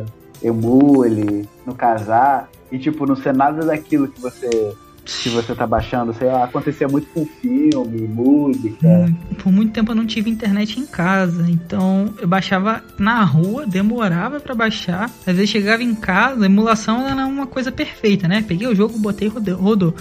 Emule, 0.42 1.46
no 1.66 1.74
Casar, 1.74 2.48
e 2.70 2.78
tipo, 2.78 3.04
não 3.04 3.14
ser 3.14 3.34
nada 3.34 3.66
daquilo 3.66 4.08
que 4.08 4.18
você 4.18 4.74
que 5.04 5.28
você 5.28 5.54
tá 5.54 5.66
baixando, 5.66 6.12
sei 6.14 6.28
lá, 6.28 6.44
acontecia 6.44 6.86
muito 6.88 7.08
com 7.08 7.26
filme, 7.40 8.06
música. 8.08 8.86
Hum, 8.86 9.14
Por 9.42 9.52
muito 9.52 9.72
tempo 9.72 9.90
eu 9.92 9.96
não 9.96 10.06
tive 10.06 10.30
internet 10.30 10.78
em 10.78 10.86
casa, 10.86 11.50
então 11.50 12.14
eu 12.18 12.28
baixava 12.28 12.82
na 12.98 13.22
rua, 13.24 13.66
demorava 13.66 14.38
pra 14.40 14.54
baixar. 14.54 15.10
Às 15.26 15.36
vezes 15.36 15.50
chegava 15.50 15.82
em 15.82 15.94
casa, 15.94 16.42
a 16.42 16.46
emulação 16.46 17.06
é 17.08 17.24
uma 17.24 17.46
coisa 17.46 17.72
perfeita, 17.72 18.28
né? 18.28 18.44
Peguei 18.46 18.66
o 18.68 18.74
jogo, 18.74 18.98
botei, 18.98 19.28
rodou. 19.28 19.94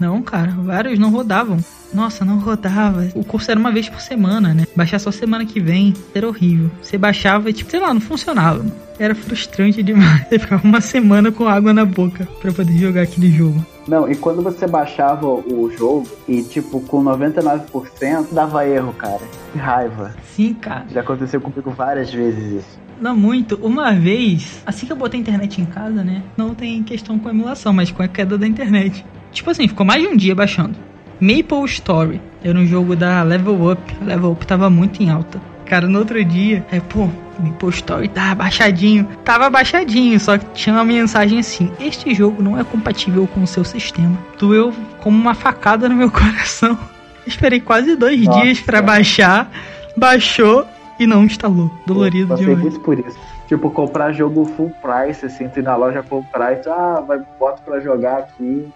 Não, 0.00 0.22
cara, 0.22 0.52
vários 0.52 0.98
não 0.98 1.10
rodavam. 1.10 1.58
Nossa, 1.92 2.24
não 2.24 2.40
rodava. 2.40 3.08
O 3.14 3.24
curso 3.24 3.50
era 3.50 3.60
uma 3.60 3.70
vez 3.70 3.88
por 3.88 4.00
semana, 4.00 4.52
né? 4.52 4.66
Baixar 4.74 4.98
só 4.98 5.12
semana 5.12 5.46
que 5.46 5.60
vem 5.60 5.94
era 6.12 6.26
horrível. 6.26 6.68
Você 6.82 6.98
baixava 6.98 7.48
e, 7.48 7.52
tipo, 7.52 7.70
sei 7.70 7.78
lá, 7.78 7.94
não 7.94 8.00
funcionava. 8.00 8.64
Era 8.98 9.14
frustrante 9.14 9.82
demais. 9.82 10.26
Você 10.28 10.38
ficava 10.38 10.66
uma 10.66 10.80
semana 10.80 11.30
com 11.30 11.46
água 11.46 11.72
na 11.72 11.84
boca 11.84 12.28
para 12.40 12.52
poder 12.52 12.76
jogar 12.76 13.02
aquele 13.02 13.30
jogo. 13.30 13.64
Não, 13.86 14.10
e 14.10 14.16
quando 14.16 14.42
você 14.42 14.66
baixava 14.66 15.26
o 15.26 15.70
jogo 15.76 16.08
e, 16.26 16.42
tipo, 16.42 16.80
com 16.80 17.04
99% 17.04 18.28
dava 18.32 18.66
erro, 18.66 18.94
cara. 18.94 19.20
Que 19.52 19.58
raiva. 19.58 20.14
Sim, 20.34 20.54
cara. 20.54 20.86
Já 20.90 21.02
aconteceu 21.02 21.40
comigo 21.40 21.70
várias 21.70 22.12
vezes 22.12 22.64
isso. 22.64 22.84
Não 23.00 23.14
muito. 23.14 23.56
Uma 23.56 23.92
vez, 23.92 24.62
assim 24.64 24.86
que 24.86 24.92
eu 24.92 24.96
botei 24.96 25.18
a 25.18 25.22
internet 25.22 25.60
em 25.60 25.66
casa, 25.66 26.02
né? 26.02 26.22
Não 26.36 26.54
tem 26.54 26.82
questão 26.82 27.18
com 27.18 27.28
emulação, 27.28 27.72
mas 27.72 27.90
com 27.90 28.02
a 28.02 28.08
queda 28.08 28.38
da 28.38 28.46
internet. 28.46 29.04
Tipo 29.34 29.50
assim, 29.50 29.68
ficou 29.68 29.84
mais 29.84 30.00
de 30.00 30.08
um 30.08 30.16
dia 30.16 30.34
baixando. 30.34 30.74
Maple 31.20 31.64
Story. 31.66 32.20
Era 32.42 32.58
um 32.58 32.64
jogo 32.64 32.94
da 32.94 33.22
Level 33.22 33.70
Up. 33.70 33.80
A 34.00 34.04
Level 34.04 34.32
Up 34.32 34.46
tava 34.46 34.70
muito 34.70 35.02
em 35.02 35.10
alta. 35.10 35.40
Cara, 35.66 35.86
no 35.88 35.98
outro 35.98 36.24
dia, 36.24 36.64
é, 36.70 36.78
pô, 36.80 37.08
Maple 37.38 37.70
Story 37.70 38.08
tá 38.08 38.34
baixadinho. 38.34 39.08
Tava 39.24 39.50
baixadinho, 39.50 40.18
só 40.20 40.38
que 40.38 40.46
tinha 40.54 40.74
uma 40.74 40.84
mensagem 40.84 41.40
assim: 41.40 41.70
Este 41.80 42.14
jogo 42.14 42.42
não 42.42 42.58
é 42.58 42.64
compatível 42.64 43.26
com 43.26 43.42
o 43.42 43.46
seu 43.46 43.64
sistema. 43.64 44.16
Doeu 44.38 44.72
como 45.00 45.18
uma 45.18 45.34
facada 45.34 45.88
no 45.88 45.96
meu 45.96 46.10
coração. 46.12 46.78
Esperei 47.26 47.60
quase 47.60 47.96
dois 47.96 48.22
Nossa, 48.22 48.40
dias 48.40 48.60
para 48.60 48.80
baixar. 48.80 49.50
Baixou 49.96 50.66
e 50.98 51.06
não 51.06 51.24
instalou. 51.24 51.70
Dolorido 51.86 52.28
Pô, 52.28 52.36
demais. 52.36 52.58
muito 52.58 52.80
por 52.80 52.98
isso. 52.98 53.18
Tipo, 53.48 53.70
comprar 53.70 54.12
jogo 54.12 54.44
full 54.44 54.72
price, 54.82 55.24
assim, 55.24 55.48
tu 55.48 55.60
ir 55.60 55.62
na 55.62 55.76
loja 55.76 56.02
full 56.02 56.24
price, 56.32 56.68
ah, 56.68 57.02
vai, 57.06 57.20
bota 57.38 57.60
pra 57.62 57.78
jogar 57.78 58.18
aqui, 58.18 58.68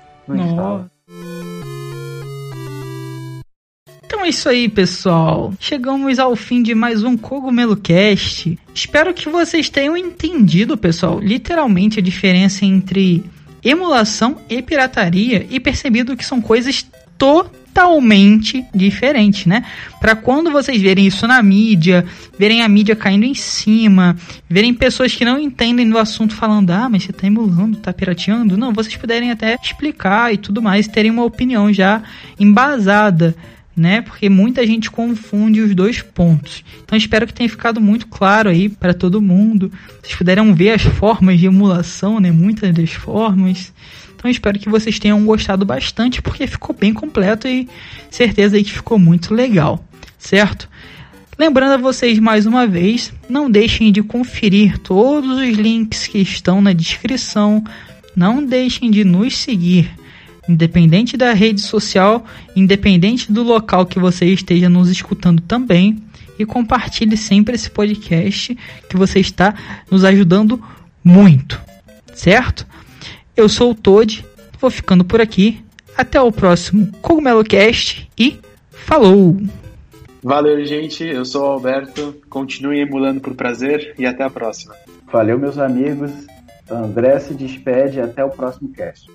Então 4.05 4.25
é 4.25 4.29
isso 4.29 4.49
aí, 4.49 4.69
pessoal. 4.69 5.53
Chegamos 5.61 6.19
ao 6.19 6.35
fim 6.35 6.63
de 6.63 6.75
mais 6.75 7.03
um 7.03 7.17
Cogumelo 7.17 7.77
Cast. 7.77 8.59
Espero 8.75 9.15
que 9.15 9.29
vocês 9.29 9.69
tenham 9.71 9.97
entendido, 9.97 10.77
pessoal, 10.77 11.19
literalmente 11.21 11.99
a 11.99 12.03
diferença 12.03 12.65
entre 12.65 13.25
emulação 13.63 14.39
e 14.49 14.63
pirataria 14.63 15.47
e 15.51 15.59
percebido 15.61 16.17
que 16.17 16.25
são 16.25 16.41
coisas 16.41 16.87
totalmente 17.17 17.59
diferentes, 18.75 19.47
né? 19.47 19.65
Para 20.01 20.17
quando 20.17 20.51
vocês 20.51 20.81
verem 20.81 21.07
isso 21.07 21.27
na 21.27 21.43
mídia, 21.43 22.05
verem 22.39 22.63
a 22.63 22.69
mídia 22.69 22.97
caindo 22.97 23.25
em 23.25 23.35
cima, 23.35 24.17
verem 24.49 24.75
pessoas 24.75 25.15
que 25.15 25.25
não 25.25 25.39
entendem 25.39 25.89
do 25.89 25.99
assunto 25.99 26.35
falando: 26.35 26.71
"Ah, 26.71 26.89
mas 26.89 27.05
você 27.05 27.13
tá 27.13 27.27
emulando, 27.27 27.79
tá 27.79 27.93
pirateando". 27.93 28.57
Não, 28.57 28.73
vocês 28.73 28.97
puderem 28.97 29.31
até 29.31 29.57
explicar 29.63 30.33
e 30.33 30.37
tudo 30.37 30.63
mais, 30.63 30.89
terem 30.89 31.11
uma 31.11 31.25
opinião 31.25 31.73
já 31.73 32.03
embasada 32.39 33.35
né? 33.79 34.03
Porque 34.03 34.29
muita 34.29 34.67
gente 34.67 34.91
confunde 34.91 35.61
os 35.61 35.75
dois 35.75 36.03
pontos. 36.03 36.65
Então 36.85 36.99
espero 36.99 37.27
que 37.27 37.33
tenha 37.33 37.49
ficado 37.49 37.81
muito 37.81 38.09
claro 38.09 38.51
aí 38.51 38.69
para 38.69 38.93
todo 38.93 39.23
mundo. 39.23 39.71
Vocês 40.03 40.17
puderam 40.17 40.53
ver 40.53 40.71
as 40.71 40.83
formas 40.83 41.39
de 41.39 41.47
emulação, 41.47 42.19
né? 42.19 42.33
Muitas 42.33 42.75
das 42.75 42.91
formas. 42.91 43.73
Então 44.19 44.29
espero 44.29 44.59
que 44.59 44.69
vocês 44.69 44.99
tenham 44.99 45.25
gostado 45.25 45.65
bastante 45.65 46.21
porque 46.21 46.45
ficou 46.49 46.75
bem 46.75 46.93
completo 46.93 47.47
e 47.47 47.69
certeza 48.11 48.57
aí 48.57 48.65
que 48.65 48.73
ficou 48.73 48.99
muito 48.99 49.33
legal, 49.33 49.85
certo? 50.19 50.69
Lembrando 51.39 51.75
a 51.75 51.77
vocês 51.77 52.19
mais 52.19 52.45
uma 52.45 52.67
vez, 52.67 53.13
não 53.29 53.49
deixem 53.49 53.93
de 53.93 54.03
conferir 54.03 54.77
todos 54.79 55.39
os 55.39 55.57
links 55.57 56.09
que 56.09 56.19
estão 56.19 56.61
na 56.61 56.73
descrição. 56.73 57.63
Não 58.17 58.45
deixem 58.45 58.91
de 58.91 59.05
nos 59.05 59.37
seguir 59.37 59.89
independente 60.49 61.17
da 61.17 61.33
rede 61.33 61.61
social, 61.61 62.27
independente 62.57 63.31
do 63.31 63.45
local 63.45 63.87
que 63.87 64.01
você 64.01 64.27
esteja 64.27 64.69
nos 64.69 64.89
escutando 64.89 65.41
também. 65.43 66.03
E 66.37 66.45
compartilhe 66.45 67.17
sempre 67.17 67.55
esse 67.55 67.71
podcast 67.71 68.59
que 68.91 68.97
você 68.97 69.21
está 69.21 69.55
nos 69.89 70.05
ajudando 70.05 70.61
muito, 71.05 71.61
certo? 72.15 72.67
Eu 73.39 73.49
sou 73.49 73.71
o 73.71 73.75
Toad, 73.75 74.27
vou 74.61 74.69
ficando 74.69 75.05
por 75.05 75.21
aqui. 75.21 75.65
Até 75.97 76.21
o 76.21 76.33
próximo 76.33 76.91
Cogumelo 77.01 77.45
Cast 77.45 78.11
e 78.19 78.37
falou! 78.73 79.37
Valeu, 80.21 80.65
gente. 80.67 81.05
Eu 81.05 81.25
sou 81.25 81.45
o 81.45 81.53
Alberto. 81.53 82.17
Continue 82.29 82.81
emulando 82.81 83.21
por 83.21 83.37
prazer 83.37 83.95
e 83.97 84.05
até 84.05 84.25
a 84.25 84.29
próxima. 84.29 84.75
Valeu, 85.13 85.39
meus 85.39 85.57
amigos. 85.57 86.11
André 86.69 87.21
se 87.21 87.33
despede. 87.33 88.01
Até 88.01 88.25
o 88.25 88.31
próximo 88.31 88.73
cast. 88.73 89.09